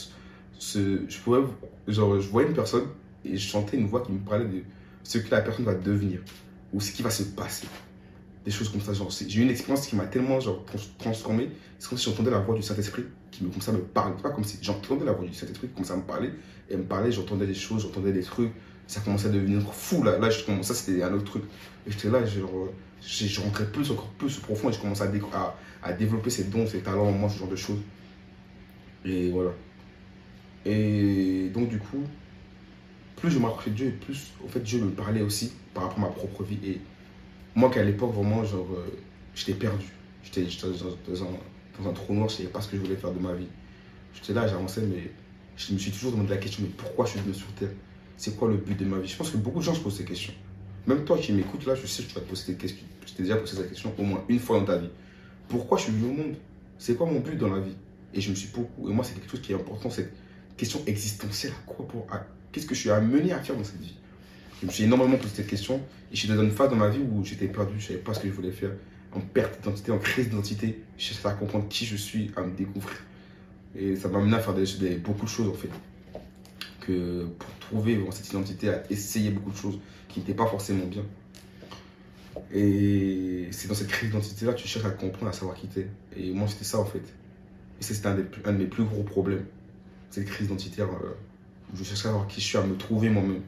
ce, 0.58 1.02
je 1.08 1.18
pouvais, 1.18 1.40
genre, 1.88 2.20
je 2.20 2.28
voyais 2.28 2.48
une 2.48 2.54
personne 2.54 2.86
et 3.24 3.36
je 3.36 3.48
chantais 3.48 3.76
une 3.76 3.86
voix 3.86 4.02
qui 4.02 4.12
me 4.12 4.18
parlait 4.18 4.44
de 4.44 4.62
ce 5.02 5.18
que 5.18 5.30
la 5.30 5.40
personne 5.40 5.64
va 5.64 5.74
devenir 5.74 6.20
ou 6.72 6.80
ce 6.80 6.92
qui 6.92 7.02
va 7.02 7.10
se 7.10 7.22
passer. 7.22 7.66
Des 8.44 8.50
choses 8.50 8.68
comme 8.70 8.80
ça. 8.80 8.92
Genre, 8.92 9.10
j'ai 9.10 9.38
eu 9.38 9.42
une 9.42 9.50
expérience 9.50 9.86
qui 9.86 9.94
m'a 9.94 10.06
tellement 10.06 10.40
genre, 10.40 10.64
transformé. 10.98 11.50
C'est 11.78 11.88
comme 11.88 11.98
si 11.98 12.10
j'entendais 12.10 12.30
la 12.30 12.40
voix 12.40 12.56
du 12.56 12.62
Saint-Esprit 12.62 13.04
qui 13.30 13.44
me 13.44 13.50
commençait 13.50 13.70
à 13.70 13.74
me. 13.74 13.80
Pas 13.80 14.30
comme 14.30 14.44
si 14.44 14.58
j'entendais 14.60 15.04
la 15.04 15.12
voix 15.12 15.24
du 15.24 15.34
Saint-Esprit 15.34 15.68
qui 15.68 15.74
commençait 15.74 15.92
à 15.92 15.96
me 15.96 16.02
parler. 16.02 16.30
Et 16.68 16.76
me 16.76 16.82
parlait, 16.82 17.12
j'entendais 17.12 17.46
des 17.46 17.54
choses, 17.54 17.82
j'entendais 17.82 18.12
des 18.12 18.22
trucs. 18.22 18.52
Ça 18.86 19.00
commençait 19.00 19.28
à 19.28 19.30
devenir 19.30 19.62
fou. 19.72 20.02
Là, 20.02 20.18
là 20.18 20.30
je, 20.30 20.40
ça, 20.62 20.74
c'était 20.74 21.02
un 21.02 21.12
autre 21.12 21.24
truc. 21.24 21.44
Et 21.86 21.90
j'étais 21.90 22.10
là, 22.10 22.24
genre, 22.24 22.68
je 23.00 23.40
rentrais 23.40 23.66
plus, 23.66 23.90
encore 23.90 24.08
plus 24.18 24.38
profond 24.38 24.70
et 24.70 24.72
je 24.72 24.80
commençais 24.80 25.04
à, 25.82 25.92
développer 25.92 26.30
ces 26.30 26.44
dons, 26.44 26.66
ces 26.66 26.80
talents 26.80 27.08
en 27.08 27.12
moi, 27.12 27.28
ce 27.28 27.38
genre 27.38 27.48
de 27.48 27.56
choses. 27.56 27.80
Et 29.04 29.30
voilà. 29.30 29.50
Et 30.64 31.50
donc, 31.52 31.68
du 31.68 31.78
coup, 31.78 32.04
plus 33.16 33.30
je 33.30 33.38
m'approchais 33.38 33.70
de 33.70 33.76
Dieu, 33.76 33.86
et 33.88 33.90
plus, 33.90 34.32
fait, 34.48 34.60
Dieu 34.60 34.80
me 34.80 34.90
parlait 34.90 35.22
aussi 35.22 35.52
par 35.74 35.84
rapport 35.84 35.98
à 35.98 36.02
ma 36.02 36.12
propre 36.12 36.44
vie. 36.44 36.58
Et 36.64 36.80
moi, 37.54 37.70
qu'à 37.70 37.82
l'époque, 37.82 38.14
vraiment, 38.14 38.44
genre, 38.44 38.68
euh, 38.74 38.90
j'étais 39.34 39.54
perdu. 39.54 39.86
J'étais 40.22 40.42
dans, 40.44 41.22
un, 41.24 41.26
dans 41.78 41.88
un 41.90 41.92
trou 41.92 42.14
noir, 42.14 42.28
je 42.28 42.34
ne 42.34 42.38
savais 42.38 42.50
pas 42.50 42.60
ce 42.60 42.68
que 42.68 42.76
je 42.76 42.82
voulais 42.82 42.96
faire 42.96 43.12
de 43.12 43.18
ma 43.18 43.32
vie. 43.32 43.48
J'étais 44.14 44.32
là, 44.32 44.46
j'avançais, 44.46 44.82
mais 44.82 45.10
je 45.56 45.72
me 45.72 45.78
suis 45.78 45.90
toujours 45.90 46.12
demandé 46.12 46.30
la 46.30 46.36
question, 46.36 46.62
mais 46.62 46.70
pourquoi 46.76 47.06
je 47.06 47.12
suis 47.12 47.20
venu 47.20 47.34
sur 47.34 47.48
Terre? 47.54 47.70
C'est 48.22 48.36
quoi 48.36 48.46
le 48.46 48.56
but 48.56 48.78
de 48.78 48.84
ma 48.84 49.00
vie? 49.00 49.08
Je 49.08 49.16
pense 49.16 49.30
que 49.30 49.36
beaucoup 49.36 49.58
de 49.58 49.64
gens 49.64 49.74
se 49.74 49.80
posent 49.80 49.96
ces 49.96 50.04
questions. 50.04 50.32
Même 50.86 51.04
toi 51.04 51.18
qui 51.18 51.32
m'écoutes 51.32 51.66
là, 51.66 51.74
je 51.74 51.88
sais 51.88 52.04
que 52.04 52.08
tu 52.08 52.14
vas 52.14 52.20
te 52.20 52.28
poser 52.28 52.44
cette 52.44 52.58
question. 52.58 52.86
Tu 53.04 53.14
t'es 53.14 53.24
déjà 53.24 53.34
posé 53.34 53.56
cette 53.56 53.68
question 53.68 53.92
au 53.98 54.02
moins 54.04 54.22
une 54.28 54.38
fois 54.38 54.60
dans 54.60 54.64
ta 54.64 54.78
vie. 54.78 54.90
Pourquoi 55.48 55.76
je 55.76 55.82
suis 55.82 55.92
venu 55.92 56.12
au 56.12 56.12
monde? 56.12 56.36
C'est 56.78 56.94
quoi 56.94 57.06
mon 57.06 57.18
but 57.18 57.36
dans 57.36 57.52
la 57.52 57.58
vie? 57.58 57.74
Et 58.14 58.20
je 58.20 58.30
me 58.30 58.36
suis 58.36 58.50
beaucoup. 58.54 58.88
Et 58.88 58.92
moi, 58.92 59.04
c'est 59.04 59.14
quelque 59.14 59.28
chose 59.28 59.40
qui 59.40 59.50
est 59.50 59.56
important, 59.56 59.90
cette 59.90 60.12
question 60.56 60.80
existentielle. 60.86 61.52
Quoi 61.66 61.84
Qu'est-ce 62.52 62.66
que 62.66 62.76
je 62.76 62.80
suis 62.82 62.90
amené 62.90 63.32
à 63.32 63.40
faire 63.40 63.56
dans 63.56 63.64
cette 63.64 63.80
vie? 63.80 63.96
Je 64.60 64.66
me 64.68 64.70
suis 64.70 64.84
énormément 64.84 65.16
posé 65.16 65.34
cette 65.34 65.48
question. 65.48 65.78
Et 66.12 66.14
je 66.14 66.20
suis 66.20 66.28
dans 66.28 66.40
une 66.40 66.52
phase 66.52 66.70
dans 66.70 66.76
ma 66.76 66.90
vie 66.90 67.00
où 67.00 67.24
j'étais 67.24 67.48
perdu, 67.48 67.72
je 67.78 67.82
ne 67.82 67.88
savais 67.88 67.98
pas 67.98 68.14
ce 68.14 68.20
que 68.20 68.28
je 68.28 68.32
voulais 68.34 68.52
faire. 68.52 68.70
En 69.16 69.20
perte 69.20 69.58
d'identité, 69.58 69.90
en 69.90 69.98
crise 69.98 70.28
d'identité. 70.28 70.84
Je 70.96 71.06
cherchais 71.06 71.26
à 71.26 71.32
comprendre 71.32 71.66
qui 71.68 71.86
je 71.86 71.96
suis, 71.96 72.30
à 72.36 72.42
me 72.42 72.56
découvrir. 72.56 72.98
Et 73.74 73.96
ça 73.96 74.06
m'a 74.06 74.20
amené 74.20 74.36
à 74.36 74.38
faire 74.38 74.54
des, 74.54 74.94
beaucoup 74.98 75.24
de 75.24 75.30
choses 75.30 75.48
en 75.48 75.54
fait. 75.54 75.70
Que 76.84 77.26
pour 77.38 77.50
trouver 77.60 78.04
cette 78.10 78.28
identité, 78.28 78.68
à 78.68 78.82
essayer 78.90 79.30
beaucoup 79.30 79.52
de 79.52 79.56
choses 79.56 79.78
qui 80.08 80.20
n'étaient 80.20 80.34
pas 80.34 80.46
forcément 80.46 80.86
bien. 80.86 81.04
Et 82.52 83.48
c'est 83.50 83.68
dans 83.68 83.74
cette 83.74 83.88
crise 83.88 84.10
d'identité-là 84.10 84.52
que 84.52 84.60
tu 84.60 84.68
cherches 84.68 84.84
à 84.84 84.90
comprendre, 84.90 85.28
à 85.28 85.32
savoir 85.32 85.56
qui 85.56 85.68
t'es. 85.68 85.88
Et 86.16 86.32
moi, 86.32 86.48
c'était 86.48 86.64
ça 86.64 86.78
en 86.78 86.84
fait. 86.84 87.02
Et 87.80 87.82
c'était 87.82 88.08
un, 88.08 88.14
de 88.14 88.58
mes 88.58 88.66
plus 88.66 88.84
gros 88.84 89.02
problèmes. 89.02 89.44
Cette 90.10 90.26
crise 90.26 90.46
identitaire 90.46 90.88
euh, 90.88 91.14
je 91.74 91.84
cherchais 91.84 92.08
à 92.08 92.10
savoir 92.10 92.26
qui 92.26 92.40
je 92.40 92.46
suis, 92.46 92.58
à 92.58 92.62
me 92.62 92.76
trouver 92.76 93.08
moi-même. 93.08 93.42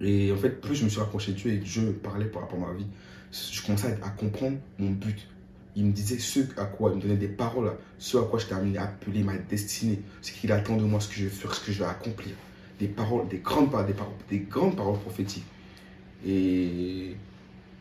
Et 0.00 0.32
en 0.32 0.36
fait, 0.36 0.60
plus 0.60 0.74
je 0.74 0.84
me 0.84 0.88
suis 0.88 0.98
rapproché 0.98 1.32
de 1.32 1.36
Dieu 1.36 1.52
et 1.52 1.60
que 1.60 1.64
Dieu 1.64 1.92
parlait 2.02 2.26
par 2.26 2.42
rapport 2.42 2.58
à 2.64 2.72
ma 2.72 2.78
vie, 2.78 2.86
je 3.30 3.62
commençais 3.64 3.98
à, 4.02 4.10
comprendre 4.10 4.58
mon 4.78 4.90
but. 4.90 5.28
Il 5.74 5.86
me 5.86 5.92
disait 5.92 6.18
ce 6.18 6.40
à 6.58 6.66
quoi, 6.66 6.90
il 6.90 6.96
me 6.96 7.02
donnait 7.02 7.16
des 7.16 7.28
paroles, 7.28 7.72
ce 7.98 8.18
à 8.18 8.22
quoi 8.22 8.38
je 8.38 8.52
amené 8.54 8.78
à 8.78 8.84
appeler 8.84 9.22
ma 9.22 9.36
destinée, 9.36 10.00
ce 10.20 10.32
qu'il 10.32 10.52
attend 10.52 10.76
de 10.76 10.84
moi, 10.84 11.00
ce 11.00 11.08
que 11.08 11.14
je 11.14 11.24
vais 11.24 11.30
faire, 11.30 11.54
ce 11.54 11.64
que 11.64 11.72
je 11.72 11.78
vais 11.78 11.88
accomplir 11.88 12.34
des 12.78 12.88
paroles, 12.88 13.28
des 13.28 13.38
grandes 13.38 13.70
paroles, 13.70 13.86
des, 13.86 13.94
paroles, 13.94 14.12
des 14.28 14.40
grandes 14.40 14.76
paroles 14.76 14.98
prophétiques. 14.98 15.44
Et 16.26 17.16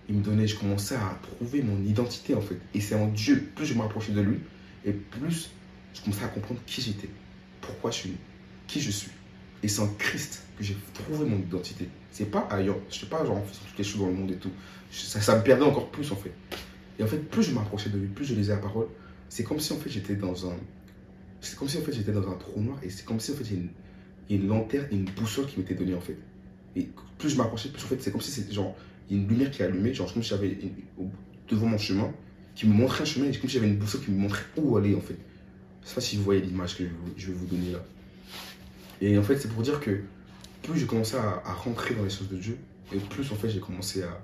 il 0.07 0.15
me 0.15 0.23
donnait, 0.23 0.47
je 0.47 0.57
commençais 0.57 0.95
à 0.95 1.19
trouver 1.21 1.61
mon 1.63 1.81
identité 1.83 2.35
en 2.35 2.41
fait. 2.41 2.57
Et 2.73 2.81
c'est 2.81 2.95
en 2.95 3.07
Dieu, 3.07 3.51
plus 3.55 3.65
je 3.65 3.73
m'approchais 3.73 4.11
de 4.11 4.21
lui, 4.21 4.39
et 4.85 4.91
plus 4.91 5.49
je 5.93 6.01
commençais 6.01 6.23
à 6.23 6.27
comprendre 6.27 6.61
qui 6.65 6.81
j'étais, 6.81 7.09
pourquoi 7.61 7.91
je 7.91 7.97
suis, 7.97 8.17
qui 8.67 8.79
je 8.79 8.91
suis. 8.91 9.11
Et 9.63 9.67
c'est 9.67 9.81
en 9.81 9.87
Christ 9.97 10.43
que 10.57 10.63
j'ai 10.63 10.77
trouvé 10.93 11.25
mon 11.29 11.37
identité. 11.37 11.87
C'est 12.11 12.29
pas 12.29 12.47
ailleurs. 12.49 12.77
Je 12.89 12.99
sais 12.99 13.05
pas, 13.05 13.23
genre, 13.25 13.37
en 13.37 13.43
faisant 13.43 13.61
toutes 13.67 13.77
les 13.77 13.83
choses 13.83 14.01
dans 14.01 14.07
le 14.07 14.13
monde 14.13 14.31
et 14.31 14.37
tout. 14.37 14.51
Ça, 14.91 15.37
me 15.37 15.43
perdait 15.43 15.63
encore 15.63 15.89
plus 15.89 16.11
en 16.11 16.15
fait. 16.15 16.33
Et 17.01 17.03
en 17.03 17.07
fait, 17.07 17.17
plus 17.17 17.41
je 17.41 17.51
m'approchais 17.51 17.89
de 17.89 17.97
lui, 17.97 18.07
plus 18.07 18.25
je 18.25 18.35
lisais 18.35 18.53
la 18.53 18.59
parole, 18.59 18.85
c'est 19.27 19.43
comme 19.43 19.59
si 19.59 19.73
en 19.73 19.77
fait 19.77 19.89
j'étais 19.89 20.15
dans 20.15 20.47
un. 20.47 20.55
C'est 21.39 21.57
comme 21.57 21.67
si 21.67 21.79
en 21.79 21.81
fait 21.81 21.93
j'étais 21.93 22.11
dans 22.11 22.29
un 22.29 22.35
trou 22.35 22.61
noir 22.61 22.77
et 22.83 22.91
c'est 22.91 23.03
comme 23.03 23.19
si 23.19 23.31
en 23.31 23.33
fait 23.33 23.43
j'ai 23.43 23.55
une 23.55 23.69
une 24.29 24.47
lanterne 24.47 24.85
une 24.91 25.05
boussole 25.05 25.47
qui 25.47 25.57
m'était 25.57 25.73
donnée 25.73 25.95
en 25.95 25.99
fait. 25.99 26.15
Et 26.75 26.89
plus 27.17 27.29
je 27.29 27.37
m'approchais, 27.37 27.69
plus 27.69 27.83
en 27.83 27.87
fait, 27.87 27.99
c'est 27.99 28.11
comme 28.11 28.21
si 28.21 28.29
c'était 28.29 28.53
genre 28.53 28.75
une 29.09 29.27
lumière 29.27 29.49
qui 29.49 29.63
allumait, 29.63 29.95
genre 29.95 30.13
comme 30.13 30.21
si 30.21 30.29
j'avais 30.29 30.55
devant 31.49 31.65
mon 31.65 31.79
chemin, 31.79 32.13
qui 32.53 32.67
me 32.67 32.73
montrait 32.73 33.01
un 33.01 33.05
chemin, 33.05 33.25
et 33.25 33.35
comme 33.35 33.49
si 33.49 33.55
j'avais 33.55 33.67
une 33.67 33.77
boussole 33.77 34.01
qui 34.01 34.11
me 34.11 34.19
montrait 34.19 34.45
où 34.55 34.77
aller 34.77 34.93
en 34.93 35.01
fait. 35.01 35.17
Je 35.81 35.89
sais 35.89 35.95
pas 35.95 36.01
si 36.01 36.17
vous 36.17 36.23
voyez 36.23 36.41
l'image 36.41 36.77
que 36.77 36.83
je 37.17 37.27
vais 37.27 37.33
vous 37.33 37.47
donner 37.47 37.71
là. 37.71 37.83
Et 39.01 39.17
en 39.17 39.23
fait, 39.23 39.39
c'est 39.39 39.49
pour 39.49 39.63
dire 39.63 39.79
que 39.79 40.01
plus 40.61 40.79
j'ai 40.79 40.85
commencé 40.85 41.17
à, 41.17 41.41
rentrer 41.53 41.95
dans 41.95 42.03
les 42.03 42.11
choses 42.11 42.29
de 42.29 42.37
Dieu, 42.37 42.59
et 42.93 42.99
plus 42.99 43.31
en 43.31 43.35
fait 43.35 43.49
j'ai 43.49 43.59
commencé 43.59 44.03
à, 44.03 44.21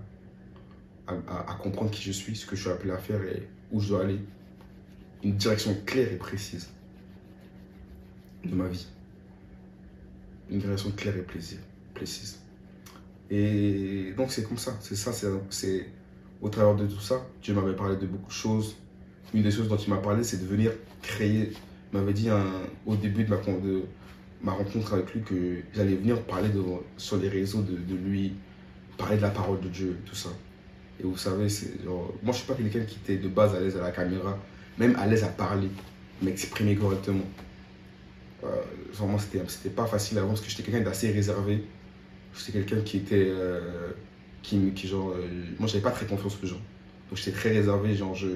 à, 1.08 1.58
comprendre 1.62 1.91
qui 1.91 2.02
je 2.02 2.12
suis, 2.12 2.36
ce 2.36 2.46
que 2.46 2.56
je 2.56 2.62
suis 2.62 2.70
appelé 2.70 2.91
à 2.91 2.98
faire 2.98 3.22
et 3.24 3.48
où 3.72 3.80
je 3.80 3.89
dois 3.89 4.04
aller. 4.04 4.20
Une 5.24 5.36
direction 5.36 5.76
claire 5.86 6.12
et 6.12 6.17
précise 6.17 6.70
de 8.43 8.54
ma 8.54 8.67
vie. 8.67 8.88
Une 10.50 10.60
direction 10.60 10.91
claire 10.91 11.15
et 11.17 11.26
précise. 11.93 12.39
Et 13.30 14.13
donc 14.15 14.32
c'est 14.32 14.48
comme 14.48 14.58
ça, 14.58 14.78
c'est 14.80 14.96
ça, 14.96 15.12
c'est 15.50 15.88
au 16.41 16.50
travers 16.50 16.76
de 16.76 16.86
tout 16.86 17.00
ça, 17.00 17.26
Dieu 17.41 17.54
m'avait 17.54 17.76
parlé 17.76 17.98
de 17.98 18.06
beaucoup 18.06 18.28
de 18.28 18.32
choses. 18.32 18.76
Une 19.34 19.43
des 19.43 19.52
choses 19.52 19.67
dont 19.67 19.76
il 19.76 19.89
m'a 19.89 19.98
parlé, 19.98 20.24
c'est 20.24 20.38
de 20.38 20.46
venir 20.46 20.72
créer, 21.02 21.52
il 21.91 21.98
m'avait 21.98 22.13
dit 22.13 22.30
au 22.86 22.96
début 22.96 23.24
de 23.24 23.30
ma, 24.41 24.52
rencontre 24.52 24.93
avec 24.93 25.13
lui 25.13 25.22
que 25.22 25.58
j'allais 25.74 25.96
venir 25.96 26.22
parler 26.24 26.50
sur 26.96 27.17
les 27.17 27.28
réseaux 27.28 27.62
de, 27.62 27.76
de 27.76 27.96
lui, 27.96 28.34
parler 28.98 29.17
de 29.17 29.22
la 29.22 29.32
parole 29.32 29.60
de 29.60 29.67
Dieu, 29.67 29.98
tout 30.06 30.15
ça. 30.15 30.30
Et 31.00 31.04
vous 31.04 31.18
savez, 31.18 31.48
genre, 31.84 32.14
moi 32.24 32.34
je 32.34 32.40
suis 32.40 32.48
pas 32.48 32.56
quelqu'un 32.56 32.82
qui 32.82 32.98
était 33.04 33.18
de 33.18 33.28
base 33.28 33.54
à 33.54 33.60
l'aise 33.60 33.78
à 33.78 33.82
la 33.82 33.92
caméra, 33.92 34.38
même 34.78 34.96
à 34.96 35.06
l'aise 35.06 35.24
à 35.24 35.28
parler, 35.28 35.70
m'exprimer 36.22 36.76
correctement. 36.76 37.26
Euh, 38.44 38.48
c'était, 39.20 39.70
pas 39.70 39.86
facile 39.86 40.18
avant 40.18 40.30
parce 40.30 40.42
que 40.42 40.50
j'étais 40.50 40.64
quelqu'un 40.64 40.82
d'assez 40.82 41.12
réservé. 41.12 41.64
J'étais 42.38 42.52
quelqu'un 42.52 42.82
qui 42.82 42.98
était. 42.98 43.28
Euh, 43.30 43.92
qui, 44.42 44.72
qui, 44.74 44.88
genre. 44.88 45.12
Euh, 45.12 45.28
moi, 45.60 45.68
j'avais 45.68 45.84
pas 45.84 45.92
très 45.92 46.06
confiance 46.06 46.38
aux 46.42 46.48
gens. 46.48 46.62
Donc, 47.10 47.18
j'étais 47.18 47.32
très 47.32 47.50
réservé. 47.50 47.96
Genre, 47.96 48.16
je. 48.16 48.30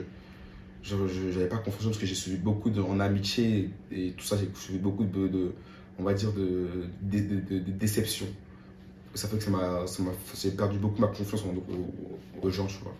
j'avais 0.84 1.48
pas 1.48 1.58
confiance 1.58 1.86
parce 1.86 1.98
que 1.98 2.06
j'ai 2.06 2.16
suivi 2.16 2.38
beaucoup 2.38 2.70
de, 2.70 2.82
en 2.82 3.00
amitié 3.00 3.70
et 3.92 4.12
tout 4.12 4.26
ça, 4.26 4.38
j'ai 4.38 4.50
suivi 4.56 4.80
beaucoup 4.80 5.04
de, 5.04 5.52
on 6.00 6.04
va 6.04 6.14
dire, 6.14 6.32
de, 6.34 6.68
de, 7.02 7.20
de, 7.20 7.60
de 7.60 7.72
déception 7.72 8.26
ça 9.14 9.28
fait 9.28 9.38
que 9.38 9.44
ça 9.44 9.52
m'a, 9.52 9.86
j'ai 10.36 10.52
perdu 10.52 10.78
beaucoup 10.78 11.02
ma 11.02 11.08
confiance 11.08 11.44
aux, 12.42 12.50
gens, 12.50 12.68
tu 12.68 12.78
vois. 12.84 12.96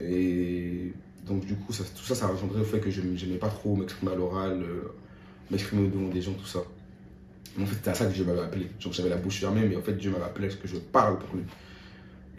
Et 0.00 0.92
donc, 1.26 1.44
du 1.44 1.54
coup, 1.54 1.72
tout 1.72 2.04
ça, 2.04 2.14
ça 2.14 2.26
a 2.26 2.32
engendré 2.32 2.58
le 2.58 2.64
fait 2.64 2.80
que 2.80 2.90
je 2.90 3.00
n'aimais 3.00 3.38
pas 3.38 3.48
trop 3.48 3.76
m'exprimer 3.76 4.12
à 4.12 4.14
l'oral, 4.14 4.62
euh, 4.62 4.92
m'exprimer 5.50 5.88
devant 5.88 6.08
des 6.08 6.20
gens, 6.20 6.34
tout 6.34 6.46
ça. 6.46 6.60
En 7.60 7.64
fait, 7.64 7.76
c'était 7.76 7.90
à 7.90 7.94
ça 7.94 8.06
que 8.06 8.12
Dieu 8.12 8.24
m'avait 8.24 8.42
appelé. 8.42 8.68
Genre, 8.78 8.92
j'avais 8.92 9.08
la 9.08 9.16
bouche 9.16 9.40
fermée, 9.40 9.66
mais 9.66 9.76
en 9.76 9.82
fait, 9.82 9.94
Dieu 9.94 10.10
m'avait 10.10 10.24
appelé 10.24 10.48
parce 10.48 10.60
que 10.60 10.68
je 10.68 10.76
parle 10.76 11.18
pour 11.18 11.36
lui. 11.36 11.44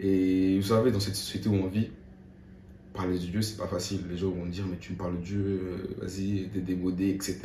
Et 0.00 0.56
vous 0.60 0.68
savez, 0.68 0.92
dans 0.92 1.00
cette 1.00 1.16
société 1.16 1.48
où 1.48 1.54
on 1.54 1.66
vit, 1.66 1.90
parler 2.94 3.18
de 3.18 3.26
Dieu, 3.26 3.42
c'est 3.42 3.56
pas 3.56 3.66
facile. 3.66 4.02
Les 4.08 4.16
gens 4.16 4.30
vont 4.30 4.46
dire, 4.46 4.64
mais 4.70 4.76
tu 4.76 4.92
me 4.92 4.98
parles 4.98 5.18
de 5.18 5.24
Dieu, 5.24 5.60
euh, 5.62 6.04
vas-y, 6.04 6.48
t'es 6.52 6.60
démodé, 6.60 7.10
etc. 7.10 7.40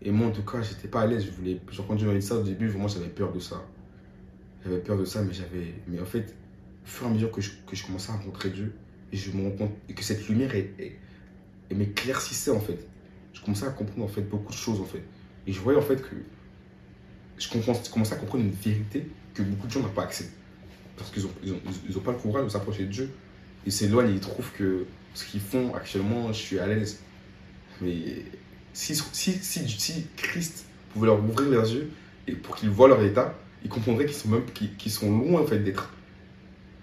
Et 0.00 0.10
moi, 0.12 0.28
en 0.28 0.30
tout 0.30 0.44
cas, 0.44 0.62
j'étais 0.62 0.88
pas 0.88 1.02
à 1.02 1.06
l'aise. 1.06 1.24
Je 1.24 1.30
voulais, 1.32 1.60
genre, 1.70 1.86
quand 1.88 1.96
Dieu 1.96 2.06
m'a 2.06 2.14
dit 2.14 2.22
ça 2.22 2.36
au 2.36 2.42
début, 2.42 2.68
vraiment, 2.68 2.88
j'avais 2.88 3.08
peur 3.08 3.32
de 3.32 3.40
ça. 3.40 3.62
J'avais 4.64 4.78
peur 4.78 4.96
de 4.96 5.04
ça, 5.04 5.22
mais 5.22 5.32
j'avais. 5.32 5.74
Mais 5.88 6.00
en 6.00 6.06
fait, 6.06 6.34
au 6.84 6.88
fur 6.88 7.06
et 7.06 7.10
à 7.10 7.12
mesure 7.12 7.30
que 7.30 7.40
je, 7.40 7.50
que 7.66 7.76
je 7.76 7.84
commençais 7.84 8.10
à 8.10 8.16
rencontrer 8.16 8.50
Dieu, 8.50 8.74
et 9.12 9.16
je 9.16 9.30
me 9.32 9.44
rends 9.44 9.56
compte 9.56 9.72
que 9.94 10.02
cette 10.02 10.28
lumière 10.28 10.52
m'éclaircissait 11.70 12.50
en 12.50 12.60
fait. 12.60 12.86
Je 13.32 13.40
commençais 13.42 13.66
à 13.66 13.70
comprendre 13.70 14.04
en 14.04 14.08
fait 14.08 14.22
beaucoup 14.22 14.52
de 14.52 14.56
choses 14.56 14.80
en 14.80 14.84
fait. 14.84 15.02
Et 15.46 15.52
je 15.52 15.60
voyais 15.60 15.78
en 15.78 15.82
fait 15.82 16.00
que 16.00 16.16
je, 17.38 17.48
commençais 17.48 18.14
à 18.14 18.16
comprendre 18.16 18.44
une 18.44 18.50
vérité 18.50 19.06
que 19.34 19.42
beaucoup 19.42 19.66
de 19.66 19.72
gens 19.72 19.80
n'ont 19.80 19.88
pas 19.88 20.04
accès. 20.04 20.30
Parce 20.96 21.10
qu'ils 21.10 21.24
n'ont 21.24 21.56
ont, 21.56 21.60
ils 21.88 21.96
ont 21.96 22.00
pas 22.00 22.12
le 22.12 22.18
courage 22.18 22.44
de 22.44 22.48
s'approcher 22.48 22.84
de 22.84 22.90
Dieu. 22.90 23.10
Ils 23.66 23.72
s'éloignent, 23.72 24.12
ils 24.12 24.20
trouvent 24.20 24.52
que 24.52 24.86
ce 25.14 25.24
qu'ils 25.24 25.40
font 25.40 25.74
actuellement, 25.74 26.28
je 26.32 26.38
suis 26.38 26.58
à 26.58 26.66
l'aise. 26.66 27.00
Mais 27.80 28.24
si, 28.72 28.94
si, 28.94 29.32
si, 29.32 29.68
si 29.68 30.06
Christ 30.16 30.66
pouvait 30.92 31.06
leur 31.06 31.22
ouvrir 31.22 31.48
leurs 31.50 31.68
yeux 31.68 31.90
et 32.26 32.32
pour 32.32 32.56
qu'ils 32.56 32.70
voient 32.70 32.88
leur 32.88 33.02
état, 33.02 33.34
ils 33.64 33.70
comprendraient 33.70 34.06
qu'ils 34.06 34.14
sont, 34.14 34.42
sont 34.88 35.18
loin 35.18 35.42
en 35.42 35.46
fait, 35.46 35.58
d'être 35.58 35.92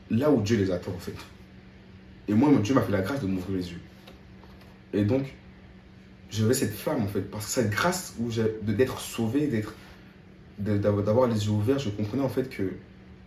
là 0.09 0.31
où 0.31 0.41
Dieu 0.41 0.57
les 0.57 0.71
attend 0.71 0.91
en 0.91 0.99
fait. 0.99 1.15
Et 2.27 2.33
moi, 2.33 2.51
Dieu 2.61 2.73
m'a 2.73 2.81
fait 2.81 2.91
la 2.91 3.01
grâce 3.01 3.21
de 3.21 3.27
m'ouvrir 3.27 3.57
les 3.57 3.71
yeux. 3.71 3.81
Et 4.93 5.03
donc, 5.03 5.35
j'avais 6.29 6.53
cette 6.53 6.73
flamme 6.73 7.03
en 7.03 7.07
fait, 7.07 7.21
parce 7.21 7.45
que 7.45 7.51
cette 7.51 7.69
grâce 7.69 8.15
où 8.19 8.29
d'être 8.61 8.99
sauvé, 8.99 9.47
d'être, 9.47 9.73
d'avoir 10.59 11.27
les 11.27 11.45
yeux 11.45 11.51
ouverts, 11.51 11.79
je 11.79 11.89
comprenais 11.89 12.23
en 12.23 12.29
fait 12.29 12.49
que 12.49 12.73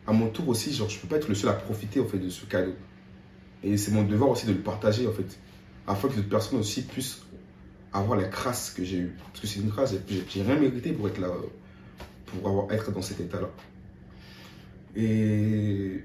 à 0.07 0.13
mon 0.13 0.29
tour 0.29 0.49
aussi, 0.49 0.73
genre, 0.73 0.89
je 0.89 0.97
ne 0.97 1.03
peux 1.03 1.09
pas 1.09 1.17
être 1.17 1.29
le 1.29 1.35
seul 1.35 1.51
à 1.51 1.55
profiter 1.55 2.01
en 2.01 2.07
fait 2.07 2.19
de 2.19 2.29
ce 2.29 2.45
cadeau. 2.47 2.75
Et 3.63 3.77
c'est 3.77 3.93
mon 3.93 4.03
devoir 4.03 4.31
aussi 4.31 4.47
de 4.47 4.53
le 4.53 4.59
partager 4.59 5.07
en 5.07 5.13
fait, 5.13 5.39
afin 5.87 6.09
que 6.09 6.15
d'autres 6.15 6.29
personnes 6.29 6.59
aussi 6.59 6.83
puissent 6.83 7.23
avoir 7.93 8.19
la 8.19 8.27
grâce 8.27 8.71
que 8.71 8.85
j'ai 8.85 8.99
eue. 8.99 9.17
Parce 9.27 9.41
que 9.41 9.47
c'est 9.47 9.61
une 9.61 9.69
grâce, 9.69 9.95
j'ai 10.09 10.43
rien 10.43 10.57
mérité 10.57 10.93
pour 10.93 11.09
être 11.09 11.19
là 11.19 11.29
pour 12.33 12.49
avoir, 12.49 12.73
être 12.73 12.91
dans 12.93 13.03
cet 13.03 13.21
état-là. 13.21 13.51
Et 14.97 16.03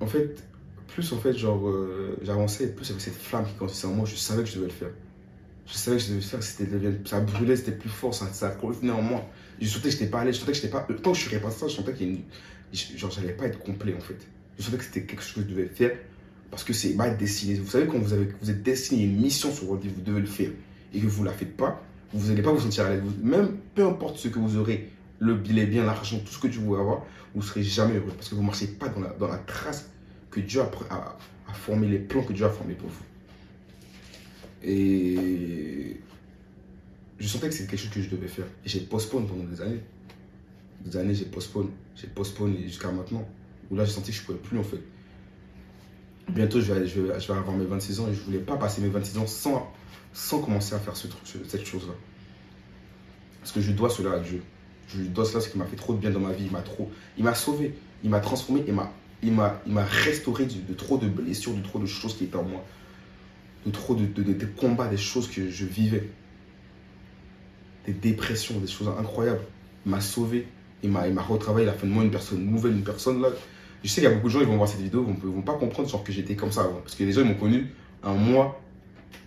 en 0.00 0.06
fait, 0.06 0.42
plus 0.88 1.12
en 1.12 1.18
fait, 1.18 1.32
genre, 1.32 1.68
euh, 1.68 2.16
j'avançais, 2.22 2.68
plus 2.68 2.90
avec 2.90 3.00
cette 3.00 3.14
flamme 3.14 3.46
qui 3.46 3.54
grandissait 3.54 3.86
en 3.86 3.92
moi, 3.92 4.06
je 4.06 4.16
savais 4.16 4.42
que 4.42 4.48
je 4.48 4.56
devais 4.56 4.66
le 4.66 4.72
faire. 4.72 4.90
Je 5.66 5.74
savais 5.74 5.96
que 5.96 6.02
je 6.02 6.08
devais 6.08 6.20
le 6.20 6.26
faire, 6.26 6.42
c'était, 6.42 6.68
ça 7.06 7.20
brûlait, 7.20 7.56
c'était 7.56 7.72
plus 7.72 7.88
fort, 7.88 8.14
ça, 8.14 8.26
ça 8.32 8.56
revenait 8.60 8.92
en 8.92 9.02
moi. 9.02 9.26
Je 9.60 9.68
sentais 9.68 9.88
que 9.88 9.94
je 9.94 10.00
n'étais 10.00 10.10
pas 10.10 10.20
allé, 10.20 10.32
je 10.32 10.38
sentais 10.38 10.52
que 10.52 10.58
je 10.58 10.62
n'étais 10.64 10.72
pas. 10.72 10.82
Tant 10.82 11.12
que 11.12 11.18
je 11.18 11.26
suis 11.26 11.36
repassé 11.36 11.60
ça, 11.60 11.68
je 11.68 11.74
sentais 11.74 11.92
a 11.92 12.02
une. 12.02 12.20
Genre, 12.72 13.10
j'allais 13.10 13.32
pas 13.32 13.46
être 13.46 13.58
complet 13.60 13.94
en 13.96 14.00
fait. 14.00 14.18
Je 14.58 14.64
sentais 14.64 14.78
que 14.78 14.84
c'était 14.84 15.02
quelque 15.04 15.22
chose 15.22 15.34
que 15.34 15.40
je 15.48 15.54
devais 15.54 15.66
faire 15.66 15.92
parce 16.50 16.64
que 16.64 16.72
c'est 16.72 16.94
mal 16.94 17.16
destiné. 17.16 17.54
Vous 17.54 17.70
savez, 17.70 17.86
quand 17.86 17.98
vous, 17.98 18.12
avez, 18.12 18.28
vous 18.40 18.50
êtes 18.50 18.62
destiné 18.62 19.04
une 19.04 19.20
mission 19.20 19.52
sur 19.52 19.66
votre 19.66 19.82
vie, 19.82 19.88
vous 19.88 20.02
devez 20.02 20.20
le 20.20 20.26
faire 20.26 20.50
et 20.92 21.00
que 21.00 21.06
vous 21.06 21.22
ne 21.22 21.28
la 21.28 21.32
faites 21.32 21.56
pas, 21.56 21.82
vous 22.12 22.28
n'allez 22.28 22.42
pas 22.42 22.52
vous 22.52 22.60
sentir 22.60 22.86
à 22.86 22.90
l'aise. 22.90 23.02
Même 23.22 23.56
peu 23.74 23.84
importe 23.84 24.18
ce 24.18 24.28
que 24.28 24.38
vous 24.38 24.56
aurez, 24.56 24.88
le 25.18 25.34
billet 25.34 25.66
bien, 25.66 25.84
l'argent, 25.84 26.18
tout 26.18 26.32
ce 26.32 26.38
que 26.38 26.48
tu 26.48 26.58
veux 26.58 26.78
avoir, 26.78 27.04
vous 27.34 27.40
ne 27.40 27.46
serez 27.46 27.62
jamais 27.62 27.94
heureux 27.94 28.12
parce 28.14 28.28
que 28.28 28.34
vous 28.34 28.42
ne 28.42 28.46
marchez 28.46 28.66
pas 28.66 28.88
dans 28.88 29.00
la, 29.00 29.10
dans 29.10 29.28
la 29.28 29.38
trace 29.38 29.90
que 30.30 30.40
Dieu 30.40 30.60
a, 30.60 31.16
formé, 31.52 31.88
les 31.88 31.98
plans 31.98 32.22
que 32.22 32.32
Dieu 32.32 32.44
a 32.44 32.50
formés 32.50 32.74
pour 32.74 32.88
vous. 32.88 33.04
Et 34.62 36.00
je 37.18 37.28
sentais 37.28 37.48
que 37.48 37.54
c'est 37.54 37.66
quelque 37.66 37.80
chose 37.80 37.90
que 37.90 38.02
je 38.02 38.10
devais 38.10 38.28
faire. 38.28 38.46
Et 38.64 38.68
j'ai 38.68 38.80
postpone 38.80 39.26
pendant 39.26 39.44
des 39.44 39.60
années. 39.60 39.80
Des 40.84 40.96
années, 40.96 41.14
j'ai 41.14 41.26
postpone. 41.26 41.70
J'ai 41.94 42.08
postpone 42.08 42.56
jusqu'à 42.64 42.90
maintenant. 42.90 43.26
Où 43.70 43.76
là, 43.76 43.84
j'ai 43.84 43.92
senti 43.92 44.10
que 44.10 44.16
je 44.16 44.22
ne 44.22 44.26
pouvais 44.26 44.38
plus 44.38 44.58
en 44.58 44.64
fait. 44.64 44.80
Bientôt, 46.28 46.60
je 46.60 46.72
vais, 46.72 46.86
je, 46.86 47.00
vais, 47.00 47.20
je 47.20 47.28
vais 47.28 47.38
avoir 47.38 47.56
mes 47.56 47.66
26 47.66 48.00
ans 48.00 48.08
et 48.08 48.14
je 48.14 48.20
ne 48.20 48.24
voulais 48.24 48.38
pas 48.38 48.56
passer 48.56 48.80
mes 48.80 48.88
26 48.88 49.18
ans 49.18 49.26
sans, 49.26 49.72
sans 50.12 50.40
commencer 50.40 50.74
à 50.74 50.78
faire 50.78 50.96
ce, 50.96 51.06
cette 51.46 51.64
chose-là. 51.64 51.94
Parce 53.40 53.52
que 53.52 53.60
je 53.60 53.72
dois 53.72 53.90
cela 53.90 54.12
à 54.12 54.18
Dieu. 54.20 54.42
Je 54.88 54.98
lui 54.98 55.08
dois 55.08 55.24
cela 55.24 55.34
parce 55.34 55.48
qu'il 55.48 55.60
m'a 55.60 55.66
fait 55.66 55.76
trop 55.76 55.94
de 55.94 55.98
bien 55.98 56.10
dans 56.10 56.20
ma 56.20 56.32
vie. 56.32 56.44
Il 56.46 56.52
m'a 56.52 56.60
trop, 56.60 56.90
il 57.16 57.24
m'a 57.24 57.34
sauvé, 57.34 57.74
il 58.02 58.10
m'a 58.10 58.20
transformé, 58.20 58.64
il 58.66 58.74
m'a, 58.74 58.92
il 59.22 59.32
m'a, 59.32 59.84
restauré 59.84 60.46
de, 60.46 60.74
trop 60.74 60.98
de 60.98 61.08
blessures, 61.08 61.54
de 61.54 61.62
trop 61.62 61.78
de 61.78 61.86
choses 61.86 62.16
qui 62.16 62.24
étaient 62.24 62.36
en 62.36 62.44
moi, 62.44 62.64
de 63.66 63.70
trop 63.70 63.94
de, 63.94 64.04
de, 64.04 64.46
combats, 64.46 64.88
des 64.88 64.96
choses 64.96 65.28
que 65.28 65.48
je 65.48 65.64
vivais, 65.64 66.08
des 67.86 67.92
dépressions, 67.92 68.58
des 68.58 68.66
choses 68.66 68.88
incroyables. 68.98 69.40
Il 69.86 69.90
m'a 69.90 70.00
sauvé, 70.00 70.46
il 70.82 70.90
m'a, 70.90 71.08
il 71.08 71.14
m'a 71.14 71.22
retravaillé, 71.22 71.66
il 71.66 71.68
a 71.68 71.72
fait 71.72 71.86
de 71.86 71.92
moi 71.92 72.04
une 72.04 72.10
personne 72.10 72.44
nouvelle, 72.44 72.72
une 72.72 72.84
personne 72.84 73.20
là. 73.20 73.28
Je 73.82 73.88
sais 73.88 74.00
qu'il 74.00 74.04
y 74.04 74.12
a 74.12 74.14
beaucoup 74.14 74.28
de 74.28 74.32
gens 74.32 74.40
qui 74.40 74.46
vont 74.46 74.56
voir 74.56 74.68
cette 74.68 74.80
vidéo, 74.80 75.04
ils 75.06 75.28
ne 75.28 75.34
vont 75.34 75.42
pas 75.42 75.54
comprendre 75.54 75.88
genre, 75.88 76.02
que 76.02 76.12
j'étais 76.12 76.36
comme 76.36 76.52
ça 76.52 76.62
avant. 76.62 76.80
Parce 76.80 76.94
que 76.94 77.04
les 77.04 77.12
gens 77.12 77.24
m'ont 77.24 77.34
connu 77.34 77.70
un 78.02 78.14
mois 78.14 78.60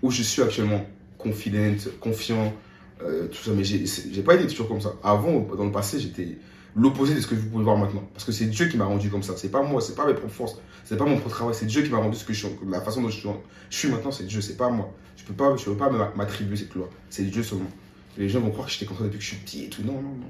où 0.01 0.09
je 0.09 0.23
suis 0.23 0.41
actuellement 0.41 0.83
confident, 1.17 1.75
confiant, 1.99 2.53
euh, 3.03 3.27
tout 3.27 3.37
ça. 3.37 3.51
Mais 3.55 3.63
j'ai 3.63 4.21
pas 4.23 4.35
été 4.35 4.47
toujours 4.47 4.67
comme 4.67 4.81
ça. 4.81 4.93
Avant, 5.03 5.39
dans 5.55 5.65
le 5.65 5.71
passé, 5.71 5.99
j'étais 5.99 6.37
l'opposé 6.75 7.15
de 7.15 7.19
ce 7.19 7.27
que 7.27 7.35
vous 7.35 7.49
pouvez 7.49 7.63
voir 7.63 7.77
maintenant. 7.77 8.07
Parce 8.13 8.23
que 8.23 8.31
c'est 8.31 8.45
Dieu 8.45 8.67
qui 8.67 8.77
m'a 8.77 8.85
rendu 8.85 9.09
comme 9.09 9.23
ça. 9.23 9.35
C'est 9.35 9.49
pas 9.49 9.63
moi, 9.63 9.81
c'est 9.81 9.95
pas 9.95 10.05
mes 10.05 10.13
propres 10.13 10.33
forces, 10.33 10.57
c'est 10.85 10.97
pas 10.97 11.05
mon 11.05 11.17
propre 11.17 11.35
travail. 11.35 11.55
C'est 11.55 11.65
Dieu 11.65 11.81
qui 11.81 11.89
m'a 11.89 11.97
rendu 11.97 12.15
ce 12.15 12.23
que 12.23 12.33
je 12.33 12.45
suis. 12.45 12.55
La 12.67 12.81
façon 12.81 13.01
dont 13.01 13.09
je 13.09 13.27
suis, 13.69 13.89
maintenant, 13.89 14.11
c'est 14.11 14.25
Dieu, 14.25 14.41
c'est 14.41 14.57
pas 14.57 14.69
moi. 14.69 14.93
Je 15.17 15.23
peux 15.23 15.33
pas, 15.33 15.55
je 15.57 15.65
peux 15.65 15.75
pas 15.75 15.89
m'attribuer 16.15 16.55
cette 16.55 16.71
gloire. 16.71 16.89
C'est 17.09 17.23
Dieu 17.23 17.43
seulement. 17.43 17.69
les 18.17 18.29
gens 18.29 18.39
vont 18.39 18.51
croire 18.51 18.67
que 18.67 18.73
j'étais 18.73 18.85
comme 18.85 18.97
ça 18.97 19.03
depuis 19.03 19.17
que 19.17 19.23
je 19.23 19.29
suis 19.29 19.37
petit 19.37 19.63
et 19.65 19.69
tout. 19.69 19.81
Non, 19.83 19.93
non, 19.93 20.01
non. 20.01 20.29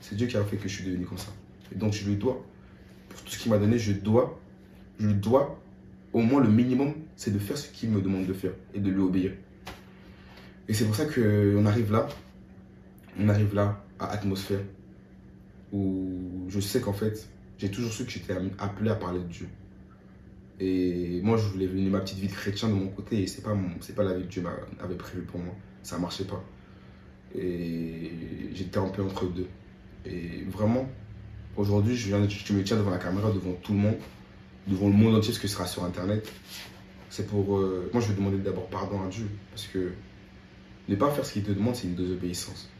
C'est 0.00 0.16
Dieu 0.16 0.26
qui 0.26 0.36
a 0.36 0.44
fait 0.44 0.56
que 0.56 0.68
je 0.68 0.74
suis 0.74 0.84
devenu 0.84 1.06
comme 1.06 1.18
ça. 1.18 1.32
Et 1.74 1.78
donc 1.78 1.92
je 1.92 2.04
lui 2.04 2.16
dois. 2.16 2.44
Pour 3.08 3.22
tout 3.22 3.30
ce 3.30 3.38
qu'il 3.38 3.50
m'a 3.50 3.58
donné, 3.58 3.78
je 3.78 3.92
dois. 3.92 4.38
Je 4.98 5.08
dois. 5.08 5.60
Au 6.12 6.20
moins 6.20 6.40
le 6.40 6.48
minimum, 6.48 6.94
c'est 7.16 7.32
de 7.32 7.38
faire 7.38 7.58
ce 7.58 7.68
qu'il 7.68 7.90
me 7.90 8.00
demande 8.00 8.26
de 8.26 8.32
faire 8.32 8.52
et 8.74 8.80
de 8.80 8.90
lui 8.90 9.00
obéir. 9.00 9.32
Et 10.68 10.74
c'est 10.74 10.84
pour 10.84 10.94
ça 10.96 11.06
qu'on 11.06 11.66
arrive 11.66 11.92
là, 11.92 12.08
on 13.18 13.28
arrive 13.28 13.54
là 13.54 13.84
à 13.98 14.06
Atmosphère, 14.06 14.60
où 15.72 16.46
je 16.48 16.60
sais 16.60 16.80
qu'en 16.80 16.92
fait, 16.92 17.28
j'ai 17.58 17.70
toujours 17.70 17.92
su 17.92 18.04
que 18.04 18.10
j'étais 18.10 18.34
appelé 18.58 18.90
à 18.90 18.94
parler 18.94 19.20
de 19.20 19.26
Dieu. 19.26 19.48
Et 20.58 21.20
moi, 21.22 21.36
je 21.36 21.46
voulais 21.48 21.66
venir 21.66 21.90
ma 21.90 22.00
petite 22.00 22.18
vie 22.18 22.28
de 22.28 22.32
chrétien 22.32 22.68
de 22.68 22.74
mon 22.74 22.88
côté, 22.88 23.22
et 23.22 23.26
c'est 23.26 23.42
pas, 23.42 23.54
pas 23.94 24.04
la 24.04 24.14
vie 24.14 24.24
que 24.24 24.28
Dieu 24.28 24.42
avait 24.80 24.96
prévue 24.96 25.22
pour 25.22 25.40
moi. 25.40 25.54
Ça 25.82 25.98
marchait 25.98 26.24
pas. 26.24 26.42
Et 27.34 28.10
j'étais 28.54 28.78
un 28.78 28.88
peu 28.88 29.02
entre 29.02 29.26
deux. 29.26 29.48
Et 30.04 30.44
vraiment, 30.48 30.88
aujourd'hui, 31.56 31.94
je, 31.94 32.08
je 32.08 32.52
me 32.52 32.64
tiens 32.64 32.76
devant 32.76 32.90
la 32.90 32.98
caméra, 32.98 33.30
devant 33.30 33.52
tout 33.62 33.72
le 33.72 33.78
monde, 33.78 33.96
devant 34.66 34.88
le 34.88 34.94
monde 34.94 35.14
entier, 35.14 35.32
ce 35.32 35.40
que 35.40 35.48
sera 35.48 35.66
sur 35.66 35.84
Internet. 35.84 36.30
C'est 37.10 37.26
pour. 37.26 37.58
Euh, 37.58 37.90
moi, 37.92 38.02
je 38.02 38.08
vais 38.08 38.14
demander 38.14 38.38
d'abord 38.38 38.68
pardon 38.68 39.02
à 39.02 39.08
Dieu, 39.08 39.28
parce 39.50 39.66
que 39.66 39.92
ne 40.88 40.96
pas 40.96 41.10
faire 41.10 41.24
ce 41.24 41.32
qu'il 41.32 41.42
te 41.42 41.52
demande, 41.52 41.74
c'est 41.74 41.86
une 41.86 41.94
désobéissance. 41.94 42.70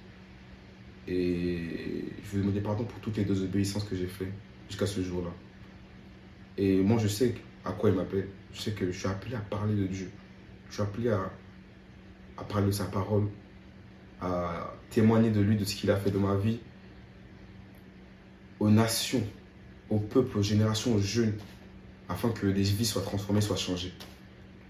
Et 1.08 2.04
je 2.24 2.36
veux 2.36 2.42
demander 2.42 2.60
pardon 2.60 2.84
pour 2.84 2.98
toutes 3.00 3.16
les 3.16 3.24
désobéissances 3.24 3.84
que 3.84 3.96
j'ai 3.96 4.06
faites 4.06 4.32
jusqu'à 4.68 4.86
ce 4.86 5.00
jour-là. 5.02 5.30
Et 6.58 6.80
moi, 6.80 6.98
je 6.98 7.08
sais 7.08 7.34
à 7.64 7.72
quoi 7.72 7.90
il 7.90 7.96
m'appelle. 7.96 8.28
Je 8.52 8.60
sais 8.60 8.72
que 8.72 8.90
je 8.90 8.98
suis 8.98 9.08
appelé 9.08 9.34
à 9.34 9.40
parler 9.40 9.74
de 9.74 9.86
Dieu. 9.86 10.10
Je 10.68 10.74
suis 10.74 10.82
appelé 10.82 11.10
à, 11.10 11.30
parler 12.44 12.66
de 12.66 12.72
sa 12.72 12.84
parole, 12.84 13.28
à 14.20 14.72
témoigner 14.90 15.30
de 15.30 15.40
lui, 15.40 15.56
de 15.56 15.64
ce 15.64 15.74
qu'il 15.74 15.90
a 15.90 15.96
fait 15.96 16.10
de 16.10 16.18
ma 16.18 16.36
vie, 16.36 16.58
aux 18.58 18.70
nations, 18.70 19.22
aux 19.90 19.98
peuples, 19.98 20.38
aux 20.38 20.42
générations, 20.42 20.94
aux 20.94 21.00
jeunes, 21.00 21.34
afin 22.08 22.30
que 22.30 22.46
les 22.46 22.62
vies 22.62 22.86
soient 22.86 23.02
transformées, 23.02 23.40
soient 23.40 23.56
changées. 23.56 23.92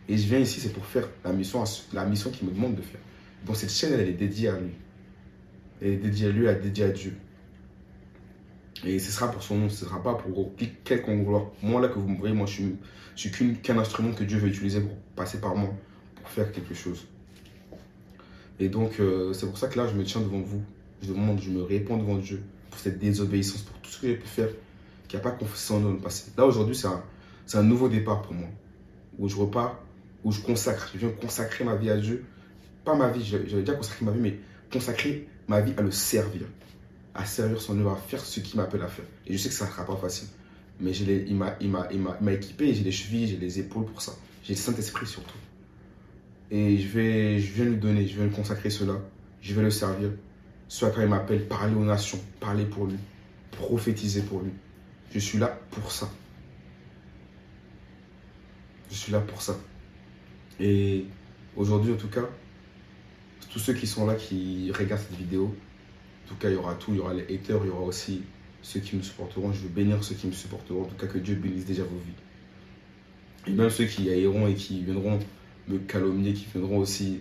Et 0.09 0.17
je 0.17 0.27
viens 0.27 0.39
ici, 0.39 0.61
c'est 0.61 0.73
pour 0.73 0.85
faire 0.85 1.09
la 1.25 1.33
mission 1.33 1.65
qu'il 2.31 2.49
me 2.49 2.53
demande 2.53 2.75
de 2.75 2.83
faire. 2.83 3.01
Donc 3.47 3.57
cette 3.57 3.71
chaîne, 3.71 3.93
elle 3.95 4.09
est 4.09 4.13
dédiée 4.13 4.49
à 4.49 4.59
lui. 4.59 4.73
Elle 5.81 5.89
est 5.89 5.97
dédiée 5.97 6.27
à 6.27 6.31
lui, 6.31 6.47
elle 6.47 6.57
est 6.57 6.61
dédiée 6.61 6.85
à 6.85 6.91
Dieu. 6.91 7.17
Et 8.85 8.99
ce 8.99 9.11
sera 9.11 9.31
pour 9.31 9.43
son 9.43 9.57
nom, 9.57 9.69
ce 9.69 9.85
ne 9.85 9.89
sera 9.89 10.03
pas 10.03 10.15
pour 10.15 10.53
quelconque 10.85 11.25
gloire. 11.25 11.47
Moi, 11.63 11.81
là 11.81 11.89
que 11.89 11.99
vous 11.99 12.09
me 12.09 12.19
voyez, 12.19 12.35
moi, 12.35 12.47
je 12.47 12.53
suis, 12.53 12.77
suis 13.15 13.55
qu'un 13.57 13.79
instrument 13.79 14.13
que 14.13 14.25
Dieu 14.25 14.39
veut 14.39 14.49
utiliser 14.49 14.81
pour 14.81 14.97
passer 15.15 15.41
par 15.41 15.57
moi, 15.57 15.73
pour 16.17 16.29
faire 16.29 16.53
quelque 16.53 16.75
chose. 16.75 17.07
Et 18.59 18.69
donc, 18.69 19.01
euh, 19.01 19.33
c'est 19.33 19.47
pour 19.47 19.59
ça 19.59 19.69
que 19.69 19.79
là, 19.79 19.87
je 19.87 19.95
me 19.95 20.05
tiens 20.05 20.21
devant 20.21 20.41
vous. 20.41 20.63
Je 21.03 21.09
demande, 21.09 21.41
je 21.41 21.51
me 21.51 21.63
réponds 21.63 21.99
devant 21.99 22.17
Dieu 22.17 22.43
pour 22.71 22.81
cette 22.81 22.99
désobéissance, 22.99 23.63
pour 23.63 23.79
tout 23.79 23.91
ce 23.91 24.01
que 24.01 24.07
j'ai 24.09 24.17
pu 24.17 24.27
faire, 24.27 24.49
qui 25.09 25.17
n'a 25.17 25.23
pas 25.23 25.31
confessé 25.31 25.73
en 25.73 25.81
dans 25.81 25.93
le 25.93 25.99
passé. 25.99 26.33
Là, 26.37 26.47
aujourd'hui, 26.47 26.75
c'est 26.75 26.89
un, 26.89 27.03
un, 27.55 27.63
nouveau 27.63 27.89
départ 27.89 28.23
pour 28.23 28.35
moi, 28.35 28.49
où 29.19 29.29
je 29.29 29.37
repars, 29.37 29.79
où 30.25 30.33
je 30.33 30.41
consacre, 30.41 30.91
je 30.95 30.99
viens 30.99 31.11
consacrer 31.11 31.65
ma 31.65 31.77
vie 31.77 31.91
à 31.91 31.97
Dieu. 31.97 32.25
Pas 32.87 32.95
ma 32.95 33.09
vie, 33.09 33.25
j'avais 33.25 33.63
déjà 33.63 33.75
consacré 33.75 34.05
ma 34.05 34.13
vie, 34.13 34.21
mais 34.21 34.39
consacrer 34.73 35.27
ma 35.49 35.61
vie 35.61 35.75
à 35.77 35.83
le 35.83 35.91
servir, 35.91 36.47
à 37.15 37.25
servir 37.25 37.61
son 37.61 37.77
œuvre, 37.81 37.91
à 37.91 37.97
faire 37.97 38.21
ce 38.21 38.39
qu'il 38.39 38.61
m'appelle 38.61 38.83
à 38.83 38.87
faire. 38.87 39.05
Et 39.27 39.33
je 39.33 39.39
sais 39.39 39.49
que 39.49 39.55
ça 39.57 39.67
ne 39.67 39.71
sera 39.73 39.85
pas 39.85 39.97
facile, 39.97 40.29
mais 40.79 40.93
il 40.93 41.35
m'a 41.37 42.33
équipé, 42.33 42.73
j'ai 42.73 42.85
les 42.85 42.93
chevilles, 42.93 43.27
j'ai 43.27 43.39
les 43.39 43.59
épaules 43.59 43.87
pour 43.87 44.01
ça. 44.01 44.13
J'ai 44.45 44.55
le 44.55 44.59
Saint-Esprit 44.61 45.05
surtout. 45.05 45.37
Et 46.53 46.79
je, 46.79 46.87
vais, 46.87 47.41
je 47.41 47.53
viens 47.55 47.65
lui 47.65 47.77
donner, 47.77 48.07
je 48.07 48.17
vais 48.17 48.27
lui 48.27 48.33
consacrer 48.33 48.71
cela. 48.71 48.95
Je 49.43 49.53
vais 49.53 49.63
le 49.63 49.71
servir. 49.71 50.11
Soit 50.69 50.91
quand 50.91 51.03
il 51.03 51.09
m'appelle, 51.09 51.49
parler 51.49 51.75
aux 51.75 51.85
nations, 51.85 52.21
parler 52.39 52.67
pour 52.67 52.87
lui, 52.87 52.99
prophétiser 53.51 54.23
pour 54.23 54.43
lui. 54.43 54.53
Je 55.13 55.19
suis 55.19 55.39
là 55.39 55.59
pour 55.73 55.91
ça. 55.91 56.09
Je 58.89 58.95
suis 58.95 59.11
là 59.11 59.19
pour 59.19 59.43
ça. 59.43 59.59
Et 60.61 61.07
aujourd'hui, 61.57 61.93
en 61.93 61.97
tout 61.97 62.09
cas, 62.09 62.29
tous 63.51 63.59
ceux 63.59 63.75
qui 63.75 63.87
sont 63.87 64.07
là, 64.07 64.15
qui 64.15 64.71
regardent 64.73 65.03
cette 65.03 65.19
vidéo, 65.19 65.55
en 66.27 66.29
tout 66.29 66.35
cas, 66.37 66.49
il 66.49 66.55
y 66.55 66.57
aura 66.57 66.75
tout. 66.75 66.93
Il 66.93 66.97
y 66.97 67.01
aura 67.01 67.15
les 67.15 67.23
haters, 67.23 67.61
il 67.63 67.69
y 67.69 67.71
aura 67.71 67.83
aussi 67.83 68.23
ceux 68.61 68.81
qui 68.81 68.97
me 68.97 69.03
supporteront. 69.03 69.53
Je 69.53 69.61
veux 69.61 69.69
bénir 69.69 70.03
ceux 70.03 70.17
qui 70.17 70.27
me 70.27 70.33
supporteront. 70.33 70.83
En 70.83 70.87
tout 70.87 70.97
cas, 70.97 71.07
que 71.07 71.19
Dieu 71.19 71.37
bénisse 71.37 71.67
déjà 71.67 71.85
vos 71.85 71.99
vies. 71.99 73.47
Et 73.47 73.53
même 73.53 73.71
ceux 73.71 73.85
qui 73.85 74.11
haïront 74.11 74.49
et 74.49 74.55
qui 74.55 74.83
viendront 74.83 75.21
me 75.69 75.79
calomnier, 75.79 76.33
qui 76.33 76.47
viendront 76.53 76.79
aussi, 76.79 77.21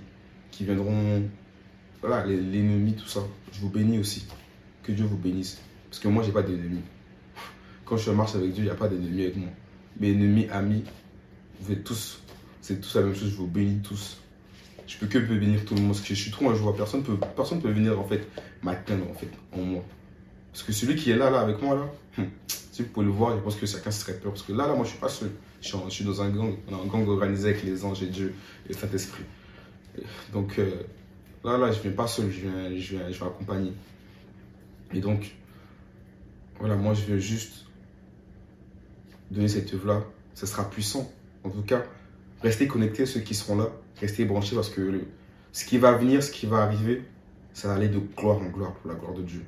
qui 0.50 0.64
viendront, 0.64 1.22
voilà, 2.02 2.26
l'ennemi, 2.26 2.94
tout 2.94 3.08
ça. 3.08 3.22
Je 3.54 3.60
vous 3.60 3.70
bénis 3.70 4.00
aussi. 4.00 4.26
Que 4.82 4.92
Dieu 4.92 5.06
vous 5.06 5.18
bénisse. 5.18 5.62
Parce 5.90 6.00
que 6.00 6.08
moi, 6.08 6.24
j'ai 6.24 6.32
pas 6.32 6.42
d'ennemis. 6.42 6.82
Quand 7.86 7.98
je 7.98 8.10
marche 8.10 8.34
avec 8.34 8.54
Dieu, 8.54 8.64
il 8.64 8.66
n'y 8.66 8.72
a 8.72 8.76
pas 8.76 8.88
d'ennemis 8.88 9.22
avec 9.22 9.36
moi. 9.36 9.50
Mes 10.00 10.12
ennemis, 10.12 10.48
amis, 10.50 10.84
vous 11.62 11.72
êtes 11.72 11.84
tous, 11.84 12.22
c'est 12.62 12.82
tous 12.82 12.96
la 12.96 13.04
même 13.04 13.16
chose. 13.16 13.30
Je 13.30 13.36
vous 13.36 13.48
bénis 13.48 13.82
tous. 13.82 14.18
Je 14.88 14.98
peux 14.98 15.08
que 15.08 15.18
bénir 15.18 15.66
tout 15.66 15.76
le 15.76 15.82
monde. 15.82 15.92
Parce 15.92 16.02
que 16.02 16.14
je 16.14 16.22
suis 16.22 16.32
trop 16.32 16.50
un 16.50 16.56
joie. 16.56 16.76
Personne 16.76 17.04
peut, 17.04 17.18
personne 17.36 17.62
peut 17.62 17.72
venir, 17.72 18.00
en 18.00 18.04
fait, 18.04 18.28
m'atteindre, 18.62 19.10
en 19.10 19.14
fait, 19.14 19.30
en 19.52 19.62
moi. 19.62 19.84
Parce 20.52 20.64
que 20.64 20.72
celui 20.72 20.96
qui 20.96 21.12
est 21.12 21.18
là, 21.18 21.30
là, 21.30 21.40
avec 21.42 21.62
moi, 21.62 21.76
là, 21.76 21.90
hum, 22.18 22.30
si 22.48 22.82
vous 22.82 22.90
pouvez 22.90 23.06
le 23.06 23.12
voir, 23.12 23.36
je 23.38 23.42
pense 23.42 23.56
que 23.56 23.66
chacun 23.66 23.92
serait 23.92 24.20
peur. 24.20 24.32
Parce 24.32 24.44
que 24.44 24.54
là, 24.54 24.68
là, 24.68 24.76
moi, 24.76 24.86
je 24.86 24.92
suis 24.92 25.00
pas 25.00 25.10
seul. 25.10 25.32
Je 25.62 25.76
suis, 25.90 26.06
dans 26.06 26.22
un 26.22 26.30
gang, 26.30 26.56
un 26.72 26.86
gang 26.86 27.08
organisé 27.08 27.50
avec 27.50 27.64
les 27.64 27.84
anges 27.84 28.04
et 28.04 28.08
Dieu 28.08 28.36
et 28.70 28.74
Saint-Esprit. 28.74 29.24
Donc 30.34 30.60
euh, 30.60 30.72
là, 31.44 31.58
là, 31.58 31.72
je 31.72 31.82
viens 31.82 31.92
pas 31.92 32.08
seul, 32.08 32.30
je 32.30 32.42
viens, 32.42 32.70
je 32.70 32.96
viens, 32.96 33.12
je 33.12 33.18
viens 33.18 33.28
accompagner. 33.28 33.74
Et 34.94 35.00
donc, 35.00 35.36
voilà, 36.60 36.76
moi, 36.76 36.94
je 36.94 37.06
veux 37.06 37.20
juste 37.20 37.66
donner 39.32 39.48
cette 39.48 39.74
œuvre-là. 39.74 40.04
Ce 40.34 40.46
sera 40.46 40.70
puissant. 40.70 41.12
En 41.44 41.50
tout 41.50 41.64
cas, 41.64 41.84
restez 42.42 42.68
connectés, 42.68 43.06
ceux 43.06 43.22
qui 43.22 43.34
seront 43.34 43.58
là. 43.58 43.70
Restez 44.00 44.26
branchés 44.26 44.56
parce 44.56 44.70
que 44.70 45.02
ce 45.52 45.66
qui 45.66 45.78
va 45.78 45.94
venir, 45.94 46.22
ce 46.22 46.32
qui 46.32 46.46
va 46.46 46.58
arriver, 46.58 47.04
ça 47.54 47.70
va 47.70 47.76
aller 47.76 47.88
de 47.88 48.00
gloire 48.00 48.38
en 48.38 48.50
gloire 48.50 48.74
pour 48.74 48.92
la 48.92 48.98
gloire 48.98 49.14
de 49.14 49.22
Dieu. 49.22 49.44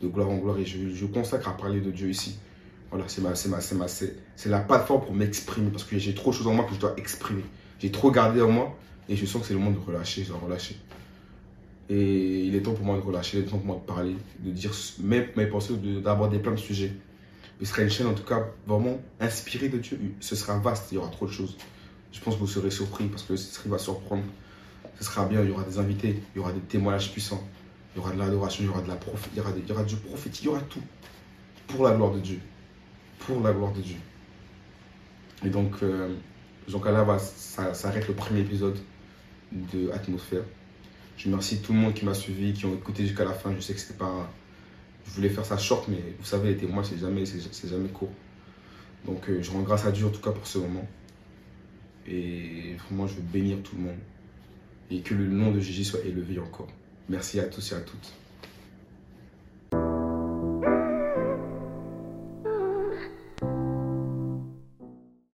De 0.00 0.08
gloire 0.08 0.30
en 0.30 0.38
gloire. 0.38 0.58
Et 0.58 0.64
je, 0.64 1.04
consacre 1.06 1.48
à 1.48 1.56
parler 1.56 1.80
de 1.80 1.90
Dieu 1.90 2.08
ici. 2.08 2.38
Voilà, 2.90 3.04
c'est 3.08 3.20
ma, 3.20 3.34
c'est 3.34 3.48
ma, 3.48 3.60
c'est 3.60 3.74
ma, 3.74 3.88
c'est 3.88 4.48
la 4.48 4.60
plateforme 4.60 5.02
pour 5.02 5.14
m'exprimer 5.14 5.70
parce 5.70 5.84
que 5.84 5.98
j'ai 5.98 6.14
trop 6.14 6.30
de 6.30 6.36
choses 6.36 6.46
en 6.46 6.54
moi 6.54 6.64
que 6.64 6.74
je 6.74 6.80
dois 6.80 6.94
exprimer. 6.96 7.44
J'ai 7.78 7.90
trop 7.90 8.10
gardé 8.10 8.40
en 8.40 8.50
moi 8.50 8.78
et 9.08 9.16
je 9.16 9.26
sens 9.26 9.42
que 9.42 9.48
c'est 9.48 9.54
le 9.54 9.60
moment 9.60 9.72
de 9.72 9.84
relâcher, 9.84 10.24
je 10.24 10.28
dois 10.28 10.38
relâcher. 10.38 10.76
Et 11.88 12.44
il 12.44 12.54
est 12.54 12.62
temps 12.62 12.72
pour 12.74 12.84
moi 12.84 12.96
de 12.96 13.02
relâcher, 13.02 13.38
il 13.38 13.44
est 13.44 13.46
temps 13.46 13.58
pour 13.58 13.66
moi 13.66 13.76
de 13.76 13.86
parler, 13.86 14.16
de 14.40 14.50
dire 14.50 14.72
mes, 15.00 15.28
mes 15.36 15.46
pensées, 15.46 15.74
d'aborder 16.02 16.38
plein 16.38 16.52
de 16.52 16.56
sujets. 16.56 16.92
Ce 17.60 17.66
sera 17.66 17.82
une 17.82 17.90
chaîne 17.90 18.06
en 18.06 18.14
tout 18.14 18.24
cas 18.24 18.46
vraiment 18.66 18.98
inspirée 19.20 19.68
de 19.68 19.78
Dieu. 19.78 19.98
Ce 20.20 20.34
sera 20.34 20.58
vaste, 20.58 20.90
il 20.92 20.96
y 20.96 20.98
aura 20.98 21.10
trop 21.10 21.26
de 21.26 21.32
choses. 21.32 21.56
Je 22.12 22.20
pense 22.20 22.34
que 22.34 22.40
vous 22.40 22.46
serez 22.46 22.70
surpris 22.70 23.06
parce 23.08 23.22
que 23.22 23.36
ce 23.36 23.68
va 23.68 23.78
surprendre. 23.78 24.24
Ce 24.98 25.04
sera 25.04 25.26
bien, 25.26 25.42
il 25.42 25.48
y 25.48 25.50
aura 25.50 25.64
des 25.64 25.78
invités, 25.78 26.22
il 26.34 26.38
y 26.38 26.40
aura 26.40 26.52
des 26.52 26.60
témoignages 26.60 27.10
puissants, 27.10 27.42
il 27.94 27.98
y 27.98 28.00
aura 28.00 28.12
de 28.12 28.18
l'adoration, 28.18 28.62
il 28.62 28.66
y 28.66 28.68
aura 28.68 28.82
de 28.82 28.88
la 28.88 28.96
prophétie, 28.96 29.30
il 29.34 29.38
y 29.38 29.40
aura, 29.40 29.52
aura 29.70 29.84
du 29.84 29.96
prophétique, 29.96 30.42
il 30.42 30.46
y 30.46 30.48
aura 30.48 30.60
tout 30.60 30.82
pour 31.66 31.84
la 31.84 31.92
gloire 31.94 32.12
de 32.12 32.20
Dieu 32.20 32.40
pour 33.26 33.42
la 33.42 33.52
gloire 33.52 33.72
de 33.72 33.80
Dieu. 33.80 33.96
Et 35.44 35.48
donc, 35.48 35.82
euh, 35.82 36.14
donc 36.68 36.86
là, 36.86 37.18
ça 37.18 37.74
s'arrête 37.74 38.08
le 38.08 38.14
premier 38.14 38.40
épisode 38.40 38.78
de 39.52 39.90
Atmosphère. 39.90 40.42
Je 41.16 41.26
remercie 41.26 41.60
tout 41.60 41.72
le 41.72 41.78
monde 41.78 41.94
qui 41.94 42.04
m'a 42.04 42.14
suivi, 42.14 42.52
qui 42.52 42.64
ont 42.66 42.74
écouté 42.74 43.06
jusqu'à 43.06 43.24
la 43.24 43.32
fin. 43.32 43.52
Je 43.54 43.60
sais 43.60 43.74
que 43.74 43.80
c'était 43.80 43.98
pas. 43.98 44.30
Je 45.06 45.12
voulais 45.12 45.28
faire 45.28 45.44
ça 45.44 45.58
short, 45.58 45.88
mais 45.88 46.00
vous 46.18 46.24
savez, 46.24 46.50
les 46.50 46.56
témoins, 46.56 46.84
c'est 46.84 46.98
jamais, 46.98 47.24
jamais 47.26 47.88
court. 47.88 48.12
Donc, 49.04 49.28
euh, 49.28 49.42
je 49.42 49.50
rends 49.50 49.62
grâce 49.62 49.84
à 49.84 49.90
Dieu 49.90 50.06
en 50.06 50.10
tout 50.10 50.20
cas 50.20 50.30
pour 50.30 50.46
ce 50.46 50.58
moment. 50.58 50.86
Et 52.08 52.74
vraiment, 52.86 53.06
je 53.06 53.14
veux 53.14 53.22
bénir 53.22 53.58
tout 53.62 53.76
le 53.76 53.82
monde. 53.82 53.98
Et 54.90 55.00
que 55.00 55.14
le 55.14 55.26
nom 55.26 55.50
de 55.50 55.60
Jésus 55.60 55.84
soit 55.84 56.04
élevé 56.04 56.38
encore. 56.38 56.68
Merci 57.08 57.40
à 57.40 57.44
tous 57.44 57.72
et 57.72 57.74
à 57.74 57.80
toutes. 57.80 58.12